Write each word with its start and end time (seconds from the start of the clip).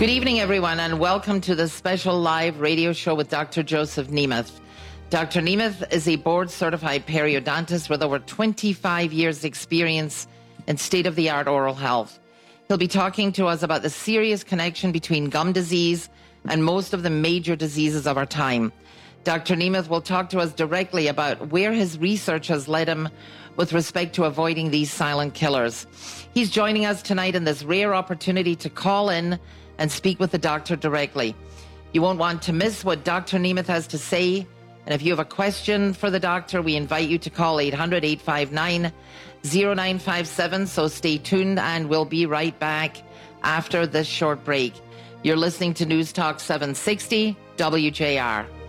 Good 0.00 0.08
evening, 0.08 0.40
everyone, 0.40 0.80
and 0.80 0.98
welcome 0.98 1.42
to 1.42 1.54
the 1.54 1.68
special 1.68 2.18
live 2.18 2.58
radio 2.58 2.94
show 2.94 3.14
with 3.14 3.28
Dr. 3.28 3.62
Joseph 3.62 4.08
Nemeth. 4.08 4.50
Dr. 5.10 5.42
Nemeth 5.42 5.92
is 5.92 6.08
a 6.08 6.16
board 6.16 6.50
certified 6.50 7.06
periodontist 7.06 7.90
with 7.90 8.02
over 8.02 8.18
25 8.18 9.12
years' 9.12 9.44
experience 9.44 10.26
in 10.66 10.78
state 10.78 11.06
of 11.06 11.16
the 11.16 11.28
art 11.28 11.48
oral 11.48 11.74
health. 11.74 12.18
He'll 12.66 12.78
be 12.78 12.88
talking 12.88 13.30
to 13.32 13.44
us 13.44 13.62
about 13.62 13.82
the 13.82 13.90
serious 13.90 14.42
connection 14.42 14.90
between 14.90 15.28
gum 15.28 15.52
disease 15.52 16.08
and 16.48 16.64
most 16.64 16.94
of 16.94 17.02
the 17.02 17.10
major 17.10 17.54
diseases 17.54 18.06
of 18.06 18.16
our 18.16 18.24
time. 18.24 18.72
Dr. 19.24 19.54
Nemeth 19.54 19.90
will 19.90 20.00
talk 20.00 20.30
to 20.30 20.38
us 20.38 20.54
directly 20.54 21.08
about 21.08 21.50
where 21.50 21.72
his 21.72 21.98
research 21.98 22.46
has 22.46 22.68
led 22.68 22.88
him 22.88 23.06
with 23.56 23.74
respect 23.74 24.14
to 24.14 24.24
avoiding 24.24 24.70
these 24.70 24.90
silent 24.90 25.34
killers. 25.34 25.86
He's 26.32 26.48
joining 26.48 26.86
us 26.86 27.02
tonight 27.02 27.34
in 27.34 27.44
this 27.44 27.62
rare 27.62 27.94
opportunity 27.94 28.56
to 28.56 28.70
call 28.70 29.10
in 29.10 29.38
and 29.80 29.90
speak 29.90 30.20
with 30.20 30.30
the 30.30 30.38
doctor 30.38 30.76
directly. 30.76 31.34
You 31.92 32.02
won't 32.02 32.20
want 32.20 32.42
to 32.42 32.52
miss 32.52 32.84
what 32.84 33.02
Dr. 33.02 33.38
Nemeth 33.38 33.66
has 33.66 33.88
to 33.88 33.98
say. 33.98 34.46
And 34.86 34.94
if 34.94 35.02
you 35.02 35.10
have 35.10 35.18
a 35.18 35.24
question 35.24 35.92
for 35.92 36.10
the 36.10 36.20
doctor, 36.20 36.62
we 36.62 36.76
invite 36.76 37.08
you 37.08 37.18
to 37.18 37.30
call 37.30 37.58
800 37.58 38.04
859 38.04 38.92
0957. 39.42 40.66
So 40.66 40.86
stay 40.86 41.18
tuned 41.18 41.58
and 41.58 41.88
we'll 41.88 42.04
be 42.04 42.26
right 42.26 42.56
back 42.60 42.98
after 43.42 43.86
this 43.86 44.06
short 44.06 44.44
break. 44.44 44.74
You're 45.22 45.36
listening 45.36 45.74
to 45.74 45.86
News 45.86 46.12
Talk 46.12 46.40
760 46.40 47.36
WJR. 47.56 48.59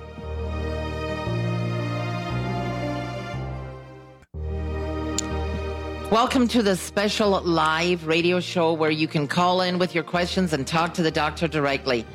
Welcome 6.12 6.50
to 6.50 6.62
the 6.62 6.76
special 6.76 7.40
live 7.40 8.06
radio 8.06 8.42
show 8.42 8.74
where 8.74 8.92
you 8.92 9.08
can 9.08 9.30
call 9.30 9.62
in 9.62 9.80
with 9.80 9.96
your 9.96 10.04
questions 10.04 10.52
and 10.52 10.68
talk 10.68 10.94
to 10.96 11.02
the 11.02 11.10
doctor 11.10 11.48
directly. 11.48 12.06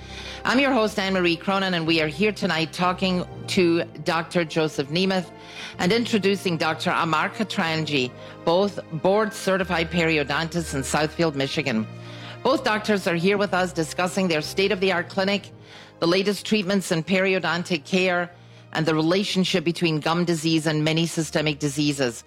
I'm 0.44 0.60
your 0.60 0.70
host, 0.70 0.98
Anne 0.98 1.14
Marie 1.14 1.34
Cronin, 1.34 1.72
and 1.72 1.86
we 1.86 2.02
are 2.02 2.06
here 2.06 2.30
tonight 2.30 2.74
talking 2.74 3.24
to 3.46 3.84
Dr. 4.04 4.44
Joseph 4.44 4.90
Nemeth 4.90 5.30
and 5.78 5.94
introducing 5.94 6.58
Dr. 6.58 6.90
Amar 6.90 7.30
Katranji, 7.30 8.10
both 8.44 8.78
board 9.00 9.32
certified 9.32 9.90
periodontists 9.90 10.74
in 10.74 10.82
Southfield, 10.82 11.34
Michigan. 11.34 11.86
Both 12.42 12.64
doctors 12.64 13.06
are 13.06 13.14
here 13.14 13.38
with 13.38 13.54
us 13.54 13.72
discussing 13.72 14.28
their 14.28 14.42
state 14.42 14.72
of 14.72 14.80
the 14.80 14.92
art 14.92 15.08
clinic, 15.08 15.48
the 16.00 16.06
latest 16.06 16.44
treatments 16.44 16.92
in 16.92 17.02
periodontic 17.02 17.86
care, 17.86 18.30
and 18.74 18.84
the 18.84 18.94
relationship 18.94 19.64
between 19.64 20.00
gum 20.00 20.26
disease 20.26 20.66
and 20.66 20.84
many 20.84 21.06
systemic 21.06 21.58
diseases. 21.58 22.24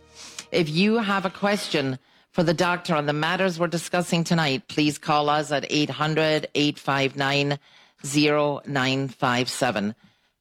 If 0.51 0.69
you 0.69 0.97
have 0.97 1.25
a 1.25 1.29
question 1.29 1.99
for 2.31 2.43
the 2.43 2.53
doctor 2.53 2.95
on 2.95 3.05
the 3.05 3.13
matters 3.13 3.59
we're 3.59 3.67
discussing 3.67 4.23
tonight, 4.23 4.67
please 4.67 4.97
call 4.97 5.29
us 5.29 5.51
at 5.51 5.65
800 5.69 6.47
859 6.55 7.59
0957. 8.03 9.95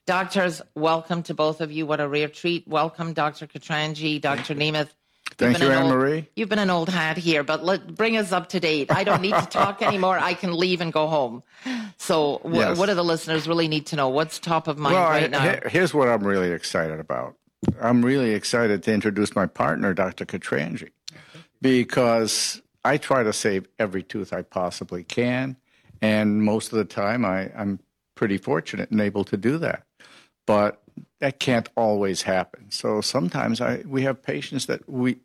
Doctors, 0.06 0.62
welcome 0.74 1.22
to 1.24 1.34
both 1.34 1.60
of 1.60 1.70
you. 1.70 1.84
What 1.84 2.00
a 2.00 2.08
rare 2.08 2.28
treat. 2.28 2.66
Welcome, 2.66 3.12
Dr. 3.12 3.46
Katranji, 3.46 4.20
Dr. 4.20 4.54
Nemeth. 4.54 4.88
Thank 5.36 5.58
you, 5.60 5.70
Anne 5.70 5.88
Marie. 5.90 6.26
You've 6.34 6.48
been 6.48 6.58
an 6.58 6.70
old 6.70 6.88
hat 6.88 7.18
here, 7.18 7.44
but 7.44 7.62
let, 7.62 7.94
bring 7.94 8.16
us 8.16 8.32
up 8.32 8.48
to 8.50 8.60
date. 8.60 8.90
I 8.90 9.04
don't 9.04 9.20
need 9.20 9.34
to 9.34 9.46
talk 9.46 9.82
anymore. 9.86 10.18
I 10.18 10.32
can 10.32 10.56
leave 10.56 10.80
and 10.80 10.90
go 10.90 11.06
home. 11.06 11.42
So, 11.98 12.40
Yes. 12.50 12.78
what 12.78 12.86
do 12.86 12.94
the 12.94 13.04
listeners 13.04 13.46
really 13.46 13.68
need 13.68 13.86
to 13.88 13.96
know? 13.96 14.08
What's 14.08 14.38
top 14.38 14.66
of 14.68 14.78
mind 14.78 14.94
Well, 14.94 15.04
right 15.04 15.24
I- 15.24 15.26
now? 15.26 15.42
he- 15.64 15.68
here's 15.68 15.92
what 15.92 16.08
I'm 16.08 16.26
really 16.26 16.50
excited 16.52 16.98
about. 16.98 17.34
I'm 17.80 18.04
really 18.04 18.32
excited 18.32 18.82
to 18.84 18.92
introduce 18.92 19.34
my 19.34 19.46
partner, 19.46 19.94
Dr. 19.94 20.24
Katranji, 20.24 20.90
because 21.60 22.62
I 22.84 22.96
try 22.96 23.22
to 23.22 23.32
save 23.32 23.66
every 23.78 24.02
tooth 24.02 24.32
I 24.32 24.42
possibly 24.42 25.04
can. 25.04 25.56
And 26.00 26.42
most 26.42 26.72
of 26.72 26.78
the 26.78 26.84
time, 26.84 27.24
I, 27.24 27.50
I'm 27.56 27.80
pretty 28.14 28.38
fortunate 28.38 28.90
and 28.90 29.00
able 29.00 29.24
to 29.24 29.36
do 29.36 29.58
that. 29.58 29.84
But 30.46 30.80
that 31.20 31.40
can't 31.40 31.68
always 31.76 32.22
happen. 32.22 32.70
So 32.70 33.00
sometimes 33.00 33.60
I, 33.60 33.82
we 33.86 34.02
have 34.02 34.22
patients 34.22 34.66
that 34.66 34.88
we, 34.88 35.18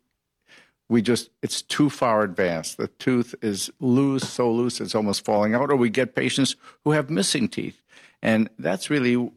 we 0.88 1.00
just 1.02 1.30
it's 1.42 1.62
too 1.62 1.88
far 1.88 2.22
advanced. 2.22 2.76
The 2.76 2.88
tooth 2.88 3.34
is 3.42 3.70
loose, 3.80 4.28
so 4.28 4.50
loose 4.52 4.80
it's 4.80 4.94
almost 4.94 5.24
falling 5.24 5.54
out, 5.54 5.70
or 5.70 5.76
we 5.76 5.88
get 5.88 6.14
patients 6.14 6.56
who 6.84 6.90
have 6.90 7.08
missing 7.10 7.48
teeth, 7.48 7.80
and 8.22 8.50
that's 8.58 8.90
really 8.90 9.30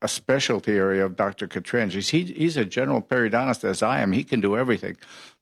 a 0.00 0.08
specialty 0.08 0.72
area 0.72 1.04
of 1.04 1.16
Dr. 1.16 1.48
Katranji's. 1.48 2.10
He, 2.10 2.24
he's 2.24 2.56
a 2.56 2.64
general 2.64 3.02
periodontist 3.02 3.64
as 3.64 3.82
I 3.82 4.00
am. 4.00 4.12
He 4.12 4.24
can 4.24 4.40
do 4.40 4.56
everything, 4.56 4.96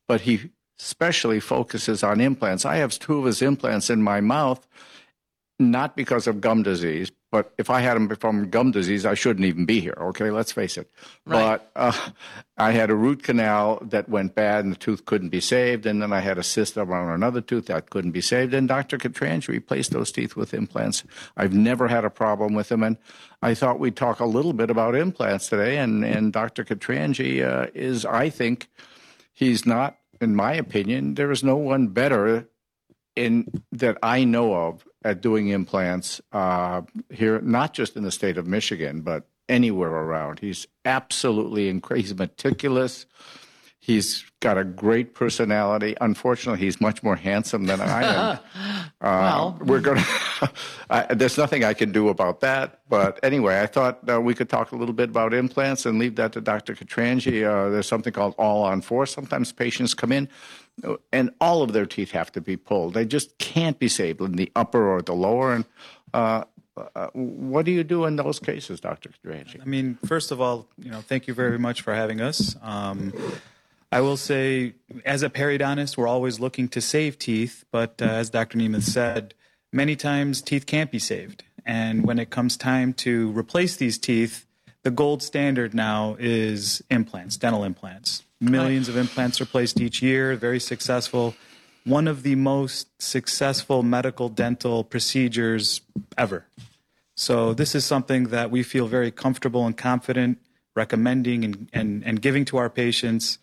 but 0.08 0.22
he 0.22 0.50
specially 0.78 1.40
focuses 1.40 2.02
on 2.02 2.20
implants. 2.20 2.64
I 2.64 2.76
have 2.76 2.98
two 2.98 3.18
of 3.18 3.24
his 3.24 3.42
implants 3.42 3.90
in 3.90 4.02
my 4.02 4.20
mouth, 4.20 4.66
not 5.58 5.96
because 5.96 6.26
of 6.26 6.40
gum 6.40 6.62
disease, 6.62 7.10
but 7.30 7.52
if 7.58 7.70
I 7.70 7.80
had 7.80 7.94
them 7.94 8.08
from 8.16 8.50
gum 8.50 8.72
disease, 8.72 9.06
I 9.06 9.14
shouldn't 9.14 9.46
even 9.46 9.64
be 9.64 9.80
here. 9.80 9.94
Okay, 9.96 10.30
let's 10.30 10.50
face 10.50 10.76
it. 10.76 10.90
Right. 11.24 11.60
But 11.62 11.70
uh, 11.76 12.10
I 12.56 12.72
had 12.72 12.90
a 12.90 12.94
root 12.96 13.22
canal 13.22 13.78
that 13.82 14.08
went 14.08 14.34
bad, 14.34 14.64
and 14.64 14.72
the 14.72 14.78
tooth 14.78 15.04
couldn't 15.04 15.28
be 15.28 15.40
saved. 15.40 15.86
And 15.86 16.02
then 16.02 16.12
I 16.12 16.20
had 16.20 16.38
a 16.38 16.42
cyst 16.42 16.76
around 16.76 17.10
another 17.10 17.40
tooth 17.40 17.66
that 17.66 17.90
couldn't 17.90 18.10
be 18.10 18.20
saved. 18.20 18.52
And 18.52 18.66
Dr. 18.66 18.98
Katranji 18.98 19.48
replaced 19.48 19.92
those 19.92 20.10
teeth 20.10 20.34
with 20.34 20.52
implants. 20.52 21.04
I've 21.36 21.54
never 21.54 21.86
had 21.86 22.04
a 22.04 22.10
problem 22.10 22.54
with 22.54 22.68
them. 22.68 22.82
And 22.82 22.96
I 23.42 23.54
thought 23.54 23.78
we'd 23.78 23.96
talk 23.96 24.18
a 24.18 24.26
little 24.26 24.52
bit 24.52 24.68
about 24.68 24.96
implants 24.96 25.48
today. 25.48 25.78
And 25.78 26.04
and 26.04 26.32
Dr. 26.32 26.64
Katranji 26.64 27.46
uh, 27.46 27.70
is, 27.74 28.04
I 28.04 28.28
think, 28.28 28.68
he's 29.32 29.64
not, 29.64 29.96
in 30.20 30.34
my 30.34 30.54
opinion, 30.54 31.14
there 31.14 31.30
is 31.30 31.44
no 31.44 31.56
one 31.56 31.88
better 31.88 32.48
in 33.14 33.62
that 33.72 33.98
I 34.02 34.24
know 34.24 34.54
of 34.54 34.84
at 35.04 35.20
doing 35.20 35.48
implants 35.48 36.20
uh, 36.32 36.82
here, 37.10 37.40
not 37.40 37.72
just 37.74 37.96
in 37.96 38.02
the 38.02 38.10
state 38.10 38.36
of 38.36 38.46
Michigan, 38.46 39.00
but 39.00 39.26
anywhere 39.48 39.90
around. 39.90 40.38
He's 40.38 40.66
absolutely 40.84 41.68
incredible. 41.68 42.02
He's 42.02 42.14
meticulous. 42.14 43.06
He's 43.82 44.24
got 44.40 44.58
a 44.58 44.64
great 44.64 45.14
personality. 45.14 45.96
Unfortunately, 46.00 46.60
he's 46.60 46.80
much 46.80 47.02
more 47.02 47.16
handsome 47.16 47.64
than 47.64 47.80
I 47.80 48.02
am. 48.04 48.38
Well. 49.02 49.56
Uh, 49.58 49.64
we're 49.64 49.80
gonna. 49.80 50.04
I, 50.90 51.14
there's 51.14 51.38
nothing 51.38 51.64
I 51.64 51.72
can 51.72 51.90
do 51.90 52.10
about 52.10 52.40
that. 52.40 52.80
But 52.86 53.18
anyway, 53.22 53.62
I 53.62 53.66
thought 53.66 54.06
uh, 54.10 54.20
we 54.20 54.34
could 54.34 54.50
talk 54.50 54.72
a 54.72 54.76
little 54.76 54.92
bit 54.92 55.08
about 55.08 55.32
implants 55.32 55.86
and 55.86 55.98
leave 55.98 56.16
that 56.16 56.32
to 56.32 56.42
Dr. 56.42 56.74
Katranji. 56.74 57.42
Uh, 57.42 57.70
there's 57.70 57.88
something 57.88 58.12
called 58.12 58.34
all 58.36 58.62
on 58.62 58.82
four. 58.82 59.06
Sometimes 59.06 59.52
patients 59.52 59.94
come 59.94 60.12
in, 60.12 60.28
and 61.12 61.30
all 61.40 61.62
of 61.62 61.72
their 61.72 61.86
teeth 61.86 62.10
have 62.12 62.32
to 62.32 62.40
be 62.40 62.56
pulled. 62.56 62.94
They 62.94 63.04
just 63.04 63.38
can't 63.38 63.78
be 63.78 63.88
saved 63.88 64.20
in 64.20 64.32
the 64.32 64.50
upper 64.54 64.88
or 64.88 65.02
the 65.02 65.14
lower. 65.14 65.54
And 65.54 65.64
uh, 66.14 66.44
uh, 66.94 67.08
what 67.12 67.64
do 67.64 67.72
you 67.72 67.84
do 67.84 68.04
in 68.04 68.16
those 68.16 68.38
cases, 68.38 68.80
Dr. 68.80 69.10
Katranji? 69.10 69.60
I 69.60 69.64
mean, 69.64 69.98
first 70.04 70.30
of 70.30 70.40
all, 70.40 70.66
you 70.78 70.90
know, 70.90 71.00
thank 71.00 71.26
you 71.26 71.34
very 71.34 71.58
much 71.58 71.82
for 71.82 71.94
having 71.94 72.20
us. 72.20 72.56
Um, 72.62 73.12
I 73.92 74.00
will 74.00 74.16
say, 74.16 74.74
as 75.04 75.22
a 75.22 75.30
periodontist, 75.30 75.96
we're 75.96 76.06
always 76.06 76.38
looking 76.38 76.68
to 76.68 76.80
save 76.80 77.18
teeth, 77.18 77.64
but 77.72 78.00
uh, 78.00 78.04
as 78.04 78.30
Dr. 78.30 78.58
Nemeth 78.58 78.82
said, 78.82 79.34
many 79.72 79.96
times 79.96 80.42
teeth 80.42 80.66
can't 80.66 80.90
be 80.90 81.00
saved. 81.00 81.42
And 81.66 82.06
when 82.06 82.18
it 82.18 82.30
comes 82.30 82.56
time 82.56 82.92
to 82.94 83.30
replace 83.32 83.76
these 83.76 83.98
teeth, 83.98 84.46
the 84.82 84.90
gold 84.90 85.22
standard 85.22 85.74
now 85.74 86.16
is 86.18 86.82
implants, 86.90 87.36
dental 87.36 87.64
implants. 87.64 88.24
Millions 88.40 88.88
of 88.88 88.96
implants 88.96 89.40
are 89.40 89.46
placed 89.46 89.80
each 89.80 90.00
year, 90.00 90.34
very 90.34 90.60
successful. 90.60 91.34
One 91.84 92.08
of 92.08 92.22
the 92.22 92.34
most 92.34 92.88
successful 93.00 93.82
medical 93.82 94.28
dental 94.28 94.84
procedures 94.84 95.82
ever. 96.16 96.46
So 97.14 97.52
this 97.52 97.74
is 97.74 97.84
something 97.84 98.28
that 98.28 98.50
we 98.50 98.62
feel 98.62 98.86
very 98.86 99.10
comfortable 99.10 99.66
and 99.66 99.76
confident 99.76 100.38
recommending 100.74 101.44
and, 101.44 101.68
and, 101.72 102.02
and 102.04 102.22
giving 102.22 102.44
to 102.46 102.56
our 102.56 102.70
patients. 102.70 103.38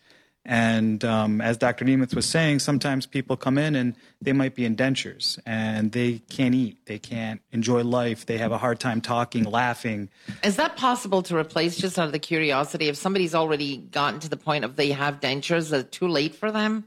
And 0.50 1.04
um, 1.04 1.42
as 1.42 1.58
Dr. 1.58 1.84
Nemeth 1.84 2.14
was 2.14 2.24
saying, 2.24 2.60
sometimes 2.60 3.04
people 3.04 3.36
come 3.36 3.58
in 3.58 3.76
and 3.76 3.94
they 4.22 4.32
might 4.32 4.54
be 4.54 4.64
in 4.64 4.76
dentures 4.76 5.38
and 5.44 5.92
they 5.92 6.22
can't 6.30 6.54
eat, 6.54 6.86
they 6.86 6.98
can't 6.98 7.42
enjoy 7.52 7.84
life, 7.84 8.24
they 8.24 8.38
have 8.38 8.50
a 8.50 8.56
hard 8.56 8.80
time 8.80 9.02
talking, 9.02 9.44
laughing. 9.44 10.08
Is 10.42 10.56
that 10.56 10.78
possible 10.78 11.22
to 11.24 11.36
replace 11.36 11.76
just 11.76 11.98
out 11.98 12.06
of 12.06 12.12
the 12.12 12.18
curiosity? 12.18 12.88
If 12.88 12.96
somebody's 12.96 13.34
already 13.34 13.76
gotten 13.76 14.20
to 14.20 14.30
the 14.30 14.38
point 14.38 14.64
of 14.64 14.76
they 14.76 14.92
have 14.92 15.20
dentures, 15.20 15.58
is 15.58 15.72
it 15.72 15.92
too 15.92 16.08
late 16.08 16.34
for 16.34 16.50
them? 16.50 16.84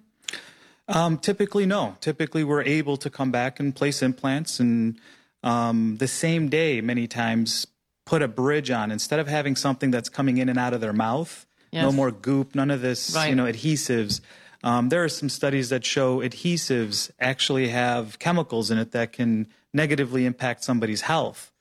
Um, 0.87 1.19
typically, 1.19 1.67
no. 1.67 1.97
Typically, 2.01 2.43
we're 2.43 2.63
able 2.63 2.97
to 2.97 3.11
come 3.11 3.29
back 3.29 3.59
and 3.59 3.75
place 3.75 4.01
implants 4.01 4.59
and 4.59 4.99
um, 5.43 5.97
the 5.97 6.07
same 6.07 6.49
day, 6.49 6.81
many 6.81 7.07
times, 7.07 7.67
put 8.07 8.23
a 8.23 8.27
bridge 8.27 8.71
on 8.71 8.91
instead 8.91 9.19
of 9.19 9.27
having 9.27 9.55
something 9.55 9.91
that's 9.91 10.09
coming 10.09 10.39
in 10.39 10.49
and 10.49 10.57
out 10.57 10.73
of 10.73 10.81
their 10.81 10.93
mouth. 10.93 11.45
No 11.73 11.91
more 11.91 12.11
goop, 12.11 12.53
none 12.55 12.69
of 12.71 12.81
this, 12.81 13.13
Right. 13.15 13.29
you 13.29 13.35
know, 13.35 13.45
adhesives. 13.45 14.21
Um, 14.63 14.89
there 14.89 15.03
are 15.03 15.09
some 15.09 15.29
studies 15.29 15.69
that 15.69 15.83
show 15.85 16.19
adhesives 16.19 17.09
actually 17.19 17.69
have 17.69 18.19
chemicals 18.19 18.69
in 18.69 18.77
it 18.77 18.91
that 18.91 19.11
can 19.13 19.47
negatively 19.73 20.25
impact 20.25 20.63
somebody's 20.63 21.01
health. 21.01 21.51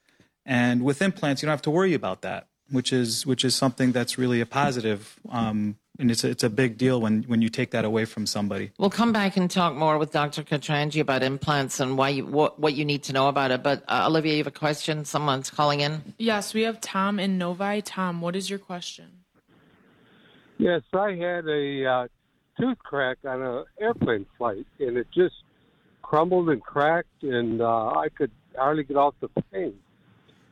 And 0.44 0.82
with 0.82 1.00
implants, 1.00 1.42
you 1.42 1.46
don't 1.46 1.52
have 1.52 1.62
to 1.62 1.70
worry 1.70 1.94
about 1.94 2.22
that, 2.22 2.48
which 2.70 2.92
is 2.92 3.24
which 3.24 3.44
is 3.44 3.54
something 3.54 3.92
that's 3.92 4.18
really 4.18 4.40
a 4.40 4.46
positive. 4.46 5.18
Um, 5.30 5.76
and 5.98 6.10
it's 6.10 6.24
a, 6.24 6.30
it's 6.30 6.42
a 6.42 6.48
big 6.50 6.76
deal 6.78 7.00
when 7.00 7.22
when 7.24 7.40
you 7.42 7.48
take 7.50 7.70
that 7.72 7.84
away 7.84 8.04
from 8.06 8.26
somebody. 8.26 8.70
We'll 8.78 8.90
come 8.90 9.12
back 9.12 9.36
and 9.36 9.50
talk 9.50 9.74
more 9.74 9.98
with 9.98 10.12
Dr. 10.12 10.42
Katranji 10.42 11.00
about 11.00 11.22
implants 11.22 11.78
and 11.78 11.96
why 11.96 12.08
you, 12.10 12.26
what 12.26 12.58
what 12.58 12.74
you 12.74 12.84
need 12.84 13.02
to 13.04 13.12
know 13.12 13.28
about 13.28 13.50
it. 13.50 13.62
But 13.62 13.84
uh, 13.86 14.06
Olivia, 14.08 14.32
you 14.32 14.38
have 14.38 14.46
a 14.46 14.50
question? 14.50 15.04
Someone's 15.04 15.50
calling 15.50 15.80
in. 15.80 16.14
Yes, 16.18 16.52
we 16.54 16.62
have 16.62 16.80
Tom 16.80 17.18
in 17.20 17.38
Novi. 17.38 17.82
Tom, 17.82 18.20
what 18.22 18.34
is 18.34 18.48
your 18.50 18.58
question? 18.58 19.06
Yes, 20.60 20.82
I 20.92 21.12
had 21.12 21.48
a 21.48 21.86
uh, 21.86 22.08
tooth 22.60 22.76
crack 22.80 23.16
on 23.26 23.40
an 23.40 23.64
airplane 23.80 24.26
flight, 24.36 24.66
and 24.78 24.98
it 24.98 25.06
just 25.10 25.34
crumbled 26.02 26.50
and 26.50 26.62
cracked, 26.62 27.22
and 27.22 27.62
uh, 27.62 27.92
I 27.96 28.10
could 28.10 28.30
hardly 28.54 28.84
get 28.84 28.98
off 28.98 29.14
the 29.22 29.28
plane. 29.28 29.78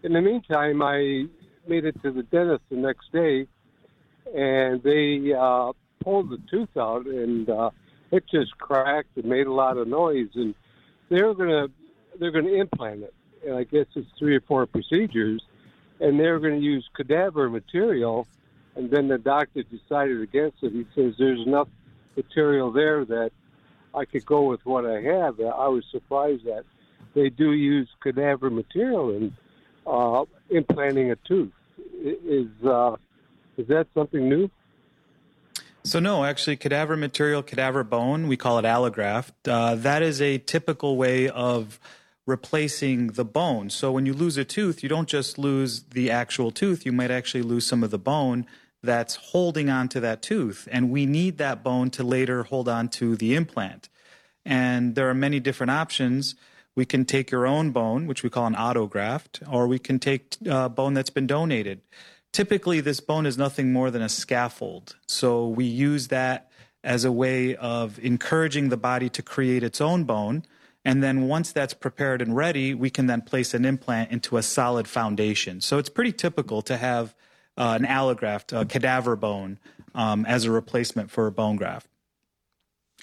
In 0.02 0.14
the 0.14 0.22
meantime, 0.22 0.80
I 0.80 1.26
made 1.68 1.84
it 1.84 2.02
to 2.02 2.10
the 2.10 2.22
dentist 2.22 2.62
the 2.70 2.76
next 2.76 3.12
day, 3.12 3.46
and 4.34 4.82
they 4.82 5.34
uh, 5.38 5.72
pulled 6.02 6.30
the 6.30 6.38
tooth 6.50 6.74
out, 6.78 7.04
and 7.04 7.50
uh, 7.50 7.68
it 8.10 8.24
just 8.32 8.56
cracked 8.56 9.14
and 9.16 9.26
made 9.26 9.46
a 9.46 9.52
lot 9.52 9.76
of 9.76 9.88
noise. 9.88 10.30
And 10.36 10.54
they're 11.10 11.34
gonna 11.34 11.66
they're 12.18 12.30
gonna 12.30 12.48
implant 12.48 13.02
it, 13.02 13.14
and 13.46 13.56
I 13.56 13.64
guess 13.64 13.84
it's 13.94 14.08
three 14.18 14.36
or 14.36 14.40
four 14.40 14.64
procedures, 14.64 15.42
and 16.00 16.18
they're 16.18 16.38
to 16.38 16.64
use 16.64 16.88
cadaver 16.96 17.50
material. 17.50 18.26
And 18.78 18.88
then 18.92 19.08
the 19.08 19.18
doctor 19.18 19.64
decided 19.64 20.20
against 20.20 20.58
it. 20.62 20.70
He 20.70 20.86
says 20.94 21.14
there's 21.18 21.44
enough 21.44 21.66
material 22.16 22.70
there 22.70 23.04
that 23.04 23.32
I 23.92 24.04
could 24.04 24.24
go 24.24 24.44
with 24.44 24.64
what 24.64 24.86
I 24.86 25.00
have. 25.00 25.40
I 25.40 25.66
was 25.66 25.84
surprised 25.90 26.44
that 26.44 26.62
they 27.12 27.28
do 27.28 27.52
use 27.54 27.88
cadaver 28.00 28.50
material 28.50 29.10
in 29.10 29.36
uh, 29.84 30.24
implanting 30.50 31.10
a 31.10 31.16
tooth. 31.16 31.50
Is 32.00 32.46
uh, 32.64 32.94
is 33.56 33.66
that 33.66 33.88
something 33.94 34.28
new? 34.28 34.48
So 35.82 35.98
no, 35.98 36.22
actually, 36.22 36.56
cadaver 36.56 36.96
material, 36.96 37.42
cadaver 37.42 37.82
bone, 37.82 38.28
we 38.28 38.36
call 38.36 38.60
it 38.60 38.64
allograft. 38.64 39.32
Uh, 39.44 39.74
that 39.74 40.02
is 40.02 40.22
a 40.22 40.38
typical 40.38 40.96
way 40.96 41.28
of 41.28 41.80
replacing 42.26 43.08
the 43.08 43.24
bone. 43.24 43.70
So 43.70 43.90
when 43.90 44.06
you 44.06 44.12
lose 44.12 44.36
a 44.36 44.44
tooth, 44.44 44.84
you 44.84 44.88
don't 44.88 45.08
just 45.08 45.36
lose 45.36 45.82
the 45.82 46.12
actual 46.12 46.52
tooth, 46.52 46.86
you 46.86 46.92
might 46.92 47.10
actually 47.10 47.42
lose 47.42 47.66
some 47.66 47.82
of 47.82 47.90
the 47.90 47.98
bone 47.98 48.46
that's 48.82 49.16
holding 49.16 49.68
on 49.68 49.88
to 49.88 50.00
that 50.00 50.22
tooth. 50.22 50.68
And 50.70 50.90
we 50.90 51.06
need 51.06 51.38
that 51.38 51.62
bone 51.62 51.90
to 51.90 52.04
later 52.04 52.44
hold 52.44 52.68
on 52.68 52.88
to 52.90 53.16
the 53.16 53.34
implant. 53.34 53.88
And 54.44 54.94
there 54.94 55.08
are 55.10 55.14
many 55.14 55.40
different 55.40 55.70
options. 55.70 56.34
We 56.74 56.84
can 56.84 57.04
take 57.04 57.30
your 57.30 57.46
own 57.46 57.70
bone, 57.70 58.06
which 58.06 58.22
we 58.22 58.30
call 58.30 58.46
an 58.46 58.54
autograft, 58.54 59.42
or 59.52 59.66
we 59.66 59.78
can 59.78 59.98
take 59.98 60.36
uh, 60.48 60.68
bone 60.68 60.94
that's 60.94 61.10
been 61.10 61.26
donated. 61.26 61.80
Typically, 62.32 62.80
this 62.80 63.00
bone 63.00 63.26
is 63.26 63.36
nothing 63.36 63.72
more 63.72 63.90
than 63.90 64.02
a 64.02 64.08
scaffold. 64.08 64.96
So 65.06 65.48
we 65.48 65.64
use 65.64 66.08
that 66.08 66.50
as 66.84 67.04
a 67.04 67.12
way 67.12 67.56
of 67.56 67.98
encouraging 67.98 68.68
the 68.68 68.76
body 68.76 69.08
to 69.10 69.22
create 69.22 69.62
its 69.62 69.80
own 69.80 70.04
bone. 70.04 70.44
And 70.84 71.02
then 71.02 71.26
once 71.26 71.52
that's 71.52 71.74
prepared 71.74 72.22
and 72.22 72.36
ready, 72.36 72.74
we 72.74 72.90
can 72.90 73.06
then 73.06 73.22
place 73.22 73.54
an 73.54 73.64
implant 73.64 74.10
into 74.12 74.36
a 74.36 74.42
solid 74.42 74.86
foundation. 74.86 75.60
So 75.60 75.78
it's 75.78 75.88
pretty 75.88 76.12
typical 76.12 76.62
to 76.62 76.76
have 76.76 77.14
uh, 77.58 77.76
an 77.78 77.84
allograft, 77.84 78.58
a 78.58 78.64
cadaver 78.64 79.16
bone, 79.16 79.58
um, 79.94 80.24
as 80.24 80.44
a 80.44 80.50
replacement 80.50 81.10
for 81.10 81.26
a 81.26 81.32
bone 81.32 81.56
graft. 81.56 81.88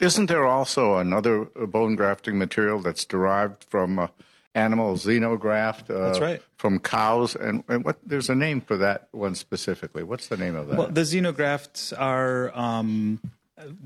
Isn't 0.01 0.25
there 0.25 0.45
also 0.45 0.97
another 0.97 1.45
bone 1.45 1.95
grafting 1.95 2.37
material 2.37 2.79
that's 2.79 3.05
derived 3.05 3.63
from 3.65 3.99
uh, 3.99 4.07
animal 4.53 4.95
xenograft? 4.95 5.89
Uh, 5.89 6.07
that's 6.07 6.19
right. 6.19 6.41
From 6.57 6.79
cows, 6.79 7.35
and, 7.35 7.63
and, 7.67 7.85
what? 7.85 7.97
There's 8.05 8.29
a 8.29 8.35
name 8.35 8.61
for 8.61 8.77
that 8.77 9.07
one 9.11 9.35
specifically. 9.35 10.03
What's 10.03 10.27
the 10.27 10.37
name 10.37 10.55
of 10.55 10.67
that? 10.67 10.77
Well, 10.77 10.87
the 10.87 11.01
xenografts 11.01 11.93
are 11.97 12.51
um, 12.57 13.21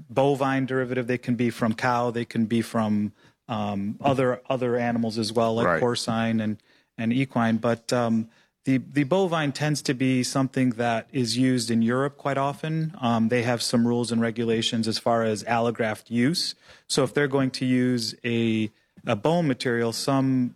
bovine 0.10 0.66
derivative. 0.66 1.08
They 1.08 1.18
can 1.18 1.36
be 1.36 1.50
from 1.50 1.74
cow. 1.74 2.12
They 2.12 2.26
can 2.26 2.46
be 2.46 2.62
from 2.62 3.12
um, 3.48 3.98
other 4.02 4.42
other 4.50 4.78
animals 4.78 5.18
as 5.18 5.34
well, 5.34 5.56
like 5.56 5.68
right. 5.68 5.82
porcine 5.82 6.42
and 6.42 6.58
and 6.98 7.14
equine. 7.14 7.58
But 7.58 7.92
um, 7.94 8.30
the, 8.70 8.78
the 8.78 9.04
bovine 9.04 9.52
tends 9.52 9.82
to 9.82 9.96
be 9.96 10.22
something 10.22 10.70
that 10.72 11.08
is 11.12 11.36
used 11.36 11.72
in 11.72 11.82
Europe 11.82 12.18
quite 12.18 12.38
often. 12.38 12.94
Um, 13.02 13.30
they 13.30 13.42
have 13.42 13.64
some 13.64 13.88
rules 13.88 14.12
and 14.12 14.22
regulations 14.22 14.88
as 14.88 15.00
far 15.00 15.24
as 15.24 15.44
allograft 15.46 16.12
use. 16.12 16.54
So 16.88 17.04
if 17.04 17.16
they're 17.16 17.28
going 17.28 17.50
to 17.52 17.66
use 17.66 18.14
a, 18.24 18.70
a 19.08 19.16
bone 19.16 19.48
material, 19.48 19.92
some 19.92 20.54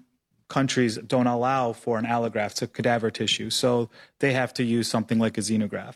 countries 0.48 0.98
don't 0.98 1.26
allow 1.26 1.74
for 1.74 1.98
an 1.98 2.06
allograft, 2.06 2.58
so 2.58 2.68
cadaver 2.68 3.10
tissue. 3.10 3.50
So 3.50 3.90
they 4.20 4.34
have 4.34 4.54
to 4.56 4.64
use 4.64 4.88
something 4.88 5.18
like 5.18 5.40
a 5.40 5.42
xenograft. 5.42 5.96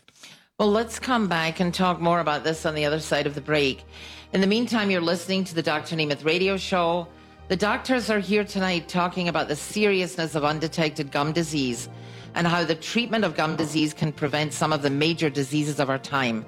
Well, 0.58 0.72
let's 0.72 0.98
come 0.98 1.28
back 1.28 1.60
and 1.60 1.72
talk 1.72 2.00
more 2.00 2.18
about 2.18 2.42
this 2.42 2.66
on 2.66 2.74
the 2.74 2.84
other 2.84 2.98
side 2.98 3.28
of 3.28 3.36
the 3.36 3.40
break. 3.40 3.84
In 4.32 4.40
the 4.40 4.48
meantime, 4.48 4.90
you're 4.90 5.00
listening 5.00 5.44
to 5.44 5.54
the 5.54 5.62
Dr. 5.62 5.94
Nemeth 5.94 6.24
radio 6.24 6.56
show. 6.56 7.06
The 7.48 7.56
doctors 7.56 8.10
are 8.10 8.18
here 8.18 8.44
tonight 8.44 8.88
talking 8.88 9.26
about 9.26 9.48
the 9.48 9.56
seriousness 9.56 10.34
of 10.34 10.44
undetected 10.44 11.10
gum 11.10 11.32
disease 11.32 11.88
and 12.34 12.46
how 12.46 12.62
the 12.62 12.74
treatment 12.74 13.24
of 13.24 13.36
gum 13.36 13.56
disease 13.56 13.94
can 13.94 14.12
prevent 14.12 14.52
some 14.52 14.70
of 14.70 14.82
the 14.82 14.90
major 14.90 15.30
diseases 15.30 15.80
of 15.80 15.88
our 15.88 15.98
time. 15.98 16.44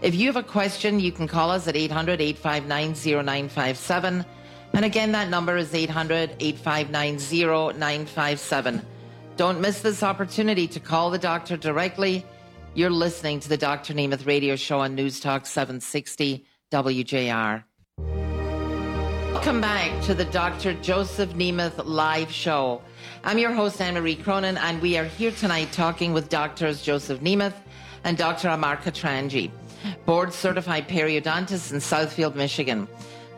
If 0.00 0.14
you 0.14 0.28
have 0.28 0.36
a 0.36 0.42
question, 0.42 0.98
you 0.98 1.12
can 1.12 1.28
call 1.28 1.50
us 1.50 1.68
at 1.68 1.76
800 1.76 2.22
859 2.22 2.94
0957. 3.22 4.24
And 4.72 4.84
again, 4.84 5.12
that 5.12 5.28
number 5.28 5.58
is 5.58 5.74
800 5.74 6.36
859 6.40 7.18
0957. 7.76 8.82
Don't 9.36 9.60
miss 9.60 9.82
this 9.82 10.02
opportunity 10.02 10.66
to 10.68 10.80
call 10.80 11.10
the 11.10 11.18
doctor 11.18 11.58
directly. 11.58 12.24
You're 12.72 12.88
listening 12.88 13.40
to 13.40 13.48
the 13.50 13.58
Dr. 13.58 13.92
Nemeth 13.92 14.26
radio 14.26 14.56
show 14.56 14.80
on 14.80 14.94
News 14.94 15.20
Talk 15.20 15.44
760 15.44 16.46
WJR. 16.72 17.64
Welcome 19.40 19.62
back 19.62 20.02
to 20.02 20.12
the 20.12 20.26
Dr. 20.26 20.74
Joseph 20.82 21.30
Nemeth 21.30 21.82
live 21.86 22.30
show. 22.30 22.82
I'm 23.24 23.38
your 23.38 23.52
host, 23.52 23.80
Anne 23.80 23.94
Marie 23.94 24.14
Cronin, 24.14 24.58
and 24.58 24.82
we 24.82 24.98
are 24.98 25.06
here 25.06 25.30
tonight 25.30 25.72
talking 25.72 26.12
with 26.12 26.28
doctors 26.28 26.82
Joseph 26.82 27.20
Nemeth 27.20 27.54
and 28.04 28.18
Dr. 28.18 28.48
Amar 28.48 28.76
Katranji, 28.76 29.50
board 30.04 30.34
certified 30.34 30.88
periodontists 30.88 31.72
in 31.72 31.78
Southfield, 31.78 32.34
Michigan. 32.34 32.86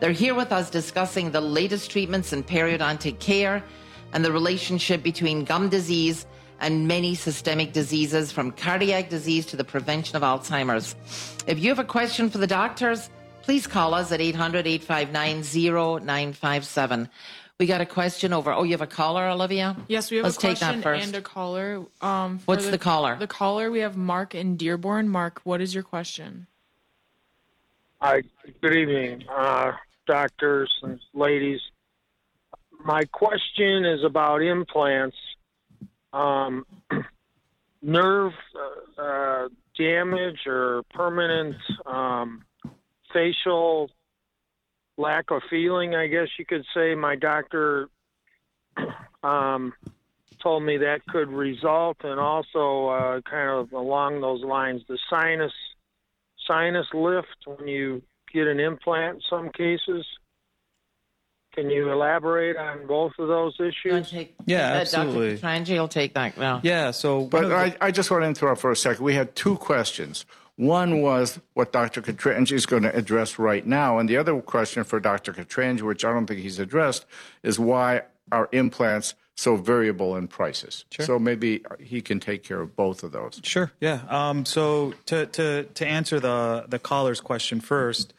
They're 0.01 0.11
here 0.11 0.35
with 0.35 0.51
us 0.51 0.69
discussing 0.69 1.31
the 1.31 1.39
latest 1.39 1.89
treatments 1.89 2.33
in 2.33 2.43
periodontic 2.43 3.21
care 3.21 3.63
and 4.11 4.25
the 4.25 4.31
relationship 4.33 5.03
between 5.03 5.45
gum 5.45 5.69
disease 5.69 6.25
and 6.59 6.85
many 6.85 7.15
systemic 7.15 7.71
diseases, 7.71 8.29
from 8.29 8.51
cardiac 8.51 9.09
disease 9.09 9.45
to 9.45 9.55
the 9.55 9.63
prevention 9.63 10.17
of 10.17 10.21
Alzheimer's. 10.21 10.97
If 11.47 11.59
you 11.59 11.69
have 11.69 11.79
a 11.79 11.85
question 11.85 12.29
for 12.29 12.39
the 12.39 12.47
doctors, 12.47 13.09
please 13.43 13.67
call 13.67 13.93
us 13.93 14.11
at 14.11 14.21
800 14.21 14.65
859 14.65 15.43
0957. 15.43 17.09
We 17.59 17.67
got 17.67 17.81
a 17.81 17.85
question 17.85 18.33
over. 18.33 18.51
Oh, 18.51 18.63
you 18.63 18.71
have 18.71 18.81
a 18.81 18.87
caller, 18.87 19.27
Olivia? 19.27 19.77
Yes, 19.87 20.09
we 20.09 20.17
have 20.17 20.23
Let's 20.23 20.37
a 20.37 20.39
question 20.39 20.67
take 20.67 20.77
that 20.77 20.83
first. 20.83 21.05
and 21.05 21.15
a 21.15 21.21
caller. 21.21 21.85
Um, 22.01 22.39
What's 22.45 22.65
the, 22.65 22.71
the, 22.71 22.77
caller? 22.79 23.15
The 23.17 23.27
caller, 23.27 23.69
we 23.69 23.79
have 23.79 23.95
Mark 23.95 24.33
in 24.33 24.57
Dearborn. 24.57 25.07
Mark, 25.07 25.41
what 25.43 25.61
is 25.61 25.73
your 25.73 25.83
question? 25.83 26.47
Hi, 28.01 28.23
good 28.61 28.75
evening, 28.75 29.23
uh, 29.33 29.73
doctors 30.07 30.73
and 30.81 30.99
ladies. 31.13 31.61
My 32.83 33.05
question 33.05 33.85
is 33.85 34.03
about 34.03 34.41
implants. 34.41 35.15
Um, 36.11 36.65
nerve 37.81 38.33
uh, 38.97 39.01
uh, 39.01 39.47
damage 39.77 40.39
or 40.47 40.83
permanent 40.93 41.55
um, 41.85 42.43
facial 43.13 43.89
lack 44.97 45.31
of 45.31 45.41
feeling, 45.49 45.95
I 45.95 46.07
guess 46.07 46.27
you 46.37 46.45
could 46.45 46.65
say. 46.73 46.95
My 46.95 47.15
doctor 47.15 47.89
um, 49.23 49.73
told 50.41 50.63
me 50.63 50.77
that 50.77 51.05
could 51.07 51.29
result, 51.29 51.97
and 52.03 52.19
also 52.19 52.87
uh, 52.87 53.21
kind 53.21 53.49
of 53.49 53.71
along 53.73 54.21
those 54.21 54.43
lines, 54.43 54.81
the 54.87 54.97
sinus 55.09 55.53
sinus 56.47 56.87
lift 56.93 57.27
when 57.45 57.67
you 57.67 58.01
get 58.33 58.47
an 58.47 58.59
implant. 58.59 59.15
In 59.15 59.21
some 59.29 59.49
cases. 59.49 60.05
Can 61.55 61.69
you 61.69 61.91
elaborate 61.91 62.57
on 62.57 62.87
both 62.87 63.11
of 63.19 63.27
those 63.27 63.55
issues? 63.59 64.09
Take, 64.09 64.33
yeah, 64.47 64.71
uh, 64.71 64.77
absolutely. 64.77 65.35
Dr. 65.35 65.45
Katranji 65.45 65.77
will 65.79 65.87
take 65.87 66.15
that 66.15 66.35
now. 66.35 66.61
Yeah, 66.63 66.89
so. 66.89 67.25
But 67.25 67.51
I, 67.51 67.75
I 67.79 67.91
just 67.91 68.09
want 68.09 68.23
to 68.23 68.27
interrupt 68.27 68.59
for 68.59 68.71
a 68.71 68.75
second. 68.75 69.05
We 69.05 69.13
had 69.13 69.35
two 69.35 69.57
questions. 69.57 70.25
One 70.55 71.01
was 71.01 71.39
what 71.53 71.71
Dr. 71.71 72.01
Katranji 72.01 72.51
is 72.51 72.65
going 72.65 72.83
to 72.83 72.95
address 72.95 73.39
right 73.39 73.65
now. 73.65 73.97
And 73.97 74.07
the 74.07 74.17
other 74.17 74.39
question 74.41 74.83
for 74.83 74.99
Dr. 74.99 75.33
Katranji, 75.33 75.81
which 75.81 76.05
I 76.05 76.13
don't 76.13 76.27
think 76.27 76.41
he's 76.41 76.59
addressed, 76.59 77.05
is 77.41 77.59
why 77.59 78.03
are 78.31 78.49
implants 78.51 79.15
so 79.35 79.55
variable 79.55 80.15
in 80.15 80.27
prices? 80.27 80.85
Sure. 80.91 81.05
So 81.05 81.19
maybe 81.19 81.63
he 81.79 82.01
can 82.01 82.19
take 82.19 82.43
care 82.43 82.61
of 82.61 82.75
both 82.75 83.03
of 83.03 83.11
those. 83.11 83.41
Sure, 83.43 83.71
yeah. 83.81 84.01
Um, 84.07 84.45
so 84.45 84.93
to, 85.07 85.25
to, 85.25 85.63
to 85.63 85.87
answer 85.87 86.19
the, 86.19 86.65
the 86.67 86.77
caller's 86.77 87.19
question 87.19 87.59
first, 87.59 88.13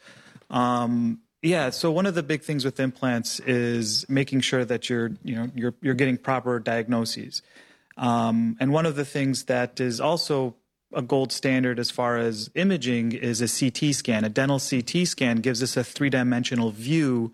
um, 0.49 1.21
yeah. 1.41 1.69
So 1.69 1.91
one 1.91 2.05
of 2.05 2.15
the 2.15 2.23
big 2.23 2.41
things 2.41 2.65
with 2.65 2.79
implants 2.79 3.39
is 3.39 4.05
making 4.09 4.41
sure 4.41 4.65
that 4.65 4.89
you're, 4.89 5.11
you 5.23 5.35
know, 5.35 5.51
you're, 5.55 5.73
you're 5.81 5.93
getting 5.93 6.17
proper 6.17 6.59
diagnoses. 6.59 7.41
Um, 7.97 8.57
and 8.59 8.73
one 8.73 8.85
of 8.85 8.95
the 8.95 9.05
things 9.05 9.45
that 9.45 9.79
is 9.79 10.01
also 10.01 10.55
a 10.93 11.01
gold 11.01 11.31
standard 11.31 11.79
as 11.79 11.91
far 11.91 12.17
as 12.17 12.49
imaging 12.55 13.11
is 13.11 13.41
a 13.41 13.47
CT 13.47 13.93
scan. 13.93 14.23
A 14.23 14.29
dental 14.29 14.59
CT 14.59 15.07
scan 15.07 15.37
gives 15.37 15.61
us 15.61 15.75
a 15.77 15.83
three 15.83 16.09
dimensional 16.09 16.71
view 16.71 17.33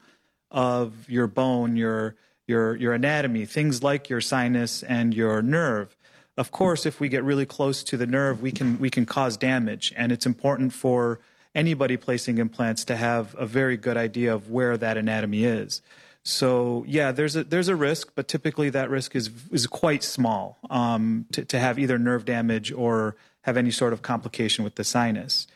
of 0.50 1.10
your 1.10 1.28
bone, 1.28 1.76
your 1.76 2.16
your 2.48 2.76
your 2.76 2.94
anatomy, 2.94 3.46
things 3.46 3.84
like 3.84 4.10
your 4.10 4.22
sinus 4.22 4.84
and 4.84 5.14
your 5.14 5.42
nerve. 5.42 5.96
Of 6.38 6.52
course, 6.52 6.86
if 6.86 7.00
we 7.00 7.10
get 7.10 7.24
really 7.24 7.46
close 7.46 7.84
to 7.84 7.98
the 7.98 8.08
nerve, 8.08 8.42
we 8.42 8.52
can 8.52 8.80
we 8.80 8.90
can 8.90 9.06
cause 9.06 9.38
damage, 9.38 9.94
and 9.96 10.12
it's 10.12 10.26
important 10.26 10.74
for 10.74 11.20
anybody 11.54 11.98
placing 11.98 12.38
implants 12.38 12.86
to 12.86 12.96
have 12.96 13.36
a 13.38 13.46
very 13.46 13.78
good 13.78 13.98
idea 13.98 14.34
of 14.34 14.50
where 14.50 14.78
that 14.78 14.98
anatomy 14.98 15.44
is. 15.44 15.82
So 16.24 16.86
yeah, 16.88 17.12
there's 17.12 17.36
a 17.36 17.44
there's 17.44 17.68
a 17.68 17.76
risk, 17.76 18.12
but 18.16 18.28
typically 18.28 18.70
that 18.70 18.90
risk 18.90 19.16
is 19.16 19.30
is 19.52 19.68
quite 19.68 20.04
small 20.04 20.60
um, 20.70 21.26
to, 21.32 21.44
to 21.46 21.60
have 21.60 21.80
either 21.80 21.98
nerve 21.98 22.26
damage 22.26 22.72
or 22.72 23.16
have 23.42 23.58
any 23.58 23.72
sort 23.72 23.94
of 23.94 24.02
complication 24.02 24.64
with 24.64 24.76
the 24.76 24.84
sinus. 24.84 25.48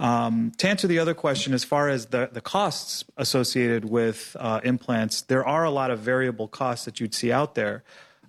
Um, 0.00 0.52
to 0.58 0.68
answer 0.68 0.86
the 0.86 0.98
other 0.98 1.14
question, 1.14 1.52
as 1.54 1.64
far 1.64 1.88
as 1.88 2.06
the, 2.06 2.28
the 2.32 2.40
costs 2.40 3.04
associated 3.16 3.84
with 3.84 4.36
uh, 4.38 4.60
implants, 4.62 5.22
there 5.22 5.44
are 5.44 5.64
a 5.64 5.70
lot 5.70 5.90
of 5.90 5.98
variable 5.98 6.46
costs 6.46 6.84
that 6.84 7.00
you'd 7.00 7.14
see 7.14 7.32
out 7.32 7.54
there. 7.54 7.82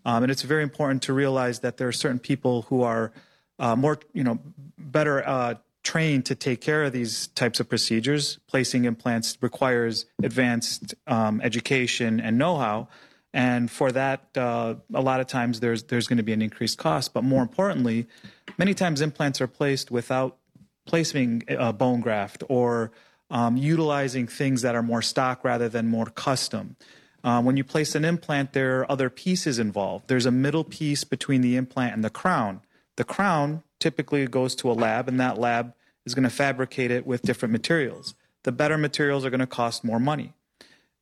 Um, 0.06 0.24
and 0.24 0.32
it's 0.32 0.42
very 0.42 0.64
important 0.64 1.04
to 1.04 1.14
realize 1.14 1.60
that 1.60 1.78
there 1.78 1.88
are 1.88 1.92
certain 1.92 2.20
people 2.20 2.64
who 2.64 2.82
are 2.82 3.12
uh, 3.60 3.76
more, 3.76 4.00
you 4.14 4.24
know, 4.24 4.40
better 4.78 5.28
uh, 5.28 5.56
trained 5.84 6.26
to 6.26 6.36
take 6.36 6.62
care 6.62 6.84
of 6.84 6.94
these 6.94 7.28
types 7.28 7.60
of 7.60 7.70
procedures. 7.70 8.40
Placing 8.48 8.86
implants 8.86 9.38
requires 9.42 10.06
advanced 10.24 10.96
um, 11.08 11.42
education 11.42 12.20
and 12.20 12.38
know-how. 12.38 12.88
And 13.34 13.70
for 13.70 13.92
that, 13.92 14.36
uh, 14.36 14.76
a 14.94 15.02
lot 15.02 15.20
of 15.20 15.28
times 15.28 15.60
there's 15.60 15.84
there's 15.84 16.08
going 16.08 16.18
to 16.18 16.24
be 16.24 16.34
an 16.34 16.42
increased 16.42 16.78
cost. 16.78 17.14
But 17.14 17.24
more 17.24 17.42
importantly, 17.42 18.08
many 18.58 18.74
times 18.74 19.02
implants 19.02 19.40
are 19.40 19.48
placed 19.48 19.92
without 19.92 20.38
placing 20.86 21.44
a 21.48 21.72
bone 21.72 22.02
graft 22.02 22.44
or 22.50 22.92
um, 23.30 23.58
utilizing 23.58 24.28
things 24.28 24.64
that 24.64 24.76
are 24.76 24.82
more 24.82 25.04
stock 25.04 25.44
rather 25.44 25.70
than 25.70 25.88
more 25.88 26.08
custom. 26.08 26.76
Uh, 27.24 27.42
when 27.42 27.58
you 27.58 27.64
place 27.64 27.96
an 27.96 28.06
implant, 28.06 28.54
there 28.54 28.80
are 28.80 28.92
other 28.92 29.10
pieces 29.10 29.60
involved. 29.60 30.08
There's 30.08 30.26
a 30.26 30.32
middle 30.32 30.64
piece 30.64 31.04
between 31.04 31.42
the 31.42 31.56
implant 31.58 31.94
and 31.94 32.04
the 32.04 32.10
crown. 32.10 32.62
The 32.96 33.04
crown 33.04 33.64
typically 33.80 34.26
goes 34.26 34.56
to 34.56 34.72
a 34.72 34.74
lab, 34.74 35.08
and 35.08 35.20
that 35.20 35.38
lab 35.38 35.74
is 36.06 36.16
going 36.16 36.24
to 36.24 36.30
fabricate 36.30 36.92
it 36.92 37.06
with 37.06 37.22
different 37.22 37.52
materials. 37.52 38.16
The 38.44 38.52
better 38.52 38.78
materials 38.78 39.26
are 39.26 39.30
going 39.30 39.40
to 39.42 39.48
cost 39.48 39.84
more 39.84 40.00
money. 40.00 40.34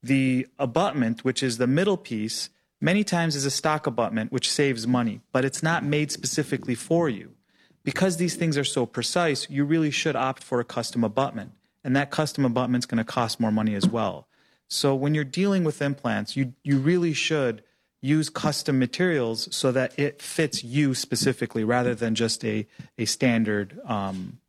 The 0.04 0.48
abutment, 0.60 1.24
which 1.24 1.42
is 1.42 1.58
the 1.58 1.68
middle 1.68 1.98
piece, 1.98 2.50
many 2.80 3.04
times 3.04 3.36
is 3.36 3.46
a 3.46 3.52
stock 3.52 3.88
abutment, 3.88 4.32
which 4.32 4.52
saves 4.52 4.86
money, 4.86 5.22
but 5.32 5.44
it's 5.44 5.64
not 5.64 5.84
made 5.84 6.12
specifically 6.12 6.76
for 6.76 7.10
you 7.10 7.34
because 7.88 8.18
these 8.18 8.36
things 8.36 8.58
are 8.58 8.66
so 8.66 8.86
precise, 8.86 9.50
you 9.50 9.64
really 9.64 9.92
should 9.92 10.18
opt 10.18 10.44
for 10.44 10.60
a 10.60 10.66
custom 10.66 11.06
abutment. 11.06 11.54
And 11.86 11.96
that 11.96 12.12
custom 12.12 12.44
abutment 12.44 12.82
is 12.82 12.86
going 12.86 12.98
to 12.98 13.06
cost 13.06 13.40
more 13.40 13.50
money 13.50 13.76
as 13.76 13.88
well. 13.88 14.28
So 14.68 14.94
when 14.94 15.16
you're 15.16 15.24
dealing 15.24 15.64
with 15.64 15.82
implants, 15.82 16.36
you, 16.36 16.54
you 16.64 16.80
really 16.80 17.14
should 17.14 17.64
use 18.02 18.30
custom 18.30 18.78
materials 18.78 19.48
so 19.56 19.72
that 19.72 19.98
it 19.98 20.22
fits 20.22 20.66
you 20.66 20.94
specifically 20.94 21.64
rather 21.64 21.96
than 21.96 22.14
just 22.14 22.44
a, 22.44 22.68
a 22.98 23.06
standard 23.06 23.80
um, 23.86 24.40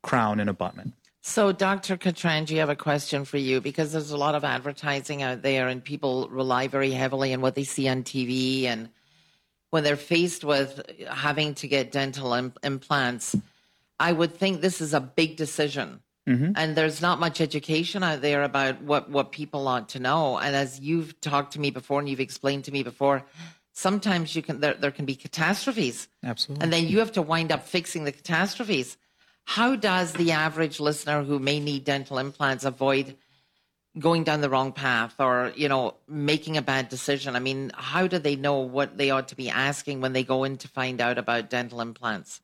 crown 0.00 0.40
and 0.40 0.48
abutment. 0.48 0.94
So, 1.22 1.52
Dr. 1.52 1.98
Katranji, 1.98 2.56
I 2.56 2.60
have 2.60 2.70
a 2.70 2.76
question 2.76 3.26
for 3.26 3.36
you 3.36 3.60
because 3.60 3.92
there's 3.92 4.10
a 4.10 4.16
lot 4.16 4.34
of 4.34 4.42
advertising 4.42 5.22
out 5.22 5.42
there 5.42 5.68
and 5.68 5.84
people 5.84 6.28
rely 6.30 6.66
very 6.66 6.92
heavily 6.92 7.34
on 7.34 7.42
what 7.42 7.54
they 7.54 7.64
see 7.64 7.88
on 7.88 8.04
TV 8.04 8.64
and 8.64 8.88
when 9.68 9.84
they're 9.84 9.96
faced 9.96 10.44
with 10.44 10.82
having 11.08 11.54
to 11.54 11.68
get 11.68 11.92
dental 11.92 12.32
Im- 12.32 12.54
implants, 12.62 13.36
I 13.98 14.12
would 14.12 14.34
think 14.34 14.60
this 14.60 14.80
is 14.80 14.94
a 14.94 15.00
big 15.00 15.36
decision. 15.36 16.00
Mm-hmm. 16.28 16.52
And 16.56 16.76
there's 16.76 17.00
not 17.00 17.18
much 17.18 17.40
education 17.40 18.02
out 18.02 18.20
there 18.20 18.42
about 18.42 18.82
what, 18.82 19.10
what 19.10 19.32
people 19.32 19.66
ought 19.68 19.90
to 19.90 20.00
know. 20.00 20.38
And 20.38 20.54
as 20.54 20.80
you've 20.80 21.20
talked 21.20 21.52
to 21.54 21.60
me 21.60 21.70
before 21.70 21.98
and 21.98 22.08
you've 22.08 22.20
explained 22.20 22.64
to 22.64 22.72
me 22.72 22.82
before, 22.82 23.24
sometimes 23.72 24.36
you 24.36 24.42
can 24.42 24.60
there, 24.60 24.74
there 24.74 24.90
can 24.90 25.06
be 25.06 25.14
catastrophes. 25.14 26.08
Absolutely. 26.22 26.62
And 26.62 26.72
then 26.72 26.86
you 26.86 26.98
have 26.98 27.12
to 27.12 27.22
wind 27.22 27.52
up 27.52 27.66
fixing 27.66 28.04
the 28.04 28.12
catastrophes. 28.12 28.96
How 29.50 29.74
does 29.74 30.12
the 30.12 30.30
average 30.30 30.78
listener 30.78 31.24
who 31.24 31.40
may 31.40 31.58
need 31.58 31.82
dental 31.82 32.18
implants 32.18 32.64
avoid 32.64 33.16
going 33.98 34.22
down 34.22 34.42
the 34.42 34.48
wrong 34.48 34.70
path 34.70 35.16
or 35.18 35.52
you 35.56 35.68
know 35.68 35.94
making 36.06 36.56
a 36.56 36.62
bad 36.62 36.88
decision? 36.88 37.34
I 37.34 37.40
mean 37.40 37.72
how 37.74 38.06
do 38.06 38.20
they 38.20 38.36
know 38.36 38.60
what 38.60 38.96
they 38.96 39.10
ought 39.10 39.26
to 39.26 39.34
be 39.34 39.50
asking 39.50 40.02
when 40.02 40.12
they 40.12 40.22
go 40.22 40.44
in 40.44 40.56
to 40.58 40.68
find 40.68 41.00
out 41.00 41.18
about 41.18 41.50
dental 41.50 41.80
implants? 41.80 42.40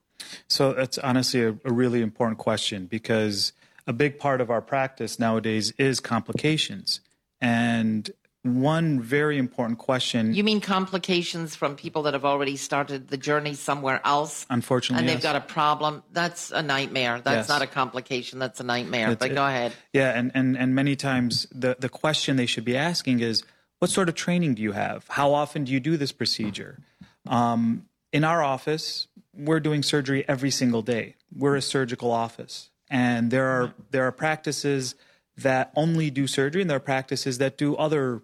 So 0.49 0.73
that's 0.73 0.99
honestly 0.99 1.45
a, 1.45 1.51
a 1.65 1.73
really 1.73 2.03
important 2.03 2.39
question 2.39 2.87
because 2.87 3.53
a 3.87 3.93
big 3.93 4.19
part 4.19 4.41
of 4.41 4.51
our 4.51 4.61
practice 4.61 5.21
nowadays 5.21 5.73
is 5.79 6.01
complications. 6.01 6.99
And 7.41 8.11
one 8.47 9.01
very 9.01 9.39
important 9.39 9.79
question. 9.79 10.35
You 10.35 10.45
mean 10.45 10.61
complications 10.61 11.55
from 11.57 11.77
people 11.77 12.03
that 12.03 12.15
have 12.15 12.25
already 12.25 12.57
started 12.57 13.09
the 13.09 13.17
journey 13.17 13.55
somewhere 13.55 14.01
else? 14.05 14.47
Unfortunately, 14.49 15.01
and 15.01 15.09
they've 15.09 15.17
yes. 15.17 15.23
got 15.23 15.37
a 15.37 15.41
problem. 15.41 16.03
That's 16.13 16.51
a 16.51 16.63
nightmare. 16.63 17.21
That's 17.21 17.49
yes. 17.49 17.49
not 17.49 17.63
a 17.63 17.67
complication. 17.67 18.39
That's 18.39 18.61
a 18.61 18.65
nightmare. 18.65 19.11
It's, 19.11 19.19
but 19.19 19.35
go 19.35 19.45
ahead. 19.45 19.73
Yeah, 19.93 20.17
and, 20.17 20.31
and 20.35 20.57
and 20.57 20.75
many 20.75 20.97
times 20.97 21.47
the 21.51 21.77
the 21.79 21.89
question 21.89 22.37
they 22.37 22.47
should 22.47 22.65
be 22.65 22.77
asking 22.77 23.21
is, 23.21 23.43
what 23.79 23.91
sort 23.91 24.09
of 24.09 24.15
training 24.15 24.55
do 24.55 24.63
you 24.63 24.73
have? 24.73 25.07
How 25.09 25.35
often 25.35 25.65
do 25.65 25.73
you 25.73 25.81
do 25.81 25.97
this 25.97 26.13
procedure? 26.13 26.79
Um, 27.27 27.87
in 28.13 28.25
our 28.25 28.43
office, 28.43 29.09
we're 29.35 29.61
doing 29.61 29.83
surgery 29.83 30.25
every 30.29 30.51
single 30.51 30.83
day. 30.83 31.17
We're 31.37 31.57
a 31.57 31.63
surgical 31.63 32.11
office, 32.11 32.71
and 32.89 33.31
there 33.31 33.47
are 33.47 33.75
there 33.91 34.05
are 34.05 34.13
practices 34.13 34.95
that 35.37 35.71
only 35.77 36.11
do 36.11 36.27
surgery, 36.27 36.63
and 36.63 36.71
there 36.71 36.79
are 36.79 36.81
practices 36.81 37.37
that 37.39 37.59
do 37.59 37.77
other 37.77 38.23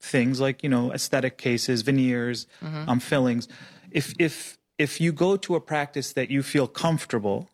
things 0.00 0.40
like 0.40 0.62
you 0.62 0.68
know 0.68 0.92
aesthetic 0.92 1.38
cases, 1.38 1.82
veneers, 1.82 2.46
mm-hmm. 2.62 2.88
um, 2.88 3.00
fillings. 3.00 3.48
If 3.90 4.14
if 4.18 4.58
if 4.78 5.00
you 5.00 5.12
go 5.12 5.36
to 5.36 5.54
a 5.54 5.60
practice 5.60 6.12
that 6.14 6.30
you 6.30 6.42
feel 6.42 6.66
comfortable 6.66 7.48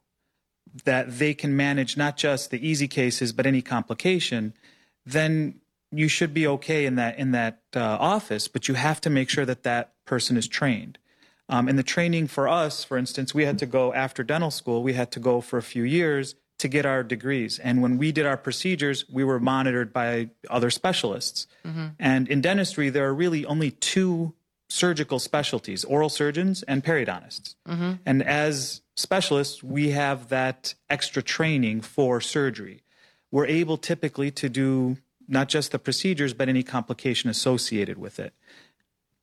that 0.85 1.19
they 1.19 1.33
can 1.35 1.57
manage 1.57 1.97
not 1.97 2.17
just 2.17 2.51
the 2.51 2.67
easy 2.67 2.87
cases 2.87 3.33
but 3.33 3.47
any 3.47 3.63
complication, 3.63 4.53
then 5.05 5.61
you 5.91 6.09
should 6.09 6.35
be 6.35 6.47
okay 6.47 6.87
in 6.87 6.97
that 6.97 7.19
in 7.19 7.33
that 7.33 7.61
uh, 7.75 7.81
office. 7.81 8.49
But 8.49 8.69
you 8.69 8.75
have 8.75 9.01
to 9.03 9.11
make 9.11 9.29
sure 9.29 9.45
that 9.45 9.63
that 9.65 9.93
person 10.05 10.37
is 10.37 10.49
trained. 10.49 10.99
Um, 11.49 11.69
and 11.69 11.79
the 11.79 11.85
training 11.85 12.27
for 12.27 12.49
us, 12.49 12.83
for 12.83 12.99
instance, 12.99 13.33
we 13.33 13.45
had 13.45 13.59
to 13.61 13.67
go 13.67 13.95
after 13.95 14.25
dental 14.25 14.51
school. 14.51 14.83
We 14.83 14.95
had 14.95 15.13
to 15.13 15.21
go 15.21 15.41
for 15.41 15.59
a 15.59 15.63
few 15.63 15.85
years 15.85 16.35
to 16.59 16.69
get 16.69 16.87
our 16.87 17.03
degrees. 17.03 17.59
And 17.59 17.83
when 17.83 17.99
we 17.99 18.13
did 18.13 18.27
our 18.27 18.37
procedures, 18.37 19.05
we 19.11 19.25
were 19.25 19.39
monitored 19.39 19.93
by 19.93 20.31
other 20.49 20.71
specialists. 20.71 21.47
Mm-hmm. 21.65 21.87
And 21.99 22.29
in 22.29 22.41
dentistry, 22.41 22.89
there 22.89 23.07
are 23.07 23.15
really 23.15 23.45
only 23.45 23.73
two 23.73 24.35
surgical 24.69 25.19
specialties 25.19 25.85
oral 25.85 26.09
surgeons 26.09 26.63
and 26.65 26.83
periodontists. 26.83 27.55
Mm-hmm. 27.69 27.93
And 28.05 28.23
as 28.23 28.81
specialists, 28.97 29.63
we 29.63 29.91
have 29.91 30.29
that 30.29 30.75
extra 30.89 31.23
training 31.23 31.83
for 31.83 32.21
surgery. 32.21 32.83
We're 33.31 33.47
able 33.47 33.77
typically 33.77 34.31
to 34.33 34.49
do 34.49 34.97
not 35.29 35.49
just 35.49 35.73
the 35.73 35.79
procedures, 35.79 36.33
but 36.33 36.49
any 36.49 36.63
complication 36.63 37.29
associated 37.29 37.99
with 37.99 38.19
it. 38.19 38.33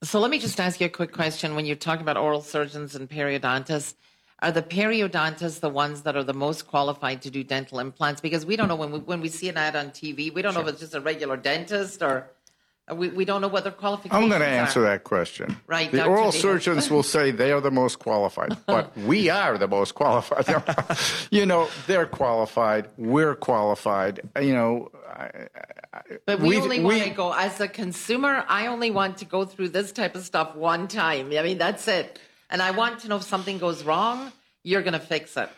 So 0.04 0.20
let 0.20 0.30
me 0.30 0.38
just 0.38 0.60
ask 0.60 0.82
you 0.82 0.88
a 0.88 0.90
quick 0.90 1.14
question. 1.14 1.56
When 1.56 1.66
you're 1.66 1.78
talking 1.78 2.02
about 2.02 2.18
oral 2.18 2.42
surgeons 2.42 2.94
and 2.94 3.10
periodontists, 3.10 3.96
are 4.44 4.52
the 4.52 4.62
periodontists 4.62 5.62
the 5.62 5.70
ones 5.70 6.02
that 6.02 6.18
are 6.18 6.24
the 6.24 6.34
most 6.34 6.68
qualified 6.68 7.22
to 7.22 7.32
do 7.32 7.44
dental 7.44 7.80
implants? 7.80 8.20
Because 8.20 8.46
we 8.46 8.58
don't 8.58 8.68
know 8.68 8.76
when 8.76 8.92
we 8.92 9.00
when 9.00 9.22
we 9.22 9.30
see 9.30 9.48
an 9.48 9.58
ad 9.58 9.76
on 9.76 9.90
TV, 9.92 10.32
we 10.34 10.42
don't 10.42 10.54
sure. 10.54 10.62
know 10.62 10.68
if 10.68 10.74
it's 10.74 10.82
just 10.82 10.94
a 10.94 11.00
regular 11.00 11.38
dentist 11.38 12.04
or 12.04 12.30
uh, 12.92 12.96
we, 12.96 13.08
we 13.08 13.24
don't 13.24 13.40
know 13.40 13.48
what 13.48 13.64
their 13.64 13.72
qualifications 13.72 14.20
are. 14.20 14.22
I'm 14.22 14.28
going 14.28 14.42
to 14.42 14.48
answer 14.48 14.82
are. 14.82 14.90
that 14.90 15.06
question. 15.06 15.56
Right. 15.66 15.90
The 15.90 16.00
Dr. 16.00 16.10
oral 16.10 16.32
Davis. 16.32 16.42
surgeons 16.42 16.90
will 16.92 17.04
say 17.04 17.32
they 17.32 17.54
are 17.54 17.62
the 17.62 17.72
most 17.72 18.00
qualified, 18.00 18.58
but 18.66 18.96
we 18.98 19.30
are 19.30 19.58
the 19.58 19.70
most 19.70 19.96
qualified. 19.96 20.46
you 21.32 21.46
know, 21.46 21.70
they're 21.88 22.06
qualified. 22.06 22.90
We're 22.98 23.36
qualified. 23.36 24.30
You 24.42 24.54
know, 24.54 24.92
I, 25.10 25.48
I, 25.94 26.02
but 26.26 26.42
we, 26.42 26.50
we 26.50 26.58
only 26.58 26.80
we, 26.80 26.86
want 26.86 27.04
to 27.04 27.10
go 27.12 27.32
as 27.32 27.62
a 27.62 27.70
consumer. 27.70 28.44
I 28.50 28.68
only 28.68 28.92
want 28.92 29.20
to 29.20 29.26
go 29.26 29.46
through 29.46 29.70
this 29.70 29.94
type 29.94 30.16
of 30.16 30.26
stuff 30.26 30.54
one 30.54 30.90
time. 30.90 31.28
I 31.28 31.44
mean, 31.44 31.58
that's 31.58 31.88
it 31.88 32.20
and 32.54 32.62
I 32.62 32.72
want 32.72 33.00
to 33.00 33.10
know 33.10 33.18
if 33.18 33.24
something 33.24 33.58
goes 33.58 33.84
wrong, 33.84 34.32
you're 34.64 34.84
going 34.84 34.94
to 34.94 35.00
fix 35.00 35.36
it. 35.36 35.50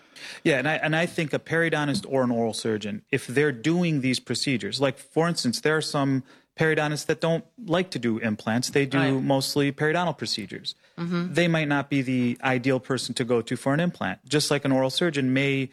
Yeah, 0.43 0.57
and 0.57 0.67
I 0.67 0.75
and 0.75 0.95
I 0.95 1.05
think 1.05 1.33
a 1.33 1.39
periodontist 1.39 2.05
or 2.07 2.23
an 2.23 2.31
oral 2.31 2.53
surgeon, 2.53 3.03
if 3.11 3.27
they're 3.27 3.51
doing 3.51 4.01
these 4.01 4.19
procedures, 4.19 4.79
like 4.79 4.97
for 4.97 5.27
instance, 5.27 5.59
there 5.59 5.75
are 5.75 5.81
some 5.81 6.23
periodontists 6.57 7.05
that 7.07 7.19
don't 7.19 7.43
like 7.65 7.91
to 7.91 7.99
do 7.99 8.17
implants; 8.19 8.69
they 8.69 8.85
do 8.85 8.97
right. 8.97 9.11
mostly 9.11 9.73
periodontal 9.73 10.17
procedures. 10.17 10.73
Mm-hmm. 10.97 11.33
They 11.33 11.49
might 11.49 11.67
not 11.67 11.89
be 11.89 12.01
the 12.01 12.37
ideal 12.41 12.79
person 12.79 13.13
to 13.15 13.25
go 13.25 13.41
to 13.41 13.57
for 13.57 13.73
an 13.73 13.81
implant. 13.81 14.25
Just 14.25 14.49
like 14.49 14.63
an 14.63 14.71
oral 14.71 14.89
surgeon 14.89 15.33
may 15.33 15.69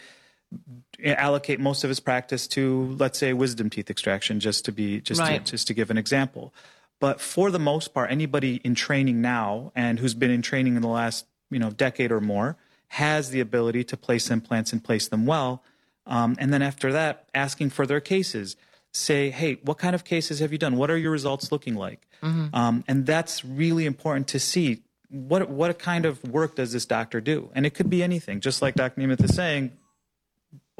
allocate 1.04 1.60
most 1.60 1.84
of 1.84 1.88
his 1.88 2.00
practice 2.00 2.48
to, 2.48 2.96
let's 2.98 3.18
say, 3.18 3.32
wisdom 3.32 3.70
teeth 3.70 3.90
extraction, 3.90 4.40
just 4.40 4.64
to 4.64 4.72
be 4.72 5.00
just 5.00 5.20
right. 5.20 5.44
to, 5.44 5.52
just 5.52 5.68
to 5.68 5.74
give 5.74 5.88
an 5.90 5.98
example. 5.98 6.52
But 7.00 7.20
for 7.20 7.50
the 7.50 7.58
most 7.58 7.92
part, 7.92 8.10
anybody 8.10 8.60
in 8.62 8.74
training 8.74 9.20
now 9.20 9.72
and 9.74 9.98
who's 9.98 10.14
been 10.14 10.30
in 10.30 10.42
training 10.42 10.76
in 10.76 10.82
the 10.82 10.88
last 10.88 11.26
you 11.50 11.58
know 11.58 11.70
decade 11.70 12.12
or 12.12 12.20
more 12.20 12.56
has 12.88 13.30
the 13.30 13.40
ability 13.40 13.84
to 13.84 13.96
place 13.96 14.30
implants 14.30 14.72
and 14.72 14.84
place 14.84 15.08
them 15.08 15.24
well. 15.26 15.62
Um, 16.06 16.36
and 16.38 16.52
then 16.52 16.62
after 16.62 16.92
that, 16.92 17.28
asking 17.34 17.70
for 17.70 17.86
their 17.86 18.00
cases. 18.00 18.56
Say, 18.94 19.30
hey, 19.30 19.54
what 19.62 19.78
kind 19.78 19.94
of 19.94 20.04
cases 20.04 20.40
have 20.40 20.52
you 20.52 20.58
done? 20.58 20.76
What 20.76 20.90
are 20.90 20.98
your 20.98 21.12
results 21.12 21.50
looking 21.50 21.74
like? 21.74 22.06
Mm-hmm. 22.22 22.54
Um, 22.54 22.84
and 22.86 23.06
that's 23.06 23.42
really 23.42 23.86
important 23.86 24.28
to 24.28 24.38
see. 24.38 24.82
What 25.08 25.48
what 25.48 25.78
kind 25.78 26.04
of 26.04 26.22
work 26.24 26.56
does 26.56 26.72
this 26.72 26.84
doctor 26.84 27.20
do? 27.22 27.50
And 27.54 27.64
it 27.64 27.70
could 27.70 27.88
be 27.88 28.02
anything. 28.02 28.40
Just 28.40 28.60
like 28.60 28.74
Dr. 28.74 29.00
Nemeth 29.00 29.24
is 29.24 29.34
saying, 29.34 29.72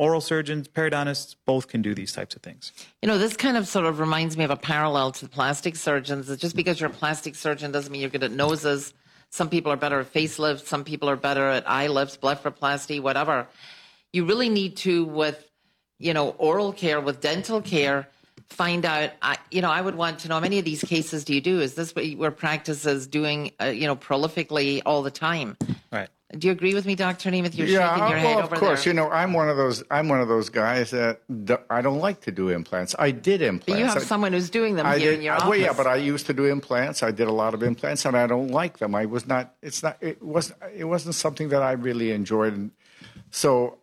oral 0.03 0.21
surgeons, 0.21 0.67
periodontists, 0.67 1.37
both 1.47 1.69
can 1.69 1.81
do 1.81 1.95
these 1.95 2.13
types 2.13 2.35
of 2.35 2.43
things. 2.43 2.73
You 3.03 3.07
know, 3.07 3.19
this 3.19 3.37
kind 3.37 3.57
of 3.57 3.69
sort 3.69 3.87
of 3.87 4.01
reminds 4.01 4.37
me 4.37 4.43
of 4.43 4.51
a 4.51 4.57
parallel 4.57 5.13
to 5.13 5.29
plastic 5.29 5.77
surgeons. 5.77 6.37
Just 6.39 6.57
because 6.57 6.81
you're 6.81 6.91
a 6.91 6.93
plastic 6.93 7.37
surgeon 7.37 7.71
doesn't 7.71 7.93
mean 7.93 8.01
you're 8.01 8.11
good 8.11 8.25
at 8.25 8.33
noses. 8.33 8.95
Some 9.31 9.49
people 9.49 9.71
are 9.71 9.77
better 9.77 10.01
at 10.01 10.13
facelifts. 10.13 10.67
Some 10.67 10.83
people 10.83 11.09
are 11.09 11.15
better 11.15 11.49
at 11.49 11.71
eye 11.71 11.87
lifts, 11.87 12.17
blepharoplasty, 12.17 13.01
whatever. 13.01 13.47
You 14.13 14.25
really 14.25 14.49
need 14.49 14.77
to, 14.79 15.05
with, 15.05 15.49
you 16.01 16.13
know, 16.13 16.31
oral 16.31 16.73
care, 16.73 17.01
with 17.01 17.21
dental 17.21 17.63
care, 17.63 18.09
find 18.49 18.85
out, 18.85 19.11
I, 19.23 19.37
you 19.53 19.63
know, 19.63 19.71
I 19.71 19.81
would 19.81 19.95
want 19.95 20.19
to 20.21 20.29
know 20.29 20.35
how 20.35 20.41
many 20.41 20.59
of 20.59 20.65
these 20.65 20.83
cases 20.83 21.23
do 21.23 21.33
you 21.33 21.41
do? 21.41 21.61
Is 21.61 21.75
this 21.75 21.95
what 21.95 22.05
your 22.05 22.33
practice 22.33 22.87
is 22.87 23.07
doing, 23.07 23.53
uh, 23.61 23.67
you 23.67 23.87
know, 23.87 23.95
prolifically 23.95 24.83
all 24.85 25.03
the 25.03 25.13
time? 25.13 25.57
Right. 25.93 26.09
Do 26.39 26.49
you 26.49 26.53
agree 26.53 26.73
with 26.73 26.87
me, 26.87 26.95
Dr. 26.95 27.31
Nemeth? 27.31 27.55
You're 27.55 27.67
yeah, 27.67 27.91
shaking 27.95 28.09
your 28.09 28.17
well, 28.17 28.27
head 28.37 28.39
of 28.39 28.45
over 28.47 28.57
course. 28.57 28.85
there. 28.85 28.95
You 28.95 28.97
know, 28.97 29.11
I'm 29.11 29.35
one 29.35 29.51
of 29.51 29.59
those. 29.59 29.85
I'm 29.91 30.09
one 30.09 30.23
of 30.23 30.29
those 30.29 30.49
guys 30.49 30.91
that 30.91 31.21
d- 31.45 31.57
I 31.69 31.83
don't 31.83 31.99
like 31.99 32.23
to 32.23 32.33
do 32.33 32.49
implants. 32.49 32.95
I 32.99 33.11
did 33.11 33.43
implants. 33.43 33.67
but 33.67 33.79
you 33.79 33.85
have 33.85 33.99
I, 33.99 34.01
someone 34.01 34.33
who's 34.33 34.49
doing 34.49 34.77
them 34.77 34.87
I 34.87 34.97
here 34.99 35.11
did. 35.11 35.19
in 35.19 35.25
your 35.27 35.35
office. 35.35 35.49
well, 35.51 35.59
yeah, 35.59 35.75
but 35.75 35.87
I 35.87 35.97
used 35.97 36.25
to 36.27 36.33
do 36.33 36.47
implants. 36.47 37.03
I 37.03 37.11
did 37.11 37.29
a 37.29 37.33
lot 37.33 37.53
of 37.53 37.63
implants, 37.63 38.07
and 38.07 38.17
I 38.17 38.27
don't 38.27 38.49
like 38.49 38.79
them. 38.79 38.95
I 38.95 39.05
was 39.05 39.27
not. 39.27 39.55
It's 39.61 39.83
not. 39.83 39.99
It 40.01 40.23
wasn't. 40.23 40.59
It 40.75 40.85
wasn't 40.85 41.17
something 41.17 41.51
that 41.51 41.63
I 41.63 41.73
really 41.73 42.13
enjoyed. 42.13 42.55
And 42.55 42.71
so 43.31 43.77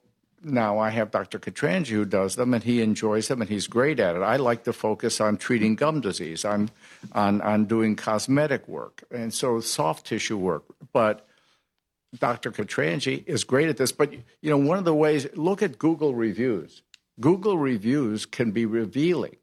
now 0.44 0.80
I 0.80 0.89
have 0.89 1.12
Dr. 1.12 1.38
Katranji 1.38 1.89
who 1.89 2.06
does 2.06 2.36
them, 2.36 2.56
and 2.56 2.63
he 2.63 2.82
enjoys 2.82 3.28
them, 3.28 3.42
and 3.42 3.50
he's 3.50 3.68
great 3.68 4.00
at 4.00 4.16
it. 4.16 4.24
I 4.24 4.38
like 4.38 4.63
to 4.63 4.74
focus 4.74 5.22
on 5.22 5.38
treating 5.38 5.75
gum 5.75 6.01
disease. 6.01 6.46
I'm 6.46 6.72
on 7.12 7.42
on 7.42 7.66
doing 7.66 7.96
cosmetic 7.96 8.68
work, 8.68 9.04
and 9.12 9.32
so 9.32 9.60
soft 9.60 10.08
tissue 10.08 10.38
work, 10.38 10.63
but. 10.94 11.28
Dr. 12.18 12.51
Katranji 12.51 13.24
is 13.28 13.44
great 13.44 13.70
at 13.70 13.78
this, 13.78 13.92
but 13.92 14.12
you 14.13 14.50
know, 14.50 14.58
one 14.58 14.78
of 14.78 14.86
the 14.86 14.94
ways 14.96 15.28
look 15.36 15.62
at 15.62 15.78
Google 15.78 16.16
reviews. 16.16 16.82
Google 17.20 17.58
reviews 17.58 18.25
can 18.25 18.51
be 18.51 18.66
revealing. 18.66 19.36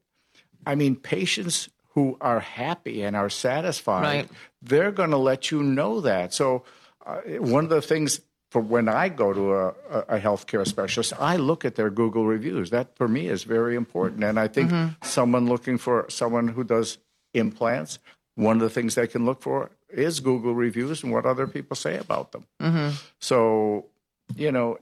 I 0.66 0.74
mean, 0.74 0.96
patients 0.96 1.68
who 1.90 2.16
are 2.20 2.40
happy 2.40 3.02
and 3.02 3.14
are 3.14 3.30
satisfied, 3.30 4.02
Right. 4.02 4.28
they're 4.62 4.90
going 4.92 5.10
to 5.10 5.16
let 5.16 5.50
you 5.50 5.62
know 5.62 6.00
that. 6.00 6.34
So, 6.34 6.64
uh, 7.04 7.20
one 7.38 7.64
of 7.64 7.70
the 7.70 7.80
things 7.82 8.20
for 8.50 8.60
when 8.60 8.88
I 8.88 9.08
go 9.08 9.32
to 9.32 9.52
a, 9.54 9.66
a, 9.68 9.98
a 10.16 10.20
healthcare 10.20 10.66
specialist, 10.66 11.12
I 11.18 11.36
look 11.36 11.64
at 11.64 11.74
their 11.76 11.90
Google 11.90 12.26
reviews. 12.26 12.70
That 12.70 12.96
for 12.96 13.06
me 13.08 13.28
is 13.28 13.44
very 13.44 13.76
important. 13.76 14.24
And 14.24 14.38
I 14.40 14.48
think 14.48 14.72
someone 15.02 15.46
looking 15.46 15.78
for 15.78 16.06
someone 16.08 16.48
who 16.48 16.64
does 16.64 16.98
implants, 17.34 17.98
one 18.34 18.56
of 18.56 18.62
the 18.62 18.70
things 18.70 18.94
they 18.94 19.06
can 19.06 19.24
look 19.24 19.42
for 19.42 19.70
is 19.96 20.20
Google 20.20 20.54
reviews 20.54 21.02
and 21.02 21.12
what 21.12 21.26
other 21.26 21.46
people 21.46 21.76
say 21.76 21.96
about 21.98 22.32
them. 22.32 22.44
So, 23.18 23.86
you 24.36 24.52
know, 24.52 24.78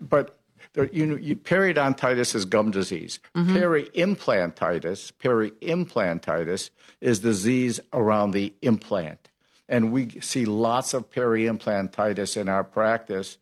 but 0.00 0.38
there, 0.74 0.88
you 0.92 1.04
know, 1.06 1.16
you, 1.16 1.36
periodontitis 1.36 2.34
is 2.34 2.44
gum 2.44 2.70
disease. 2.70 3.18
Peri-implantitis, 3.54 5.12
peri-implantitis 5.18 6.70
is 7.00 7.20
disease 7.20 7.80
around 7.92 8.30
the 8.30 8.52
implant, 8.62 9.28
and 9.68 9.92
we 9.92 10.08
see 10.20 10.44
lots 10.44 10.94
of 10.94 11.10
peri-implantitis 11.10 12.36
in 12.36 12.48
our 12.48 12.64
practice, 12.64 13.38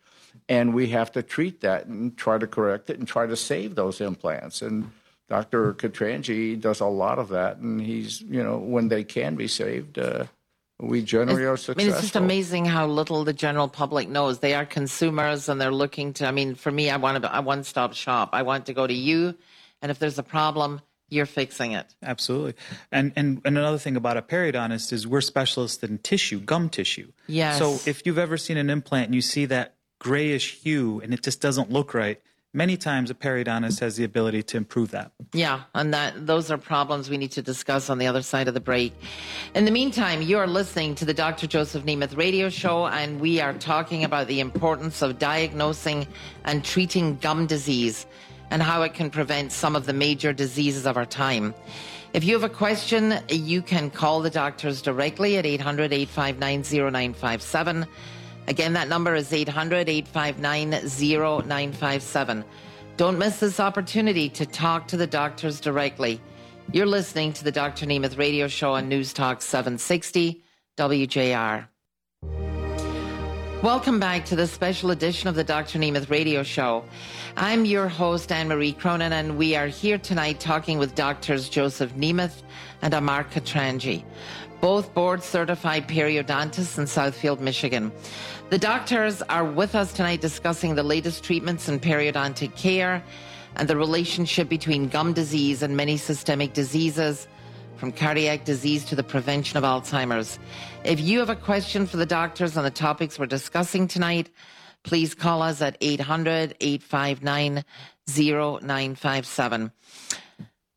and 0.48 0.74
we 0.74 0.88
have 0.88 1.12
to 1.12 1.22
treat 1.22 1.60
that 1.60 1.86
and 1.86 2.16
try 2.16 2.38
to 2.38 2.46
correct 2.46 2.90
it 2.90 2.98
and 2.98 3.06
try 3.06 3.26
to 3.26 3.36
save 3.36 3.74
those 3.74 4.00
implants. 4.00 4.62
And 4.62 4.90
Dr. 5.28 5.74
Katranji 5.74 6.60
does 6.60 6.80
a 6.80 6.86
lot 6.86 7.18
of 7.20 7.28
that, 7.28 7.58
and 7.58 7.80
he's 7.80 8.20
you 8.22 8.42
know 8.42 8.58
when 8.58 8.88
they 8.88 9.04
can 9.04 9.36
be 9.36 9.46
saved. 9.46 9.98
Uh, 9.98 10.24
we 10.80 11.02
generally 11.02 11.44
are 11.44 11.56
successful. 11.56 11.82
I 11.82 11.84
mean, 11.84 11.92
it's 11.92 12.00
just 12.00 12.16
amazing 12.16 12.64
how 12.64 12.86
little 12.86 13.24
the 13.24 13.32
general 13.32 13.68
public 13.68 14.08
knows. 14.08 14.38
They 14.38 14.54
are 14.54 14.64
consumers 14.64 15.48
and 15.48 15.60
they're 15.60 15.72
looking 15.72 16.14
to. 16.14 16.26
I 16.26 16.30
mean, 16.30 16.54
for 16.54 16.70
me, 16.70 16.90
I 16.90 16.96
want 16.96 17.24
a, 17.24 17.38
a 17.38 17.42
one-stop 17.42 17.94
shop. 17.94 18.30
I 18.32 18.42
want 18.42 18.66
to 18.66 18.72
go 18.72 18.86
to 18.86 18.94
you, 18.94 19.34
and 19.82 19.90
if 19.90 19.98
there's 19.98 20.18
a 20.18 20.22
problem, 20.22 20.80
you're 21.10 21.26
fixing 21.26 21.72
it. 21.72 21.86
Absolutely. 22.02 22.54
And, 22.90 23.12
and 23.16 23.42
and 23.44 23.58
another 23.58 23.78
thing 23.78 23.96
about 23.96 24.16
a 24.16 24.22
periodontist 24.22 24.92
is 24.92 25.06
we're 25.06 25.20
specialists 25.20 25.82
in 25.82 25.98
tissue, 25.98 26.40
gum 26.40 26.68
tissue. 26.70 27.12
Yes. 27.26 27.58
So 27.58 27.78
if 27.84 28.06
you've 28.06 28.18
ever 28.18 28.36
seen 28.36 28.56
an 28.56 28.70
implant 28.70 29.06
and 29.06 29.14
you 29.14 29.22
see 29.22 29.44
that 29.46 29.74
grayish 29.98 30.60
hue 30.60 31.00
and 31.00 31.12
it 31.12 31.22
just 31.22 31.40
doesn't 31.40 31.70
look 31.70 31.94
right, 31.94 32.20
many 32.52 32.76
times 32.76 33.10
a 33.10 33.14
periodontist 33.14 33.80
has 33.80 33.96
the 33.96 34.04
ability 34.04 34.42
to 34.42 34.56
improve 34.56 34.90
that. 34.90 35.12
Yeah, 35.32 35.62
and 35.74 35.94
that 35.94 36.26
those 36.26 36.50
are 36.50 36.58
problems 36.58 37.08
we 37.08 37.16
need 37.16 37.32
to 37.32 37.42
discuss 37.42 37.90
on 37.90 37.98
the 37.98 38.06
other 38.06 38.22
side 38.22 38.48
of 38.48 38.54
the 38.54 38.60
break. 38.60 38.92
In 39.54 39.64
the 39.64 39.70
meantime, 39.70 40.22
you 40.22 40.38
are 40.38 40.46
listening 40.46 40.94
to 40.96 41.04
the 41.04 41.14
Dr. 41.14 41.46
Joseph 41.46 41.84
Nemeth 41.84 42.16
radio 42.16 42.48
show, 42.48 42.86
and 42.86 43.20
we 43.20 43.40
are 43.40 43.52
talking 43.54 44.04
about 44.04 44.26
the 44.26 44.40
importance 44.40 45.02
of 45.02 45.18
diagnosing 45.18 46.06
and 46.44 46.64
treating 46.64 47.16
gum 47.16 47.46
disease 47.46 48.06
and 48.50 48.62
how 48.62 48.82
it 48.82 48.94
can 48.94 49.10
prevent 49.10 49.52
some 49.52 49.76
of 49.76 49.86
the 49.86 49.92
major 49.92 50.32
diseases 50.32 50.86
of 50.86 50.96
our 50.96 51.06
time. 51.06 51.54
If 52.12 52.24
you 52.24 52.34
have 52.34 52.42
a 52.42 52.52
question, 52.52 53.20
you 53.28 53.62
can 53.62 53.90
call 53.90 54.20
the 54.20 54.30
doctors 54.30 54.82
directly 54.82 55.36
at 55.36 55.46
800 55.46 55.92
859 55.92 56.62
0957. 56.90 57.86
Again, 58.50 58.72
that 58.72 58.88
number 58.88 59.14
is 59.14 59.32
800 59.32 59.88
859 59.88 60.70
0957. 60.72 62.44
Don't 62.96 63.16
miss 63.16 63.38
this 63.38 63.60
opportunity 63.60 64.28
to 64.30 64.44
talk 64.44 64.88
to 64.88 64.96
the 64.96 65.06
doctors 65.06 65.60
directly. 65.60 66.20
You're 66.72 66.84
listening 66.84 67.32
to 67.34 67.44
the 67.44 67.52
Dr. 67.52 67.86
Nemeth 67.86 68.18
radio 68.18 68.48
show 68.48 68.72
on 68.72 68.88
News 68.88 69.12
Talk 69.12 69.40
760 69.40 70.42
WJR. 70.76 71.68
Welcome 73.62 74.00
back 74.00 74.24
to 74.24 74.34
this 74.34 74.50
special 74.50 74.90
edition 74.90 75.28
of 75.28 75.36
the 75.36 75.44
Dr. 75.44 75.78
Nemeth 75.78 76.10
radio 76.10 76.42
show. 76.42 76.84
I'm 77.36 77.64
your 77.64 77.86
host, 77.86 78.32
Anne 78.32 78.48
Marie 78.48 78.72
Cronin, 78.72 79.12
and 79.12 79.38
we 79.38 79.54
are 79.54 79.68
here 79.68 79.98
tonight 79.98 80.40
talking 80.40 80.76
with 80.76 80.96
doctors 80.96 81.48
Joseph 81.48 81.92
Nemeth 81.92 82.42
and 82.82 82.94
Amar 82.94 83.22
Katranji, 83.22 84.02
both 84.60 84.92
board 84.94 85.22
certified 85.22 85.88
periodontists 85.88 86.78
in 86.78 86.84
Southfield, 86.84 87.40
Michigan. 87.40 87.92
The 88.50 88.58
doctors 88.58 89.22
are 89.22 89.44
with 89.44 89.74
us 89.74 89.92
tonight 89.92 90.20
discussing 90.20 90.74
the 90.74 90.82
latest 90.82 91.24
treatments 91.24 91.68
in 91.68 91.80
periodontic 91.80 92.56
care 92.56 93.02
and 93.56 93.68
the 93.68 93.76
relationship 93.76 94.48
between 94.48 94.88
gum 94.88 95.12
disease 95.12 95.62
and 95.62 95.76
many 95.76 95.96
systemic 95.96 96.52
diseases 96.52 97.26
from 97.76 97.92
cardiac 97.92 98.44
disease 98.44 98.84
to 98.84 98.94
the 98.94 99.02
prevention 99.02 99.56
of 99.56 99.64
Alzheimer's. 99.64 100.38
If 100.84 101.00
you 101.00 101.18
have 101.20 101.30
a 101.30 101.36
question 101.36 101.86
for 101.86 101.96
the 101.96 102.06
doctors 102.06 102.56
on 102.56 102.64
the 102.64 102.70
topics 102.70 103.18
we're 103.18 103.26
discussing 103.26 103.88
tonight, 103.88 104.30
please 104.82 105.14
call 105.14 105.42
us 105.42 105.62
at 105.62 105.78
800 105.80 106.56
859 106.60 107.64
0957. 108.06 109.72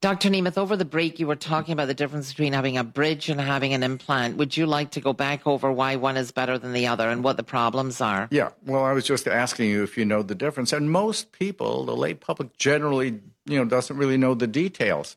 Dr. 0.03 0.29
Nemeth, 0.29 0.57
over 0.57 0.75
the 0.75 0.83
break, 0.83 1.17
you 1.17 1.27
were 1.27 1.37
talking 1.37 1.71
about 1.71 1.85
the 1.85 1.93
difference 1.93 2.27
between 2.27 2.51
having 2.51 2.77
a 2.77 2.83
bridge 2.83 3.29
and 3.29 3.39
having 3.39 3.73
an 3.73 3.83
implant. 3.83 4.35
Would 4.35 4.57
you 4.57 4.65
like 4.65 4.91
to 4.91 4.99
go 4.99 5.13
back 5.13 5.47
over 5.47 5.71
why 5.71 5.95
one 5.95 6.17
is 6.17 6.33
better 6.33 6.57
than 6.57 6.73
the 6.73 6.87
other 6.87 7.07
and 7.07 7.23
what 7.23 7.37
the 7.37 7.43
problems 7.43 8.01
are? 8.01 8.27
Yeah, 8.29 8.49
well, 8.65 8.83
I 8.83 8.91
was 8.91 9.05
just 9.05 9.29
asking 9.29 9.69
you 9.69 9.81
if 9.81 9.97
you 9.97 10.03
know 10.03 10.21
the 10.21 10.35
difference, 10.35 10.73
and 10.73 10.91
most 10.91 11.31
people, 11.31 11.85
the 11.85 11.95
lay 11.95 12.15
public, 12.15 12.57
generally, 12.57 13.21
you 13.45 13.57
know, 13.57 13.63
doesn't 13.63 13.95
really 13.95 14.17
know 14.17 14.33
the 14.33 14.45
details. 14.45 15.15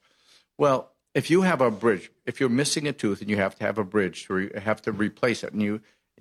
Well, 0.57 0.92
if 1.14 1.31
you 1.31 1.42
have 1.42 1.61
a 1.61 1.72
bridge, 1.72 2.12
if 2.25 2.38
you're 2.38 2.49
missing 2.49 2.87
a 2.87 2.92
tooth 2.92 3.20
and 3.20 3.29
you 3.29 3.38
have 3.38 3.57
to 3.57 3.64
have 3.64 3.79
a 3.79 3.85
bridge 3.85 4.27
to 4.27 4.35
re- 4.35 4.51
have 4.57 4.83
to 4.83 4.92
replace 4.92 5.42
it, 5.42 5.53
and 5.53 5.61
you 5.61 5.81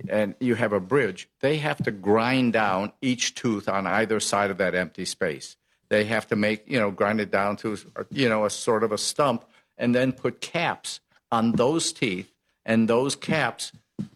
and 0.09 0.33
you 0.39 0.55
have 0.55 0.73
a 0.73 0.79
bridge, 0.79 1.29
they 1.41 1.57
have 1.57 1.83
to 1.83 1.91
grind 1.91 2.53
down 2.53 2.93
each 2.99 3.35
tooth 3.35 3.69
on 3.69 3.85
either 3.85 4.19
side 4.19 4.49
of 4.49 4.57
that 4.57 4.73
empty 4.73 5.05
space. 5.05 5.55
They 5.95 6.03
have 6.03 6.27
to 6.27 6.35
make 6.35 6.67
you 6.67 6.77
know 6.77 6.91
grind 6.91 7.21
it 7.21 7.31
down 7.31 7.55
to 7.57 7.77
you 8.11 8.27
know 8.27 8.43
a 8.43 8.49
sort 8.49 8.83
of 8.83 8.91
a 8.91 8.97
stump, 8.97 9.45
and 9.77 9.95
then 9.95 10.11
put 10.11 10.41
caps 10.41 10.99
on 11.31 11.53
those 11.53 11.93
teeth, 11.93 12.33
and 12.65 12.89
those 12.89 13.15
caps 13.15 13.71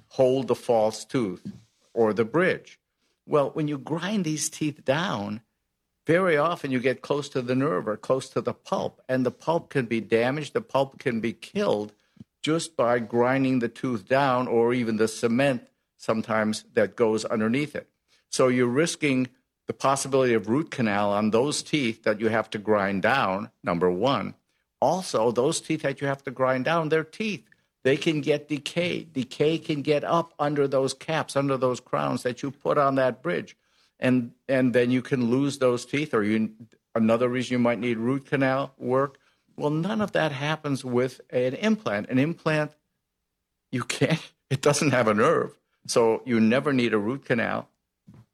hold 0.09 0.49
the 0.49 0.55
false 0.55 1.05
tooth 1.05 1.49
or 1.93 2.11
the 2.13 2.25
bridge. 2.25 2.77
Well, 3.25 3.51
when 3.51 3.69
you 3.69 3.77
grind 3.77 4.25
these 4.25 4.49
teeth 4.49 4.83
down, 4.83 5.39
very 6.05 6.35
often 6.35 6.69
you 6.69 6.81
get 6.81 7.01
close 7.01 7.29
to 7.29 7.41
the 7.41 7.55
nerve 7.55 7.87
or 7.87 7.95
close 7.95 8.27
to 8.31 8.41
the 8.41 8.53
pulp, 8.53 9.01
and 9.07 9.25
the 9.25 9.31
pulp 9.31 9.69
can 9.69 9.85
be 9.85 10.01
damaged, 10.01 10.51
the 10.51 10.59
pulp 10.59 10.99
can 10.99 11.21
be 11.21 11.31
killed 11.31 11.93
just 12.41 12.75
by 12.75 12.99
grinding 12.99 13.59
the 13.59 13.69
tooth 13.69 14.05
down 14.05 14.49
or 14.49 14.73
even 14.73 14.97
the 14.97 15.07
cement 15.07 15.69
sometimes 15.95 16.65
that 16.73 16.97
goes 16.97 17.23
underneath 17.23 17.73
it. 17.73 17.87
So 18.29 18.49
you're 18.49 18.67
risking 18.67 19.29
the 19.69 19.73
possibility 19.73 20.33
of 20.33 20.49
root 20.49 20.71
canal 20.71 21.11
on 21.11 21.29
those 21.29 21.61
teeth 21.61 22.01
that 22.01 22.19
you 22.19 22.27
have 22.27 22.49
to 22.49 22.57
grind 22.57 23.03
down, 23.03 23.51
number 23.63 23.91
one. 23.91 24.33
Also, 24.81 25.31
those 25.31 25.61
teeth 25.61 25.83
that 25.83 26.01
you 26.01 26.07
have 26.07 26.23
to 26.23 26.31
grind 26.31 26.65
down, 26.65 26.89
they're 26.89 27.03
teeth. 27.03 27.45
They 27.83 27.95
can 27.95 28.19
get 28.21 28.49
decayed. 28.49 29.13
Decay 29.13 29.59
can 29.59 29.83
get 29.83 30.03
up 30.03 30.33
under 30.39 30.67
those 30.67 30.95
caps, 30.95 31.35
under 31.35 31.55
those 31.55 31.79
crowns 31.79 32.23
that 32.23 32.41
you 32.41 32.49
put 32.49 32.79
on 32.79 32.95
that 32.95 33.21
bridge. 33.21 33.55
and 33.99 34.31
and 34.47 34.73
then 34.73 34.89
you 34.89 35.03
can 35.03 35.29
lose 35.29 35.59
those 35.59 35.85
teeth, 35.85 36.15
or 36.15 36.23
you 36.23 36.49
another 36.95 37.29
reason 37.29 37.53
you 37.53 37.59
might 37.59 37.77
need 37.77 37.99
root 37.99 38.25
canal 38.25 38.73
work. 38.79 39.19
Well, 39.55 39.69
none 39.69 40.01
of 40.01 40.13
that 40.13 40.31
happens 40.31 40.83
with 40.83 41.21
an 41.29 41.53
implant. 41.53 42.09
An 42.09 42.17
implant, 42.17 42.71
you 43.71 43.83
can't. 43.83 44.19
It 44.49 44.63
doesn't 44.63 44.93
have 44.93 45.07
a 45.07 45.13
nerve, 45.13 45.51
so 45.85 46.23
you 46.25 46.39
never 46.39 46.73
need 46.73 46.91
a 46.91 46.97
root 46.97 47.23
canal. 47.23 47.69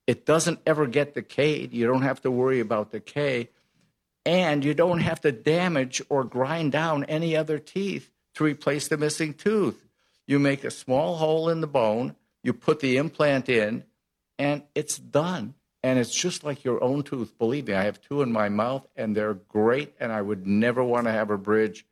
It 0.07 0.25
doesn't 0.25 0.59
ever 0.65 0.85
get 0.87 1.15
decayed. 1.15 1.73
You 1.73 1.87
don't 1.87 2.03
have 2.03 2.21
to 2.21 2.31
worry 2.31 2.59
about 2.59 2.91
decay, 2.91 3.49
and 4.25 4.63
you 4.63 4.73
don't 4.73 4.99
have 4.99 5.21
to 5.21 5.31
damage 5.31 6.01
or 6.09 6.23
grind 6.23 6.71
down 6.71 7.03
any 7.05 7.35
other 7.35 7.59
teeth 7.59 8.11
to 8.35 8.43
replace 8.43 8.87
the 8.87 8.97
missing 8.97 9.33
tooth. 9.33 9.83
You 10.27 10.39
make 10.39 10.63
a 10.63 10.71
small 10.71 11.17
hole 11.17 11.49
in 11.49 11.61
the 11.61 11.67
bone, 11.67 12.15
you 12.43 12.53
put 12.53 12.79
the 12.79 12.97
implant 12.97 13.49
in, 13.49 13.83
and 14.37 14.63
it's 14.73 14.97
done. 14.97 15.55
And 15.83 15.99
it's 15.99 16.15
just 16.15 16.43
like 16.43 16.63
your 16.63 16.83
own 16.83 17.03
tooth. 17.03 17.37
Believe 17.37 17.67
me, 17.67 17.75
I 17.75 17.83
have 17.83 18.01
two 18.01 18.23
in 18.23 18.31
my 18.31 18.49
mouth, 18.49 18.87
and 18.95 19.15
they're 19.15 19.35
great, 19.35 19.93
and 19.99 20.11
I 20.11 20.19
would 20.19 20.47
never 20.47 20.83
want 20.83 21.05
to 21.05 21.11
have 21.11 21.29
a 21.29 21.37
bridge 21.37 21.85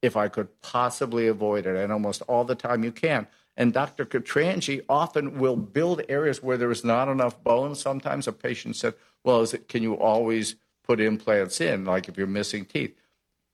if 0.00 0.16
I 0.16 0.28
could 0.28 0.60
possibly 0.62 1.26
avoid 1.26 1.66
it. 1.66 1.74
And 1.74 1.92
almost 1.92 2.22
all 2.28 2.44
the 2.44 2.54
time 2.54 2.84
you 2.84 2.92
can. 2.92 3.26
And 3.56 3.72
Dr. 3.72 4.06
Katranji 4.06 4.82
often 4.88 5.38
will 5.38 5.56
build 5.56 6.02
areas 6.08 6.42
where 6.42 6.56
there 6.56 6.70
is 6.70 6.84
not 6.84 7.08
enough 7.08 7.42
bone. 7.42 7.74
Sometimes 7.74 8.26
a 8.26 8.32
patient 8.32 8.76
said, 8.76 8.94
Well, 9.24 9.42
it, 9.42 9.68
can 9.68 9.82
you 9.82 9.94
always 9.94 10.56
put 10.84 11.00
implants 11.00 11.60
in, 11.60 11.84
like 11.84 12.08
if 12.08 12.16
you're 12.16 12.26
missing 12.26 12.64
teeth? 12.64 12.96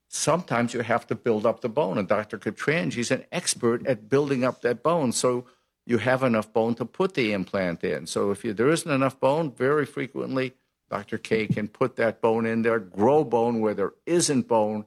Sometimes 0.09 0.73
you 0.73 0.81
have 0.81 1.07
to 1.09 1.15
build 1.15 1.45
up 1.45 1.61
the 1.61 1.69
bone. 1.69 1.99
And 1.99 2.09
Dr. 2.09 2.39
Katranji 2.39 2.99
is 2.99 3.11
an 3.11 3.25
expert 3.33 3.87
at 3.87 4.09
building 4.09 4.45
up 4.45 4.63
that 4.63 4.83
bone. 4.83 5.13
So 5.13 5.47
you 5.85 5.99
have 5.99 6.23
enough 6.23 6.53
bone 6.53 6.75
to 6.77 6.85
put 6.85 7.15
the 7.15 7.33
implant 7.33 7.83
in. 7.83 8.07
So 8.07 8.31
if 8.31 8.45
you, 8.45 8.53
there 8.53 8.71
isn't 8.71 8.91
enough 8.91 9.19
bone, 9.19 9.53
very 9.53 9.85
frequently 9.85 10.55
Dr. 10.91 11.19
K 11.19 11.47
can 11.47 11.69
put 11.69 11.97
that 11.97 12.21
bone 12.21 12.47
in 12.47 12.63
there, 12.63 12.79
grow 12.79 13.25
bone 13.25 13.61
where 13.61 13.75
there 13.75 13.93
isn't 14.07 14.49
bone, 14.49 14.87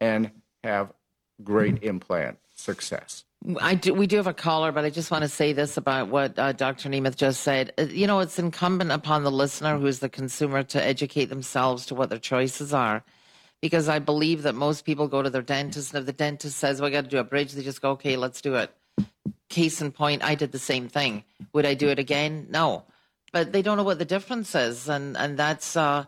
and 0.00 0.30
have 0.64 0.92
great 1.42 1.82
implant 1.82 2.38
success. 2.54 3.24
I 3.60 3.74
do, 3.74 3.92
we 3.94 4.06
do 4.06 4.16
have 4.16 4.26
a 4.26 4.34
caller, 4.34 4.72
but 4.72 4.84
I 4.84 4.90
just 4.90 5.10
want 5.10 5.22
to 5.22 5.28
say 5.28 5.52
this 5.52 5.76
about 5.76 6.08
what 6.08 6.38
uh, 6.38 6.52
Dr. 6.52 6.88
Nemeth 6.88 7.16
just 7.16 7.40
said. 7.40 7.72
Uh, 7.78 7.82
you 7.82 8.06
know, 8.06 8.20
it's 8.20 8.38
incumbent 8.38 8.92
upon 8.92 9.24
the 9.24 9.30
listener, 9.30 9.78
who 9.78 9.86
is 9.86 9.98
the 9.98 10.08
consumer, 10.08 10.62
to 10.62 10.82
educate 10.82 11.26
themselves 11.26 11.86
to 11.86 11.94
what 11.94 12.08
their 12.08 12.18
choices 12.18 12.72
are. 12.72 13.02
Because 13.60 13.88
I 13.88 13.98
believe 13.98 14.42
that 14.42 14.54
most 14.54 14.84
people 14.84 15.08
go 15.08 15.22
to 15.22 15.30
their 15.30 15.42
dentist, 15.42 15.92
and 15.92 16.00
if 16.00 16.06
the 16.06 16.12
dentist 16.12 16.58
says, 16.58 16.80
well, 16.80 16.88
I 16.88 16.92
got 16.92 17.04
to 17.04 17.10
do 17.10 17.18
a 17.18 17.24
bridge, 17.24 17.52
they 17.52 17.62
just 17.62 17.82
go, 17.82 17.92
okay, 17.92 18.16
let's 18.16 18.40
do 18.40 18.54
it 18.54 18.72
case 19.52 19.80
in 19.82 19.92
point, 19.92 20.24
I 20.24 20.34
did 20.34 20.50
the 20.50 20.58
same 20.58 20.88
thing. 20.88 21.22
Would 21.52 21.66
I 21.66 21.74
do 21.74 21.88
it 21.88 21.98
again? 21.98 22.48
No. 22.50 22.84
But 23.32 23.52
they 23.52 23.62
don't 23.62 23.76
know 23.76 23.84
what 23.84 23.98
the 23.98 24.04
difference 24.04 24.54
is. 24.54 24.88
And, 24.88 25.16
and 25.16 25.38
that's, 25.38 25.76
uh, 25.76 26.06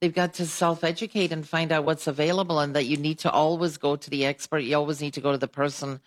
they've 0.00 0.14
got 0.14 0.34
to 0.34 0.46
self 0.46 0.84
educate 0.84 1.32
and 1.32 1.46
find 1.46 1.72
out 1.72 1.84
what's 1.84 2.06
available 2.06 2.60
and 2.60 2.74
that 2.74 2.86
you 2.86 2.96
need 2.96 3.18
to 3.20 3.30
always 3.30 3.76
go 3.76 3.96
to 3.96 4.08
the 4.08 4.24
expert. 4.24 4.60
You 4.60 4.76
always 4.76 5.00
need 5.00 5.14
to 5.14 5.20
go 5.20 5.32
to 5.32 5.38
the 5.38 5.48
person 5.48 6.00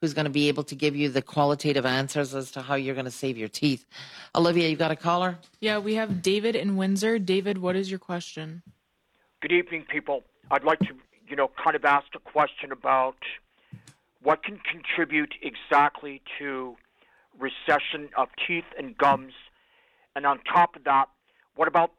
who's 0.00 0.14
going 0.14 0.24
to 0.24 0.30
be 0.30 0.48
able 0.48 0.64
to 0.64 0.74
give 0.74 0.94
you 0.94 1.08
the 1.08 1.22
qualitative 1.22 1.84
answers 1.84 2.34
as 2.34 2.50
to 2.52 2.62
how 2.62 2.74
you're 2.74 2.94
going 2.94 3.04
to 3.04 3.10
save 3.10 3.36
your 3.36 3.48
teeth. 3.48 3.84
Olivia, 4.34 4.68
you've 4.68 4.78
got 4.78 4.90
a 4.90 4.96
caller? 4.96 5.38
Yeah, 5.60 5.78
we 5.78 5.94
have 5.94 6.22
David 6.22 6.54
in 6.54 6.76
Windsor. 6.76 7.18
David, 7.18 7.58
what 7.58 7.76
is 7.76 7.90
your 7.90 7.98
question? 7.98 8.62
Good 9.40 9.52
evening, 9.52 9.86
people. 9.88 10.24
I'd 10.50 10.64
like 10.64 10.78
to, 10.80 10.94
you 11.28 11.36
know, 11.36 11.50
kind 11.62 11.76
of 11.76 11.84
ask 11.84 12.06
a 12.14 12.20
question 12.20 12.72
about 12.72 13.16
what 14.22 14.42
can 14.44 14.60
contribute 14.70 15.34
exactly 15.42 16.22
to 16.38 16.76
recession 17.38 18.08
of 18.16 18.28
teeth 18.46 18.64
and 18.76 18.96
gums? 18.96 19.32
And 20.14 20.26
on 20.26 20.40
top 20.52 20.76
of 20.76 20.84
that, 20.84 21.08
what 21.54 21.68
about 21.68 21.92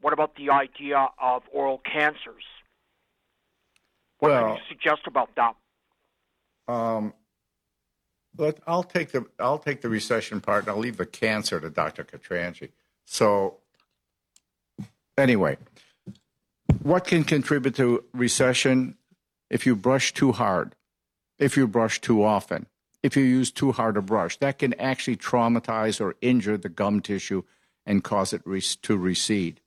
what 0.00 0.12
about 0.12 0.36
the 0.36 0.50
idea 0.50 1.08
of 1.20 1.42
oral 1.52 1.78
cancers? 1.78 2.44
What 4.20 4.30
well, 4.30 4.44
can 4.44 4.54
you 4.54 4.60
suggest 4.68 5.06
about 5.06 5.30
that? 5.36 5.54
Um, 6.72 7.12
but 8.38 8.58
I'll 8.66 8.82
take 8.82 9.12
the 9.12 9.26
I'll 9.38 9.58
take 9.58 9.82
the 9.82 9.90
recession 9.90 10.40
part, 10.40 10.64
and 10.64 10.70
I'll 10.70 10.78
leave 10.78 10.96
the 10.96 11.04
cancer 11.04 11.60
to 11.60 11.68
Dr. 11.68 12.04
Katranji. 12.04 12.70
So, 13.04 13.58
anyway, 15.18 15.58
what 16.82 17.04
can 17.04 17.24
contribute 17.24 17.74
to 17.74 18.04
recession 18.14 18.96
if 19.50 19.66
you 19.66 19.76
brush 19.76 20.14
too 20.14 20.32
hard? 20.32 20.74
if 21.38 21.56
you 21.56 21.66
brush 21.66 22.00
too 22.00 22.24
often, 22.24 22.66
if 23.02 23.16
you 23.16 23.22
use 23.22 23.50
too 23.50 23.72
hard 23.72 23.96
a 23.96 24.02
brush. 24.02 24.36
That 24.38 24.58
can 24.58 24.74
actually 24.74 25.16
traumatize 25.16 26.00
or 26.00 26.16
injure 26.20 26.56
the 26.56 26.68
gum 26.68 27.00
tissue 27.00 27.42
and 27.86 28.02
cause 28.04 28.32
it 28.32 28.42
re- 28.44 28.60
to 28.60 28.96
recede. 28.96 29.60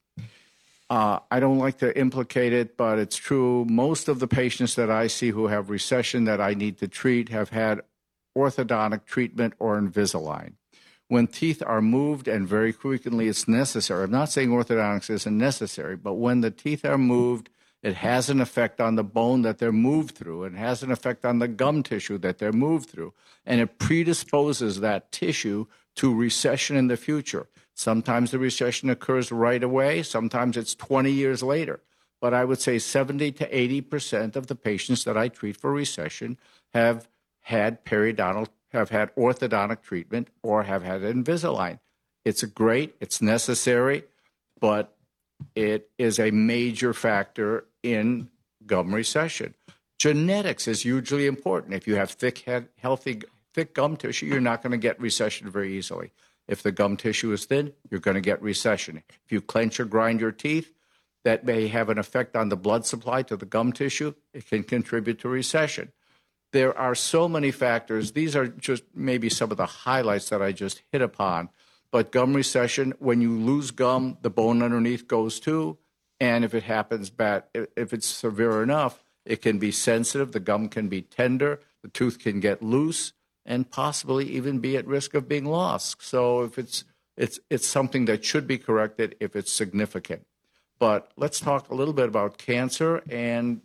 Uh, 0.90 1.20
I 1.32 1.40
don't 1.40 1.58
like 1.58 1.78
to 1.78 1.98
implicate 1.98 2.52
it, 2.52 2.76
but 2.76 3.00
it's 3.00 3.16
true. 3.16 3.66
Most 3.66 4.10
of 4.10 4.20
the 4.20 4.28
patients 4.28 4.76
that 4.76 4.92
I 4.92 5.08
see 5.08 5.30
who 5.30 5.48
have 5.48 5.70
recession 5.70 6.26
that 6.26 6.42
I 6.42 6.54
need 6.54 6.80
to 6.80 6.88
treat 6.88 7.30
have 7.30 7.50
had 7.50 7.82
orthodontic 8.38 9.06
treatment 9.06 9.54
or 9.60 9.80
Invisalign. 9.80 10.54
When 11.08 11.28
teeth 11.28 11.62
are 11.66 11.82
moved, 11.82 12.28
and 12.28 12.48
very 12.48 12.72
frequently 12.72 13.28
it's 13.28 13.48
necessary, 13.48 14.06
I'm 14.06 14.12
not 14.12 14.30
saying 14.30 14.50
orthodontics 14.50 15.10
isn't 15.10 15.38
necessary, 15.38 15.98
but 15.98 16.14
when 16.14 16.42
the 16.42 16.52
teeth 16.52 16.86
are 16.86 16.98
moved, 16.98 17.50
it 17.84 17.96
has 17.96 18.30
an 18.30 18.40
effect 18.40 18.80
on 18.80 18.96
the 18.96 19.04
bone 19.04 19.42
that 19.42 19.58
they're 19.58 19.72
moved 19.72 20.16
through. 20.16 20.44
It 20.44 20.54
has 20.54 20.84
an 20.84 20.92
effect 20.92 21.26
on 21.26 21.40
the 21.40 21.48
gum 21.48 21.84
tissue 21.84 22.18
that 22.20 22.38
they're 22.38 22.54
moved 22.54 22.90
through. 22.90 23.14
And 23.46 23.60
it 23.60 23.80
predisposes 23.80 24.82
that 24.82 25.12
tissue 25.12 25.66
to 25.96 26.14
recession 26.14 26.78
in 26.78 26.88
the 26.88 26.98
future. 26.98 27.48
Sometimes 27.74 28.32
the 28.32 28.40
recession 28.40 28.90
occurs 28.90 29.32
right 29.32 29.64
away, 29.64 30.04
sometimes 30.04 30.58
it's 30.58 30.76
20 30.76 31.12
years 31.12 31.42
later. 31.42 31.82
But 32.20 32.36
I 32.36 32.46
would 32.46 32.62
say 32.62 32.78
70 32.78 33.32
to 33.34 33.50
80% 33.50 34.36
of 34.36 34.46
the 34.46 34.56
patients 34.56 35.04
that 35.06 35.18
I 35.18 35.28
treat 35.28 35.58
for 35.58 35.74
recession 35.74 36.38
have 36.74 37.10
had 37.42 37.84
periodontal, 37.86 38.48
have 38.72 38.90
had 38.90 39.14
orthodontic 39.16 39.82
treatment 39.82 40.30
or 40.42 40.64
have 40.64 40.84
had 40.84 41.02
Invisalign. 41.02 41.80
It's 42.24 42.44
great, 42.44 42.96
it's 43.00 43.22
necessary, 43.22 44.04
but 44.60 44.96
it 45.56 45.90
is 45.98 46.20
a 46.20 46.32
major 46.32 46.94
factor 46.94 47.66
in 47.84 48.30
gum 48.66 48.94
recession. 48.94 49.56
Genetics 49.98 50.68
is 50.68 50.82
hugely 50.82 51.28
important. 51.28 51.74
If 51.74 51.88
you 51.88 51.96
have 51.96 52.12
thick, 52.12 52.40
head, 52.40 52.70
healthy, 52.78 53.22
thick 53.54 53.74
gum 53.74 53.98
tissue, 53.98 54.28
you're 54.28 54.42
not 54.42 54.62
going 54.62 54.72
to 54.72 54.78
get 54.78 55.00
recession 55.00 55.50
very 55.50 55.76
easily. 55.78 56.12
If 56.48 56.64
the 56.64 56.72
gum 56.72 56.98
tissue 56.98 57.32
is 57.34 57.46
thin, 57.46 57.74
you're 57.90 58.00
going 58.00 58.16
to 58.16 58.22
get 58.22 58.42
recession. 58.42 59.04
If 59.26 59.32
you 59.32 59.42
clench 59.42 59.80
or 59.80 59.86
grind 59.86 60.20
your 60.20 60.32
teeth, 60.32 60.74
that 61.24 61.46
may 61.46 61.68
have 61.68 61.90
an 61.90 61.98
effect 61.98 62.36
on 62.36 62.50
the 62.50 62.58
blood 62.58 62.86
supply 62.86 63.22
to 63.24 63.38
the 63.38 63.46
gum 63.46 63.74
tissue. 63.74 64.14
It 64.34 64.48
can 64.48 64.64
contribute 64.64 65.20
to 65.20 65.30
recession. 65.30 65.92
There 66.52 66.78
are 66.78 66.96
so 66.96 67.30
many 67.30 67.52
factors. 67.52 68.12
These 68.12 68.36
are 68.36 68.48
just 68.48 68.84
maybe 68.94 69.30
some 69.30 69.52
of 69.52 69.58
the 69.58 69.66
highlights 69.66 70.30
that 70.30 70.42
I 70.42 70.52
just 70.52 70.82
hit 70.92 71.02
upon. 71.02 71.50
But 71.92 72.12
gum 72.12 72.34
recession, 72.34 72.94
when 73.00 73.22
you 73.22 73.38
lose 73.38 73.72
gum, 73.72 74.18
the 74.22 74.30
bone 74.30 74.62
underneath 74.62 75.08
goes 75.08 75.40
too. 75.40 75.78
And 76.20 76.46
if 76.46 76.54
it 76.54 76.64
happens 76.64 77.10
bad, 77.10 77.44
if 77.54 77.94
it's 77.94 78.08
severe 78.08 78.62
enough, 78.64 79.04
it 79.26 79.42
can 79.42 79.60
be 79.60 79.72
sensitive. 79.72 80.32
The 80.32 80.40
gum 80.40 80.70
can 80.70 80.88
be 80.88 81.02
tender. 81.02 81.60
The 81.82 81.90
tooth 81.90 82.20
can 82.20 82.40
get 82.40 82.62
loose 82.62 83.14
and 83.46 83.70
possibly 83.70 84.30
even 84.30 84.60
be 84.60 84.78
at 84.78 84.86
risk 84.88 85.14
of 85.14 85.28
being 85.28 85.46
lost. 85.46 86.02
So 86.02 86.44
if 86.44 86.58
it's 86.58 86.84
it's 87.18 87.40
it's 87.50 87.68
something 87.68 88.06
that 88.06 88.24
should 88.24 88.48
be 88.48 88.58
corrected 88.58 89.16
if 89.20 89.36
it's 89.36 89.52
significant. 89.52 90.26
But 90.80 91.12
let's 91.18 91.40
talk 91.40 91.70
a 91.70 91.76
little 91.76 91.94
bit 91.94 92.08
about 92.08 92.38
cancer 92.38 93.04
and 93.10 93.62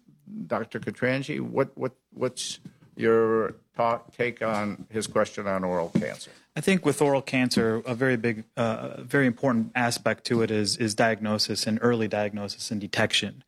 Dr. 0.46 0.80
Katranji. 0.80 1.40
What 1.40 1.76
what 1.76 1.92
what's 2.12 2.58
your 2.96 3.54
talk, 3.76 4.14
take 4.16 4.42
on 4.42 4.86
his 4.90 5.06
question 5.06 5.46
on 5.46 5.64
oral 5.64 5.90
cancer? 5.90 6.30
I 6.56 6.62
think 6.62 6.86
with 6.86 7.02
oral 7.02 7.20
cancer, 7.20 7.82
a 7.84 7.94
very 7.94 8.16
big, 8.16 8.44
uh, 8.56 9.02
very 9.02 9.26
important 9.26 9.72
aspect 9.74 10.24
to 10.26 10.42
it 10.42 10.50
is 10.50 10.76
is 10.78 10.94
diagnosis 10.94 11.66
and 11.66 11.78
early 11.82 12.08
diagnosis 12.08 12.70
and 12.70 12.80
detection. 12.80 13.44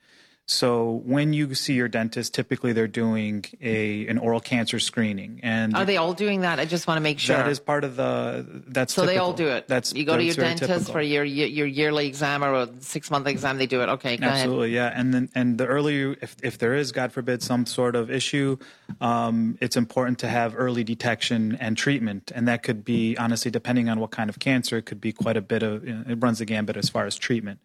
So 0.51 1.03
when 1.05 1.35
you 1.35 1.55
see 1.55 1.75
your 1.75 1.89
dentist, 1.89 2.33
typically 2.33 2.73
they're 2.73 2.89
doing 2.89 3.45
a 3.61 4.07
an 4.07 4.17
oral 4.17 4.41
cancer 4.41 4.81
screening. 4.81 5.41
And 5.43 5.77
are 5.77 5.85
they 5.85 5.99
all 5.99 6.15
doing 6.15 6.41
that? 6.41 6.59
I 6.59 6.65
just 6.65 6.87
want 6.87 6.97
to 6.97 7.03
make 7.03 7.19
sure 7.19 7.37
that 7.37 7.49
is 7.49 7.61
part 7.61 7.85
of 7.85 7.97
the. 7.97 8.63
That's 8.67 8.95
so 8.95 9.03
typical. 9.03 9.15
they 9.15 9.19
all 9.19 9.35
do 9.35 9.49
it. 9.49 9.69
That's 9.69 9.93
you 9.93 10.07
go 10.07 10.17
to 10.17 10.25
your 10.25 10.35
dentist 10.35 10.71
typical. 10.71 10.93
for 10.95 11.03
your 11.03 11.23
your 11.23 11.67
yearly 11.67 12.07
exam 12.07 12.43
or 12.43 12.55
a 12.55 12.71
six 12.81 13.11
month 13.11 13.27
exam. 13.27 13.59
They 13.59 13.67
do 13.67 13.83
it. 13.83 13.91
Okay, 13.91 14.19
absolutely, 14.23 14.75
ahead. 14.75 14.93
yeah. 14.95 14.99
And 14.99 15.13
then 15.13 15.29
and 15.35 15.59
the 15.59 15.67
earlier, 15.67 16.17
if 16.23 16.35
if 16.43 16.57
there 16.57 16.75
is, 16.75 16.93
God 16.93 17.13
forbid, 17.13 17.43
some 17.43 17.67
sort 17.67 17.95
of 17.95 18.11
issue, 18.11 18.57
um, 19.03 19.59
it's 19.61 19.77
important 19.77 20.19
to 20.21 20.29
have 20.29 20.55
early 20.57 20.83
detection 20.83 21.59
and 21.61 21.77
treatment. 21.77 22.33
And 22.35 22.49
that 22.49 22.63
could 22.63 22.87
be 22.87 23.19
honestly, 23.19 23.51
depending 23.51 23.91
on 23.91 24.01
what 24.01 24.13
kind 24.13 24.31
of 24.31 24.39
cancer, 24.39 24.79
it 24.79 24.87
could 24.87 25.01
be 25.01 25.13
quite 25.13 25.37
a 25.37 25.43
bit 25.43 25.63
of. 25.63 25.87
You 25.87 25.95
know, 25.95 26.05
it 26.09 26.15
runs 26.23 26.39
the 26.39 26.47
gambit 26.47 26.79
as 26.79 26.89
far 26.89 27.05
as 27.05 27.19
treatment. 27.19 27.61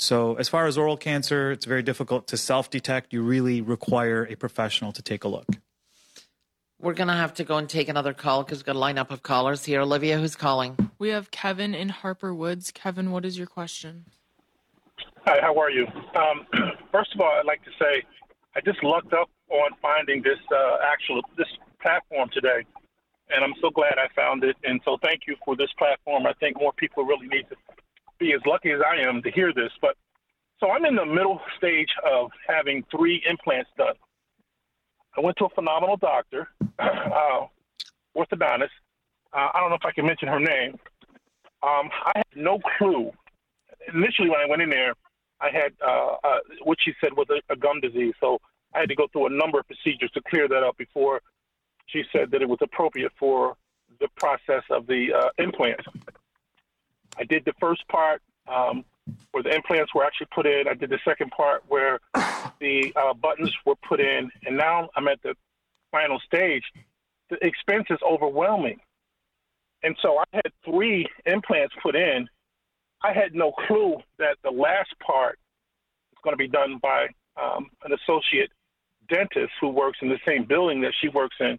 So, 0.00 0.36
as 0.36 0.48
far 0.48 0.66
as 0.66 0.78
oral 0.78 0.96
cancer, 0.96 1.50
it's 1.50 1.66
very 1.66 1.82
difficult 1.82 2.28
to 2.28 2.36
self 2.36 2.70
detect. 2.70 3.12
You 3.12 3.22
really 3.22 3.60
require 3.60 4.24
a 4.30 4.36
professional 4.36 4.92
to 4.92 5.02
take 5.02 5.24
a 5.24 5.28
look. 5.28 5.46
We're 6.80 6.94
going 6.94 7.08
to 7.08 7.14
have 7.14 7.34
to 7.34 7.44
go 7.44 7.56
and 7.56 7.68
take 7.68 7.88
another 7.88 8.14
call 8.14 8.44
because 8.44 8.58
we've 8.58 8.66
got 8.66 8.76
a 8.76 8.78
lineup 8.78 9.10
of 9.10 9.24
callers 9.24 9.64
here. 9.64 9.80
Olivia, 9.80 10.16
who's 10.16 10.36
calling? 10.36 10.76
We 11.00 11.08
have 11.08 11.32
Kevin 11.32 11.74
in 11.74 11.88
Harper 11.88 12.32
Woods. 12.32 12.70
Kevin, 12.70 13.10
what 13.10 13.24
is 13.24 13.36
your 13.36 13.48
question? 13.48 14.04
Hi, 15.26 15.40
how 15.40 15.58
are 15.58 15.70
you? 15.70 15.88
Um, 16.14 16.46
first 16.92 17.12
of 17.16 17.20
all, 17.20 17.32
I'd 17.32 17.44
like 17.44 17.64
to 17.64 17.70
say 17.80 18.04
I 18.54 18.60
just 18.60 18.84
lucked 18.84 19.12
up 19.12 19.28
on 19.50 19.70
finding 19.82 20.22
this 20.22 20.38
uh, 20.54 20.76
actual 20.86 21.22
this 21.36 21.48
platform 21.82 22.30
today, 22.32 22.64
and 23.30 23.42
I'm 23.42 23.54
so 23.60 23.70
glad 23.70 23.94
I 23.98 24.06
found 24.14 24.44
it. 24.44 24.54
And 24.62 24.80
so, 24.84 24.96
thank 25.02 25.22
you 25.26 25.34
for 25.44 25.56
this 25.56 25.70
platform. 25.76 26.24
I 26.24 26.34
think 26.34 26.60
more 26.60 26.72
people 26.72 27.04
really 27.04 27.26
need 27.26 27.48
to 27.48 27.56
be 28.18 28.32
as 28.32 28.40
lucky 28.46 28.70
as 28.70 28.80
I 28.80 29.02
am 29.02 29.22
to 29.22 29.30
hear 29.30 29.52
this. 29.52 29.70
But 29.80 29.96
so 30.60 30.70
I'm 30.70 30.84
in 30.84 30.96
the 30.96 31.06
middle 31.06 31.40
stage 31.56 31.90
of 32.04 32.30
having 32.46 32.84
three 32.90 33.22
implants 33.28 33.70
done. 33.76 33.94
I 35.16 35.20
went 35.20 35.36
to 35.38 35.46
a 35.46 35.50
phenomenal 35.50 35.96
doctor, 35.96 36.48
uh, 36.78 37.46
orthodontist. 38.16 38.70
Uh, 39.32 39.48
I 39.54 39.60
don't 39.60 39.70
know 39.70 39.76
if 39.76 39.84
I 39.84 39.92
can 39.92 40.06
mention 40.06 40.28
her 40.28 40.40
name. 40.40 40.78
Um, 41.62 41.90
I 42.04 42.12
had 42.16 42.24
no 42.36 42.60
clue. 42.78 43.10
Initially, 43.92 44.30
when 44.30 44.40
I 44.40 44.46
went 44.46 44.62
in 44.62 44.70
there, 44.70 44.94
I 45.40 45.50
had 45.50 45.72
uh, 45.84 46.16
uh, 46.24 46.38
what 46.62 46.78
she 46.80 46.92
said 47.00 47.12
was 47.16 47.26
a, 47.30 47.52
a 47.52 47.56
gum 47.56 47.80
disease. 47.80 48.14
So 48.20 48.38
I 48.74 48.80
had 48.80 48.88
to 48.88 48.94
go 48.94 49.06
through 49.12 49.26
a 49.26 49.30
number 49.30 49.58
of 49.58 49.66
procedures 49.66 50.10
to 50.12 50.20
clear 50.28 50.48
that 50.48 50.62
up 50.62 50.76
before 50.76 51.20
she 51.86 52.04
said 52.12 52.30
that 52.30 52.42
it 52.42 52.48
was 52.48 52.58
appropriate 52.60 53.12
for 53.18 53.56
the 54.00 54.08
process 54.16 54.62
of 54.70 54.86
the 54.86 55.12
uh, 55.12 55.42
implants. 55.42 55.84
I 57.16 57.24
did 57.24 57.44
the 57.44 57.54
first 57.60 57.86
part 57.88 58.22
um, 58.46 58.84
where 59.32 59.42
the 59.42 59.54
implants 59.54 59.94
were 59.94 60.04
actually 60.04 60.28
put 60.34 60.46
in. 60.46 60.68
I 60.68 60.74
did 60.74 60.90
the 60.90 60.98
second 61.04 61.30
part 61.30 61.62
where 61.68 62.00
the 62.60 62.92
uh, 62.96 63.14
buttons 63.14 63.54
were 63.64 63.76
put 63.88 64.00
in, 64.00 64.30
and 64.46 64.56
now 64.56 64.88
I'm 64.96 65.08
at 65.08 65.22
the 65.22 65.34
final 65.90 66.20
stage. 66.20 66.64
The 67.30 67.44
expense 67.44 67.86
is 67.90 67.98
overwhelming, 68.02 68.80
and 69.82 69.96
so 70.02 70.18
I 70.18 70.24
had 70.32 70.52
three 70.64 71.06
implants 71.26 71.74
put 71.82 71.94
in. 71.94 72.28
I 73.02 73.12
had 73.12 73.34
no 73.34 73.52
clue 73.52 73.98
that 74.18 74.38
the 74.42 74.50
last 74.50 74.90
part 75.04 75.38
is 76.12 76.18
going 76.24 76.32
to 76.32 76.38
be 76.38 76.48
done 76.48 76.78
by 76.82 77.08
um, 77.40 77.70
an 77.84 77.92
associate 77.92 78.50
dentist 79.08 79.52
who 79.60 79.68
works 79.68 79.98
in 80.02 80.08
the 80.08 80.18
same 80.26 80.44
building 80.44 80.80
that 80.82 80.92
she 81.00 81.08
works 81.08 81.36
in, 81.40 81.58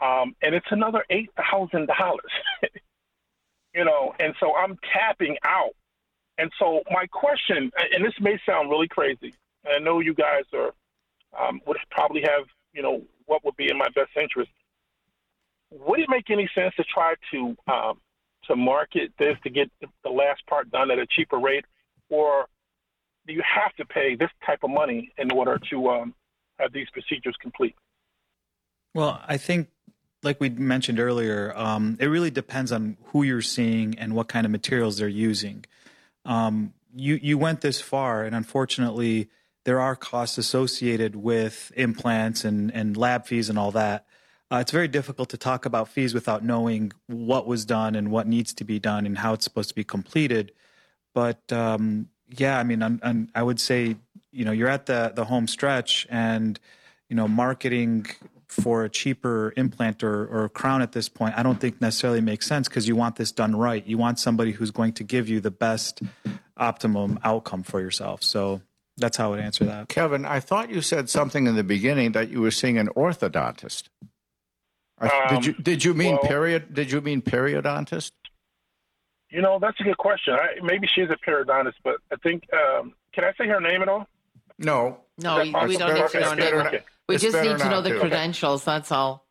um, 0.00 0.34
and 0.42 0.54
it's 0.54 0.66
another 0.70 1.04
eight 1.10 1.30
thousand 1.36 1.86
dollars. 1.86 2.32
you 3.74 3.84
know, 3.84 4.14
and 4.18 4.34
so 4.40 4.54
I'm 4.54 4.78
tapping 4.92 5.36
out. 5.44 5.74
And 6.38 6.50
so 6.58 6.82
my 6.90 7.06
question, 7.06 7.70
and 7.92 8.04
this 8.04 8.14
may 8.20 8.38
sound 8.46 8.70
really 8.70 8.88
crazy, 8.88 9.34
and 9.64 9.74
I 9.74 9.78
know 9.78 10.00
you 10.00 10.14
guys 10.14 10.44
are 10.54 10.72
um, 11.38 11.60
would 11.66 11.76
probably 11.90 12.22
have, 12.22 12.44
you 12.72 12.82
know, 12.82 13.02
what 13.26 13.44
would 13.44 13.56
be 13.56 13.68
in 13.70 13.76
my 13.76 13.88
best 13.94 14.10
interest. 14.20 14.50
Would 15.70 16.00
it 16.00 16.08
make 16.08 16.30
any 16.30 16.48
sense 16.54 16.74
to 16.76 16.84
try 16.84 17.14
to 17.32 17.56
um, 17.70 18.00
to 18.44 18.56
market 18.56 19.12
this 19.18 19.36
to 19.42 19.50
get 19.50 19.70
the 19.80 20.10
last 20.10 20.46
part 20.46 20.70
done 20.70 20.90
at 20.90 20.98
a 20.98 21.06
cheaper 21.06 21.38
rate, 21.38 21.64
or 22.08 22.46
do 23.26 23.34
you 23.34 23.42
have 23.42 23.74
to 23.76 23.84
pay 23.84 24.16
this 24.16 24.30
type 24.46 24.60
of 24.62 24.70
money 24.70 25.12
in 25.18 25.30
order 25.30 25.60
to 25.70 25.88
um, 25.90 26.14
have 26.58 26.72
these 26.72 26.88
procedures 26.90 27.36
complete? 27.40 27.74
Well, 28.94 29.22
I 29.26 29.36
think, 29.36 29.68
like 30.22 30.40
we 30.40 30.48
mentioned 30.50 30.98
earlier, 30.98 31.52
um, 31.56 31.96
it 32.00 32.06
really 32.06 32.30
depends 32.30 32.72
on 32.72 32.96
who 33.06 33.22
you're 33.22 33.42
seeing 33.42 33.98
and 33.98 34.14
what 34.14 34.28
kind 34.28 34.44
of 34.44 34.52
materials 34.52 34.98
they're 34.98 35.08
using. 35.08 35.64
Um, 36.24 36.72
you 36.94 37.18
you 37.22 37.38
went 37.38 37.60
this 37.60 37.80
far, 37.80 38.24
and 38.24 38.34
unfortunately, 38.34 39.28
there 39.64 39.80
are 39.80 39.94
costs 39.94 40.38
associated 40.38 41.14
with 41.16 41.72
implants 41.76 42.44
and 42.44 42.72
and 42.74 42.96
lab 42.96 43.26
fees 43.26 43.48
and 43.48 43.58
all 43.58 43.70
that. 43.72 44.06
Uh, 44.50 44.56
it's 44.56 44.72
very 44.72 44.88
difficult 44.88 45.28
to 45.28 45.36
talk 45.36 45.66
about 45.66 45.88
fees 45.88 46.14
without 46.14 46.42
knowing 46.42 46.90
what 47.06 47.46
was 47.46 47.66
done 47.66 47.94
and 47.94 48.10
what 48.10 48.26
needs 48.26 48.54
to 48.54 48.64
be 48.64 48.78
done 48.78 49.04
and 49.04 49.18
how 49.18 49.34
it's 49.34 49.44
supposed 49.44 49.68
to 49.68 49.74
be 49.74 49.84
completed. 49.84 50.52
But 51.12 51.52
um, 51.52 52.08
yeah, 52.30 52.58
I 52.58 52.62
mean, 52.62 52.82
I'm, 52.82 52.98
I'm, 53.02 53.28
i 53.34 53.42
would 53.42 53.60
say, 53.60 53.96
you 54.32 54.44
know, 54.44 54.52
you're 54.52 54.68
at 54.68 54.86
the 54.86 55.12
the 55.14 55.24
home 55.24 55.46
stretch, 55.46 56.06
and 56.10 56.58
you 57.08 57.16
know, 57.16 57.28
marketing 57.28 58.06
for 58.48 58.84
a 58.84 58.88
cheaper 58.88 59.52
implant 59.56 60.02
or, 60.02 60.26
or 60.26 60.48
crown 60.48 60.80
at 60.82 60.92
this 60.92 61.08
point, 61.08 61.34
I 61.36 61.42
don't 61.42 61.60
think 61.60 61.80
necessarily 61.80 62.20
makes 62.20 62.46
sense 62.46 62.66
because 62.68 62.88
you 62.88 62.96
want 62.96 63.16
this 63.16 63.30
done 63.30 63.54
right. 63.54 63.86
You 63.86 63.98
want 63.98 64.18
somebody 64.18 64.52
who's 64.52 64.70
going 64.70 64.94
to 64.94 65.04
give 65.04 65.28
you 65.28 65.40
the 65.40 65.50
best 65.50 66.00
optimum 66.56 67.18
outcome 67.22 67.62
for 67.62 67.80
yourself. 67.80 68.22
So 68.22 68.62
that's 68.96 69.16
how 69.16 69.26
I 69.26 69.30
would 69.30 69.40
answer 69.40 69.64
that. 69.66 69.88
Kevin, 69.88 70.24
I 70.24 70.40
thought 70.40 70.70
you 70.70 70.80
said 70.80 71.08
something 71.10 71.46
in 71.46 71.56
the 71.56 71.62
beginning 71.64 72.12
that 72.12 72.30
you 72.30 72.40
were 72.40 72.50
seeing 72.50 72.78
an 72.78 72.88
orthodontist. 72.88 73.84
I, 75.00 75.26
did 75.32 75.46
you 75.46 75.52
did 75.52 75.84
you 75.84 75.94
mean 75.94 76.14
Um, 76.14 76.18
well- 76.22 76.28
period? 76.30 76.74
Did 76.74 76.90
you 76.90 77.00
mean 77.00 77.22
periodontist? 77.22 78.10
You 79.30 79.42
know, 79.42 79.58
that's 79.60 79.78
a 79.78 79.82
good 79.84 79.98
question. 79.98 80.34
I, 80.34 80.58
maybe 80.62 80.88
she's 80.92 81.08
a 81.10 81.16
periodontist, 81.30 81.74
but 81.84 81.96
I 82.10 82.16
think, 82.16 82.44
um, 82.52 82.94
can 83.12 83.24
I 83.24 83.32
say 83.36 83.46
her 83.46 83.60
name 83.60 83.82
at 83.82 83.88
all? 83.88 84.08
No, 84.58 85.00
No, 85.18 85.36
we 85.36 85.42
we 85.68 85.76
don't 85.76 85.90
Okay, 85.90 86.00
need 86.00 86.08
to 86.08 86.20
know 86.20 86.32
okay, 86.32 86.50
name. 86.50 86.66
okay. 86.66 86.80
We 87.08 87.14
It's 87.14 87.24
just 87.24 87.42
need 87.42 87.58
to 87.58 87.70
know 87.70 87.80
the 87.80 87.90
to. 87.94 88.00
credentials. 88.00 88.64
That's 88.64 88.92
all. 88.92 89.24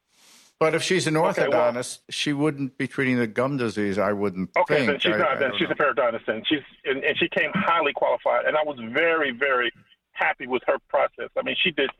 but 0.59 0.73
if 0.73 0.81
she's 0.81 1.05
an 1.05 1.15
Okay, 1.15 1.47
well- 1.47 1.71
orthodontist, 1.71 1.99
she 2.09 2.33
wouldn't 2.33 2.79
be 2.79 2.87
treating 2.87 3.17
the 3.19 3.27
gum 3.27 3.57
disease. 3.57 3.99
I 3.99 4.11
wouldn't 4.11 4.49
Okay, 4.57 4.77
think. 4.77 4.87
then 4.89 4.99
she's 4.99 5.13
I- 5.13 5.17
not. 5.19 5.29
I 5.29 5.35
then 5.35 5.51
she's 5.59 5.69
know. 5.69 5.75
a 5.79 5.93
periodontist. 5.93 6.25
Then 6.25 6.41
she's 6.47 6.61
and, 6.85 7.03
and 7.03 7.15
she 7.19 7.29
came 7.29 7.51
highly 7.53 7.93
qualified, 7.93 8.45
and 8.45 8.57
I 8.57 8.63
was 8.63 8.79
very, 8.91 9.29
very 9.31 9.71
happy 10.13 10.47
with 10.47 10.63
her 10.65 10.77
process. 10.89 11.29
I 11.37 11.43
mean, 11.43 11.55
she 11.63 11.69
did 11.69 11.91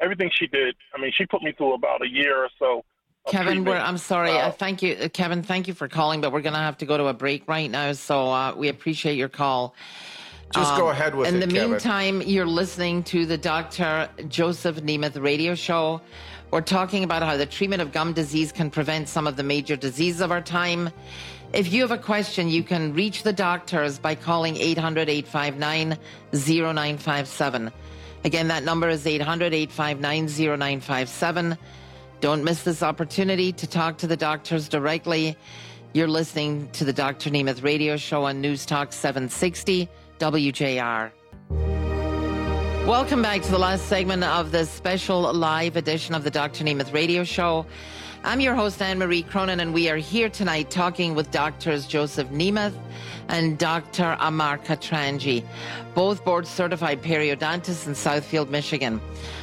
everything 0.00 0.30
she 0.32 0.46
did. 0.46 0.74
I 0.94 1.00
mean, 1.00 1.12
she 1.14 1.26
put 1.26 1.42
me 1.42 1.52
through 1.52 1.74
about 1.74 2.00
a 2.02 2.08
year 2.08 2.38
or 2.38 2.48
so. 2.58 2.82
Kevin, 3.28 3.64
we're. 3.66 3.76
I'm 3.76 3.98
sorry. 3.98 4.30
Uh, 4.30 4.48
Uh, 4.48 4.50
thank 4.52 4.80
you, 4.82 4.94
uh, 4.94 5.08
Kevin. 5.10 5.42
Thank 5.42 5.68
you 5.68 5.74
for 5.74 5.86
calling, 5.88 6.22
but 6.22 6.32
we're 6.32 6.40
going 6.40 6.54
to 6.54 6.58
have 6.60 6.78
to 6.78 6.86
go 6.86 6.96
to 6.96 7.08
a 7.08 7.12
break 7.12 7.46
right 7.46 7.70
now. 7.70 7.92
So 7.92 8.30
uh, 8.32 8.54
we 8.56 8.68
appreciate 8.68 9.16
your 9.18 9.28
call. 9.28 9.74
Just 10.54 10.76
go 10.76 10.88
ahead 10.88 11.14
with 11.14 11.28
Um, 11.28 11.34
In 11.36 11.42
it, 11.42 11.46
the 11.48 11.52
Kevin. 11.54 11.70
meantime, 11.72 12.22
you're 12.22 12.46
listening 12.46 13.02
to 13.04 13.26
the 13.26 13.36
Dr. 13.36 14.08
Joseph 14.28 14.76
Nemeth 14.76 15.20
radio 15.20 15.54
show. 15.54 16.00
We're 16.50 16.60
talking 16.60 17.02
about 17.04 17.22
how 17.22 17.36
the 17.36 17.46
treatment 17.46 17.82
of 17.82 17.92
gum 17.92 18.12
disease 18.12 18.52
can 18.52 18.70
prevent 18.70 19.08
some 19.08 19.26
of 19.26 19.36
the 19.36 19.42
major 19.42 19.76
diseases 19.76 20.20
of 20.20 20.30
our 20.30 20.40
time. 20.40 20.90
If 21.52 21.72
you 21.72 21.82
have 21.82 21.90
a 21.90 21.98
question, 21.98 22.48
you 22.48 22.62
can 22.62 22.94
reach 22.94 23.22
the 23.24 23.32
doctors 23.32 23.98
by 23.98 24.14
calling 24.14 24.56
800 24.56 25.08
859 25.08 25.98
0957. 26.32 27.72
Again, 28.24 28.48
that 28.48 28.62
number 28.64 28.88
is 28.88 29.06
800 29.06 29.52
859 29.52 30.28
0957. 30.28 31.58
Don't 32.20 32.44
miss 32.44 32.62
this 32.62 32.82
opportunity 32.82 33.52
to 33.52 33.66
talk 33.66 33.98
to 33.98 34.06
the 34.06 34.16
doctors 34.16 34.68
directly. 34.68 35.36
You're 35.92 36.08
listening 36.08 36.68
to 36.72 36.84
the 36.84 36.92
Dr. 36.92 37.30
Nemeth 37.30 37.62
radio 37.62 37.96
show 37.96 38.24
on 38.24 38.40
News 38.40 38.64
Talk 38.64 38.92
760 38.92 39.88
WJR. 40.18 41.10
Welcome 42.86 43.20
back 43.20 43.42
to 43.42 43.50
the 43.50 43.58
last 43.58 43.86
segment 43.86 44.22
of 44.22 44.52
this 44.52 44.70
special 44.70 45.32
live 45.32 45.76
edition 45.76 46.14
of 46.14 46.24
the 46.24 46.30
Dr. 46.30 46.64
Nemeth 46.64 46.92
radio 46.92 47.24
show. 47.24 47.66
I'm 48.24 48.40
your 48.40 48.54
host, 48.54 48.80
Anne 48.80 48.98
Marie 48.98 49.22
Cronin, 49.22 49.60
and 49.60 49.74
we 49.74 49.88
are 49.88 49.96
here 49.96 50.28
tonight 50.28 50.70
talking 50.70 51.14
with 51.14 51.30
doctors 51.30 51.86
Joseph 51.86 52.28
Nemeth 52.30 52.74
and 53.28 53.58
Dr. 53.58 54.16
Amar 54.20 54.58
Katranji, 54.58 55.44
both 55.94 56.24
board 56.24 56.46
certified 56.46 57.02
periodontists 57.02 57.86
in 57.86 57.92
Southfield, 57.92 58.48
Michigan. 58.48 59.00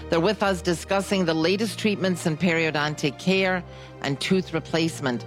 They're 0.09 0.19
with 0.19 0.43
us 0.43 0.61
discussing 0.61 1.25
the 1.25 1.33
latest 1.33 1.79
treatments 1.79 2.25
in 2.25 2.37
periodontic 2.37 3.19
care 3.19 3.63
and 4.01 4.19
tooth 4.19 4.53
replacement. 4.53 5.25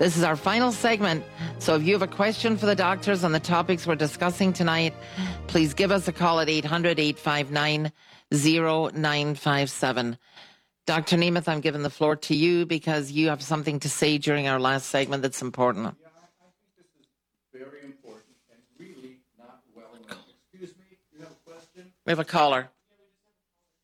This 0.00 0.16
is 0.16 0.22
our 0.22 0.34
final 0.34 0.72
segment. 0.72 1.22
So 1.58 1.76
if 1.76 1.82
you 1.82 1.92
have 1.92 2.00
a 2.00 2.06
question 2.06 2.56
for 2.56 2.64
the 2.64 2.74
doctors 2.74 3.22
on 3.22 3.32
the 3.32 3.38
topics 3.38 3.86
we're 3.86 3.96
discussing 3.96 4.50
tonight, 4.54 4.94
please 5.46 5.74
give 5.74 5.92
us 5.92 6.08
a 6.08 6.12
call 6.12 6.40
at 6.40 6.48
800 6.48 6.98
859 6.98 7.92
0957. 8.32 10.18
Dr. 10.86 11.16
Nemeth, 11.18 11.48
I'm 11.48 11.60
giving 11.60 11.82
the 11.82 11.90
floor 11.90 12.16
to 12.16 12.34
you 12.34 12.64
because 12.64 13.12
you 13.12 13.28
have 13.28 13.42
something 13.42 13.78
to 13.80 13.90
say 13.90 14.16
during 14.16 14.48
our 14.48 14.58
last 14.58 14.86
segment 14.86 15.20
that's 15.20 15.42
important. 15.42 15.94
Very 17.52 17.84
important 17.84 18.36
and 18.50 18.60
really 18.78 19.18
not 19.38 19.60
well 19.76 19.92
known. 20.08 20.16
Excuse 20.50 20.74
me, 20.78 20.96
you 21.12 21.20
have 21.20 21.32
a 21.32 21.50
question? 21.50 21.92
We 22.06 22.10
have 22.10 22.18
a 22.20 22.24
caller. 22.24 22.70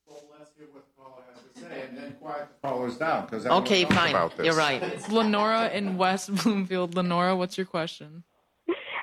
Well, 0.09 0.25
let's 0.39 0.51
hear 0.57 0.69
what 0.73 0.87
the 0.87 1.03
caller 1.03 1.25
has 1.35 1.43
to 1.45 1.61
say, 1.61 1.83
and 1.87 1.99
then 1.99 2.16
quiet 2.27 2.49
the 2.63 2.69
callers 2.69 2.97
down 2.97 3.25
because 3.25 3.47
Okay, 3.47 3.85
fine. 3.85 4.11
About 4.11 4.37
this. 4.37 4.47
You're 4.47 4.57
right. 4.57 4.83
It's 4.83 5.09
Lenora 5.09 5.71
in 5.71 5.97
West 5.97 6.35
Bloomfield. 6.43 6.95
Lenora, 6.95 7.37
what's 7.37 7.57
your 7.57 7.67
question? 7.67 8.25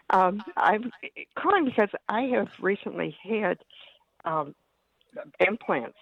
Um, 0.10 0.44
I'm 0.58 0.92
calling 1.40 1.66
because 1.66 1.90
I 2.10 2.24
have 2.24 2.50
recently 2.60 3.18
had 3.24 3.58
um, 4.26 4.54
implants. 5.40 5.98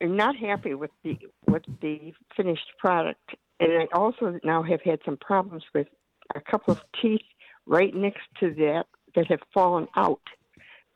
I'm 0.00 0.16
not 0.16 0.36
happy 0.36 0.74
with 0.74 0.90
the 1.02 1.18
with 1.46 1.64
the 1.80 2.12
finished 2.36 2.72
product, 2.78 3.34
and 3.58 3.72
I 3.72 3.86
also 3.92 4.38
now 4.44 4.62
have 4.62 4.82
had 4.82 5.00
some 5.04 5.16
problems 5.16 5.64
with 5.74 5.88
a 6.34 6.40
couple 6.40 6.72
of 6.72 6.82
teeth 7.00 7.22
right 7.66 7.94
next 7.94 8.22
to 8.40 8.52
that 8.54 8.84
that 9.14 9.26
have 9.28 9.40
fallen 9.52 9.88
out. 9.96 10.20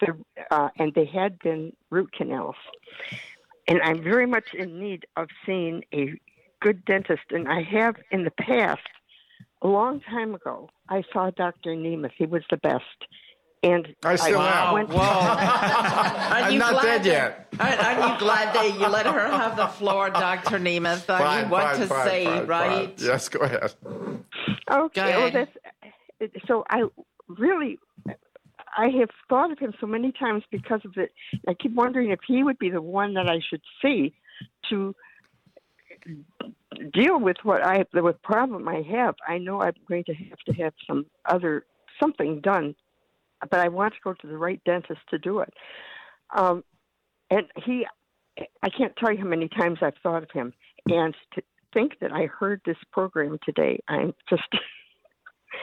The, 0.00 0.16
uh, 0.52 0.68
and 0.78 0.94
they 0.94 1.06
had 1.06 1.38
been 1.40 1.72
root 1.90 2.12
canals. 2.12 2.54
And 3.68 3.80
I'm 3.82 4.02
very 4.02 4.26
much 4.26 4.54
in 4.54 4.80
need 4.80 5.06
of 5.16 5.28
seeing 5.44 5.84
a 5.94 6.18
good 6.60 6.84
dentist, 6.86 7.22
and 7.30 7.46
I 7.48 7.62
have 7.62 7.96
in 8.10 8.24
the 8.24 8.30
past, 8.30 8.80
a 9.62 9.68
long 9.68 10.00
time 10.00 10.34
ago, 10.34 10.70
I 10.88 11.02
saw 11.12 11.30
Dr. 11.30 11.70
Nemeth. 11.74 12.12
He 12.16 12.26
was 12.26 12.42
the 12.50 12.56
best. 12.56 12.84
And 13.62 13.88
I 14.04 14.14
still 14.16 14.40
am. 14.40 14.72
went- 14.74 14.88
Whoa. 14.90 14.98
Aren't 15.00 16.46
I'm 16.46 16.52
you 16.52 16.58
not 16.60 16.70
glad 16.74 16.82
dead 16.82 17.02
that- 17.02 17.06
yet. 17.06 17.48
Aren't, 17.60 17.84
aren't 17.84 18.12
you 18.14 18.18
glad 18.20 18.54
that 18.54 18.74
you 18.78 18.86
let 18.86 19.04
her 19.06 19.28
have 19.28 19.56
the 19.56 19.66
floor, 19.66 20.10
Dr. 20.26 20.58
Nemeth? 20.60 21.10
Uh, 21.10 21.14
Are 21.14 21.18
Fine, 21.18 21.44
you 21.44 21.50
what 21.50 21.62
fine, 21.64 21.80
to 21.80 21.86
fine, 21.88 22.06
say, 22.08 22.24
fine, 22.24 22.46
right? 22.46 22.98
fine. 22.98 23.06
Yes, 23.06 23.28
go 23.28 23.40
ahead. 23.40 23.74
Okay, 23.84 24.12
Go 24.70 24.86
well, 25.02 25.26
ahead. 25.26 25.48
that's 26.20 26.32
so. 26.46 26.64
I 26.70 26.84
really, 27.26 27.78
I 28.76 28.88
have 29.00 29.10
thought 29.28 29.52
of 29.52 29.58
him 29.58 29.72
so 29.80 29.86
many 29.86 30.12
times 30.12 30.42
because 30.50 30.80
of 30.84 30.96
it. 30.96 31.12
I 31.46 31.54
keep 31.54 31.74
wondering 31.74 32.10
if 32.10 32.20
he 32.26 32.42
would 32.42 32.58
be 32.58 32.70
the 32.70 32.82
one 32.82 33.14
that 33.14 33.28
I 33.28 33.40
should 33.48 33.62
see 33.82 34.14
to 34.70 34.94
deal 36.92 37.18
with 37.18 37.36
what 37.42 37.64
I 37.64 37.84
the 37.92 38.14
problem 38.22 38.68
I 38.68 38.82
have. 38.90 39.14
I 39.26 39.38
know 39.38 39.62
I'm 39.62 39.74
going 39.88 40.04
to 40.04 40.14
have 40.14 40.38
to 40.46 40.52
have 40.62 40.72
some 40.86 41.06
other 41.24 41.64
something 42.00 42.40
done, 42.40 42.74
but 43.40 43.58
I 43.60 43.68
want 43.68 43.94
to 43.94 44.00
go 44.02 44.14
to 44.14 44.26
the 44.26 44.38
right 44.38 44.62
dentist 44.64 45.00
to 45.10 45.18
do 45.18 45.40
it. 45.40 45.52
Um, 46.36 46.62
and 47.30 47.46
he, 47.64 47.86
I 48.62 48.68
can't 48.70 48.96
tell 48.96 49.12
you 49.12 49.18
how 49.18 49.26
many 49.26 49.48
times 49.48 49.78
I've 49.82 49.94
thought 50.02 50.22
of 50.22 50.30
him, 50.32 50.52
and 50.86 51.14
to 51.34 51.42
think 51.74 51.98
that 52.00 52.12
I 52.12 52.26
heard 52.26 52.60
this 52.64 52.78
program 52.92 53.38
today, 53.44 53.80
I'm 53.88 54.14
just. 54.28 54.42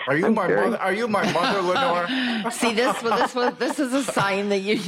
Are 0.07 0.15
you 0.15 0.25
I'm 0.27 0.33
my 0.35 0.47
very- 0.47 0.61
mother? 0.65 0.77
Are 0.81 0.93
you 0.93 1.07
my 1.07 1.31
mother, 1.31 1.61
Lenore? 1.69 2.51
See, 2.51 2.73
this 2.73 3.01
was 3.01 3.19
this 3.19 3.35
was 3.35 3.53
this 3.57 3.79
is 3.79 3.93
a 3.93 4.03
sign 4.03 4.49
that 4.49 4.59
you 4.59 4.79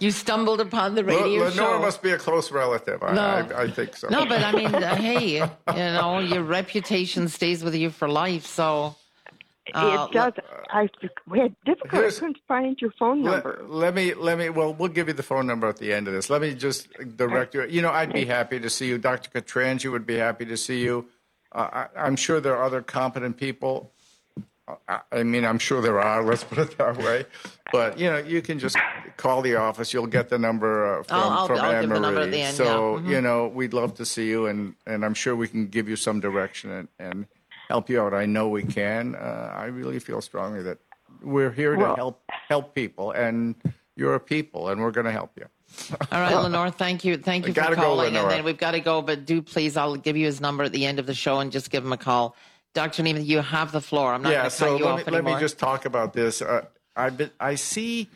you 0.00 0.10
stumbled 0.10 0.60
upon 0.60 0.94
the 0.94 1.04
radio 1.04 1.44
Lenore 1.44 1.50
show. 1.50 1.78
must 1.80 2.02
be 2.02 2.10
a 2.10 2.18
close 2.18 2.50
relative. 2.52 3.02
I, 3.02 3.14
No. 3.14 3.22
I, 3.56 3.62
I 3.62 3.70
think 3.70 3.96
so. 3.96 4.08
No, 4.08 4.26
but 4.26 4.42
I 4.42 4.52
mean, 4.52 4.74
uh, 4.74 4.94
hey, 4.96 5.36
you 5.36 5.46
know, 5.74 6.18
your 6.18 6.42
reputation 6.42 7.28
stays 7.28 7.64
with 7.64 7.74
you 7.74 7.90
for 7.90 8.08
life. 8.08 8.44
So, 8.46 8.96
uh, 9.74 10.06
it 10.10 10.12
does. 10.14 10.32
I 10.70 10.88
we 11.26 11.38
had 11.40 11.54
difficulty. 11.64 12.06
I 12.06 12.10
couldn't 12.10 12.38
find 12.46 12.80
your 12.80 12.92
phone 12.98 13.22
number. 13.22 13.58
Let, 13.62 13.70
let 13.70 13.94
me 13.94 14.14
let 14.14 14.36
me. 14.38 14.48
Well, 14.50 14.74
we'll 14.74 14.88
give 14.90 15.08
you 15.08 15.14
the 15.14 15.22
phone 15.22 15.46
number 15.46 15.66
at 15.68 15.78
the 15.78 15.92
end 15.92 16.06
of 16.06 16.14
this. 16.14 16.28
Let 16.30 16.40
me 16.42 16.54
just 16.54 16.88
direct 17.16 17.54
you. 17.54 17.64
You 17.64 17.82
know, 17.82 17.90
I'd 17.90 18.12
be 18.12 18.24
happy 18.26 18.60
to 18.60 18.68
see 18.70 18.88
you. 18.88 18.98
Dr. 18.98 19.30
Katranji 19.30 19.90
would 19.90 20.06
be 20.06 20.16
happy 20.16 20.44
to 20.44 20.56
see 20.56 20.82
you. 20.82 21.06
Uh, 21.52 21.68
I, 21.72 21.86
I'm 21.96 22.16
sure 22.16 22.40
there 22.40 22.56
are 22.56 22.62
other 22.64 22.82
competent 22.82 23.36
people. 23.38 23.92
I, 24.88 25.00
I 25.12 25.22
mean, 25.22 25.44
I'm 25.44 25.58
sure 25.58 25.80
there 25.80 26.00
are. 26.00 26.22
Let's 26.30 26.44
put 26.44 26.58
it 26.58 26.76
that 26.78 26.96
way. 26.98 27.24
But 27.72 27.98
you 27.98 28.10
know, 28.10 28.18
you 28.18 28.42
can 28.42 28.58
just 28.58 28.76
call 29.16 29.42
the 29.42 29.56
office. 29.56 29.92
You'll 29.92 30.06
get 30.06 30.28
the 30.28 30.38
number 30.38 30.98
uh, 30.98 31.02
from 31.04 31.16
I'll- 31.16 31.30
I'll- 31.30 31.46
from 31.46 31.58
I'll 31.60 31.72
Anne 31.72 31.80
give 31.82 31.90
the 31.90 32.00
number 32.00 32.20
at 32.22 32.28
Marie. 32.30 32.40
end, 32.42 32.56
so 32.56 32.96
yeah. 32.98 33.02
Mhm. 33.02 33.10
you 33.10 33.20
know, 33.20 33.46
we'd 33.48 33.72
love 33.72 33.94
to 33.94 34.04
see 34.04 34.28
you, 34.28 34.46
and 34.46 34.74
and 34.86 35.04
I'm 35.04 35.14
sure 35.14 35.36
we 35.36 35.48
can 35.48 35.66
give 35.68 35.88
you 35.88 35.96
some 35.96 36.20
direction 36.20 36.70
and, 36.70 36.88
and 36.98 37.26
help 37.68 37.88
you 37.88 38.00
out. 38.00 38.14
I 38.14 38.26
know 38.26 38.48
we 38.48 38.62
can. 38.64 39.14
Uh, 39.14 39.52
I 39.56 39.64
really 39.66 39.98
feel 39.98 40.20
strongly 40.20 40.62
that 40.62 40.78
we're 41.22 41.50
here 41.52 41.76
to 41.76 41.94
help 41.94 42.22
help 42.48 42.74
people, 42.74 43.12
and 43.12 43.54
you're 43.96 44.14
a 44.14 44.20
people, 44.20 44.68
and 44.68 44.80
we're 44.80 44.90
going 44.90 45.06
to 45.06 45.12
help 45.12 45.30
you. 45.36 45.46
all 46.12 46.20
right, 46.20 46.34
Lenore, 46.34 46.70
thank 46.70 47.04
you, 47.04 47.16
thank 47.16 47.44
you 47.46 47.52
for 47.52 47.60
Gotta 47.60 47.74
go, 47.76 47.82
calling, 47.82 48.06
and 48.08 48.14
Lenore. 48.16 48.30
then 48.30 48.44
we've 48.44 48.56
got 48.58 48.70
to 48.72 48.80
go. 48.80 49.02
But 49.02 49.26
do 49.26 49.42
please, 49.42 49.76
I'll 49.76 49.96
give 49.96 50.16
you 50.16 50.26
his 50.26 50.40
number 50.40 50.62
at 50.64 50.72
the 50.72 50.86
end 50.86 50.98
of 50.98 51.06
the 51.06 51.14
show, 51.14 51.40
and 51.40 51.50
just 51.52 51.70
give 51.70 51.84
him 51.84 51.92
a 51.92 51.96
call. 51.96 52.36
Dr. 52.76 53.02
Nemeth, 53.02 53.24
you 53.24 53.40
have 53.40 53.72
the 53.72 53.80
floor. 53.80 54.12
I'm 54.12 54.20
not 54.20 54.32
yeah. 54.32 54.36
going 54.40 54.50
to 54.50 54.56
So 54.56 54.66
cut 54.66 54.78
you 54.78 54.84
let 54.84 54.92
off 54.92 55.06
me, 55.06 55.12
let 55.12 55.24
me 55.24 55.40
just 55.40 55.58
talk 55.58 55.86
about 55.86 56.12
this. 56.12 56.42
Uh, 56.42 56.66
I 56.94 57.08
been, 57.08 57.30
I 57.40 57.54
see 57.54 58.10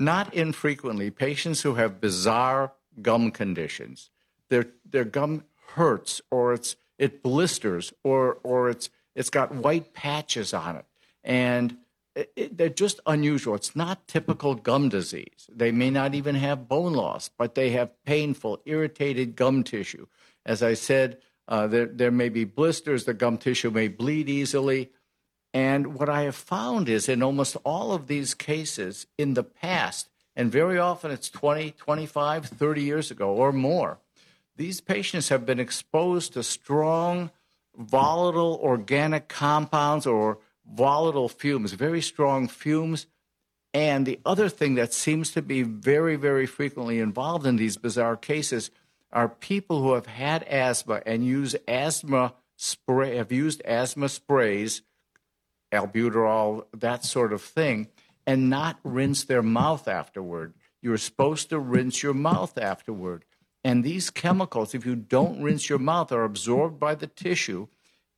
not 0.00 0.34
infrequently 0.34 1.10
patients 1.12 1.62
who 1.62 1.74
have 1.76 2.00
bizarre 2.00 2.72
gum 3.00 3.30
conditions. 3.30 4.10
Their 4.48 4.66
their 4.90 5.04
gum 5.04 5.44
hurts, 5.74 6.20
or 6.32 6.52
it's 6.52 6.74
it 6.98 7.22
blisters, 7.22 7.92
or 8.02 8.38
or 8.42 8.68
it's 8.70 8.90
it's 9.14 9.30
got 9.30 9.54
white 9.54 9.94
patches 9.94 10.52
on 10.52 10.74
it, 10.74 10.84
and 11.22 11.76
it, 12.16 12.32
it- 12.34 12.58
they're 12.58 12.68
just 12.68 12.98
unusual. 13.06 13.54
It's 13.54 13.76
not 13.76 14.08
typical 14.08 14.56
gum 14.56 14.88
disease. 14.88 15.48
They 15.48 15.70
may 15.70 15.90
not 15.90 16.12
even 16.16 16.34
have 16.34 16.66
bone 16.66 16.92
loss, 16.94 17.30
but 17.38 17.54
they 17.54 17.70
have 17.70 17.90
painful, 18.04 18.60
irritated 18.66 19.36
gum 19.36 19.62
tissue. 19.62 20.06
As 20.44 20.60
I 20.60 20.74
said, 20.74 21.18
uh, 21.48 21.66
there 21.66 21.86
there 21.86 22.10
may 22.10 22.28
be 22.28 22.44
blisters. 22.44 23.04
The 23.04 23.14
gum 23.14 23.38
tissue 23.38 23.70
may 23.70 23.88
bleed 23.88 24.28
easily. 24.28 24.90
And 25.54 25.94
what 25.94 26.08
I 26.08 26.22
have 26.22 26.36
found 26.36 26.88
is 26.88 27.08
in 27.08 27.22
almost 27.22 27.56
all 27.64 27.92
of 27.92 28.06
these 28.06 28.32
cases 28.32 29.06
in 29.18 29.34
the 29.34 29.44
past, 29.44 30.08
and 30.34 30.50
very 30.50 30.78
often 30.78 31.10
it's 31.10 31.28
20, 31.28 31.72
25, 31.72 32.46
30 32.46 32.82
years 32.82 33.10
ago 33.10 33.30
or 33.34 33.52
more, 33.52 33.98
these 34.56 34.80
patients 34.80 35.28
have 35.28 35.44
been 35.44 35.60
exposed 35.60 36.32
to 36.32 36.42
strong, 36.42 37.30
volatile 37.76 38.58
organic 38.62 39.28
compounds 39.28 40.06
or 40.06 40.38
volatile 40.66 41.28
fumes, 41.28 41.72
very 41.72 42.00
strong 42.00 42.48
fumes. 42.48 43.06
And 43.74 44.06
the 44.06 44.20
other 44.24 44.48
thing 44.48 44.74
that 44.74 44.92
seems 44.92 45.32
to 45.32 45.42
be 45.42 45.62
very, 45.62 46.16
very 46.16 46.46
frequently 46.46 46.98
involved 46.98 47.46
in 47.46 47.56
these 47.56 47.76
bizarre 47.76 48.16
cases 48.16 48.70
are 49.12 49.28
people 49.28 49.82
who 49.82 49.94
have 49.94 50.06
had 50.06 50.42
asthma 50.44 51.02
and 51.04 51.24
use 51.24 51.54
asthma 51.68 52.34
spray, 52.56 53.16
have 53.16 53.32
used 53.32 53.62
asthma 53.62 54.08
sprays 54.08 54.82
albuterol, 55.72 56.66
that 56.74 57.04
sort 57.04 57.32
of 57.32 57.42
thing, 57.42 57.88
and 58.26 58.50
not 58.50 58.78
rinse 58.84 59.24
their 59.24 59.42
mouth 59.42 59.88
afterward. 59.88 60.54
You're 60.80 60.98
supposed 60.98 61.48
to 61.50 61.58
rinse 61.58 62.02
your 62.02 62.14
mouth 62.14 62.58
afterward. 62.58 63.24
And 63.64 63.84
these 63.84 64.10
chemicals, 64.10 64.74
if 64.74 64.84
you 64.84 64.96
don't 64.96 65.42
rinse 65.42 65.68
your 65.68 65.78
mouth, 65.78 66.12
are 66.12 66.24
absorbed 66.24 66.78
by 66.80 66.94
the 66.94 67.06
tissue. 67.06 67.68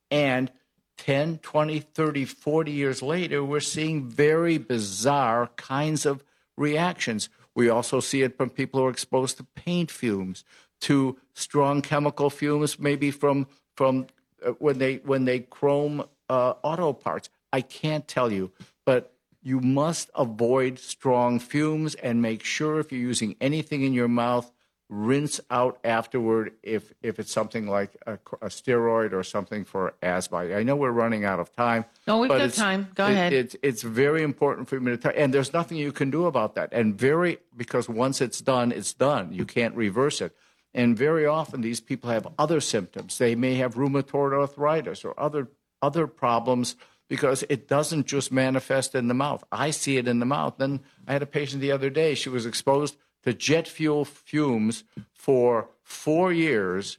And 0.09 0.51
10, 0.97 1.39
20, 1.39 1.79
30, 1.79 2.25
40 2.25 2.71
years 2.71 3.01
later, 3.01 3.43
we're 3.43 3.59
seeing 3.59 4.09
very 4.09 4.57
bizarre 4.57 5.47
kinds 5.55 6.05
of 6.05 6.23
reactions. 6.57 7.29
We 7.53 7.69
also 7.69 7.99
see 7.99 8.21
it 8.21 8.37
from 8.37 8.49
people 8.49 8.79
who 8.79 8.87
are 8.87 8.91
exposed 8.91 9.37
to 9.37 9.43
paint 9.55 9.91
fumes, 9.91 10.43
to 10.81 11.17
strong 11.33 11.81
chemical 11.81 12.29
fumes, 12.29 12.79
maybe 12.79 13.11
from 13.11 13.47
from 13.75 14.07
uh, 14.45 14.51
when 14.51 14.77
they 14.77 14.97
when 14.97 15.25
they 15.25 15.39
chrome 15.39 16.03
uh, 16.29 16.53
auto 16.63 16.93
parts. 16.93 17.29
I 17.53 17.61
can't 17.61 18.07
tell 18.07 18.31
you, 18.31 18.51
but 18.85 19.13
you 19.41 19.59
must 19.61 20.09
avoid 20.15 20.79
strong 20.79 21.39
fumes 21.39 21.95
and 21.95 22.21
make 22.21 22.43
sure 22.43 22.79
if 22.79 22.91
you're 22.91 23.01
using 23.01 23.35
anything 23.39 23.83
in 23.83 23.93
your 23.93 24.07
mouth, 24.07 24.51
rinse 24.89 25.39
out 25.49 25.79
afterward 25.83 26.51
if 26.61 26.93
if 27.01 27.19
it's 27.19 27.31
something 27.31 27.67
like 27.67 27.95
a, 28.05 28.13
a 28.41 28.47
steroid 28.47 29.13
or 29.13 29.23
something 29.23 29.63
for 29.65 29.93
asthma. 30.01 30.37
I 30.37 30.63
know 30.63 30.75
we're 30.75 30.91
running 30.91 31.25
out 31.25 31.39
of 31.39 31.55
time. 31.55 31.85
No, 32.07 32.19
we've 32.19 32.29
got 32.29 32.53
time. 32.53 32.89
Go 32.95 33.05
it- 33.07 33.11
ahead. 33.11 33.33
It's 33.33 33.55
it's 33.63 33.83
very 33.83 34.21
important 34.23 34.67
for 34.67 34.79
me 34.79 34.91
to 34.91 34.97
tell, 34.97 35.13
and 35.15 35.33
there's 35.33 35.53
nothing 35.53 35.77
you 35.77 35.91
can 35.91 36.11
do 36.11 36.25
about 36.25 36.55
that. 36.55 36.69
And 36.73 36.95
very 36.97 37.37
because 37.55 37.87
once 37.89 38.21
it's 38.21 38.41
done, 38.41 38.71
it's 38.71 38.93
done. 38.93 39.33
You 39.33 39.45
can't 39.45 39.75
reverse 39.75 40.21
it. 40.21 40.35
And 40.75 40.97
very 40.97 41.25
often 41.25 41.61
these 41.61 41.79
people 41.79 42.09
have 42.09 42.27
other 42.37 42.59
symptoms. 42.59 43.17
They 43.17 43.33
may 43.33 43.55
have 43.55 43.75
rheumatoid 43.75 44.33
arthritis 44.33 45.05
or 45.05 45.17
other 45.17 45.47
other 45.81 46.05
problems 46.05 46.75
because 47.07 47.43
it 47.49 47.67
doesn't 47.67 48.07
just 48.07 48.31
manifest 48.31 48.93
in 48.93 49.07
the 49.07 49.13
mouth. 49.13 49.43
I 49.51 49.71
see 49.71 49.97
it 49.97 50.07
in 50.07 50.19
the 50.19 50.25
mouth. 50.25 50.55
Then 50.57 50.81
I 51.07 51.13
had 51.13 51.21
a 51.21 51.27
patient 51.27 51.61
the 51.61 51.71
other 51.71 51.89
day. 51.89 52.13
She 52.13 52.29
was 52.29 52.45
exposed 52.45 52.97
to 53.23 53.33
jet 53.33 53.67
fuel 53.67 54.03
fumes 54.03 54.83
for 55.13 55.69
four 55.81 56.33
years 56.33 56.97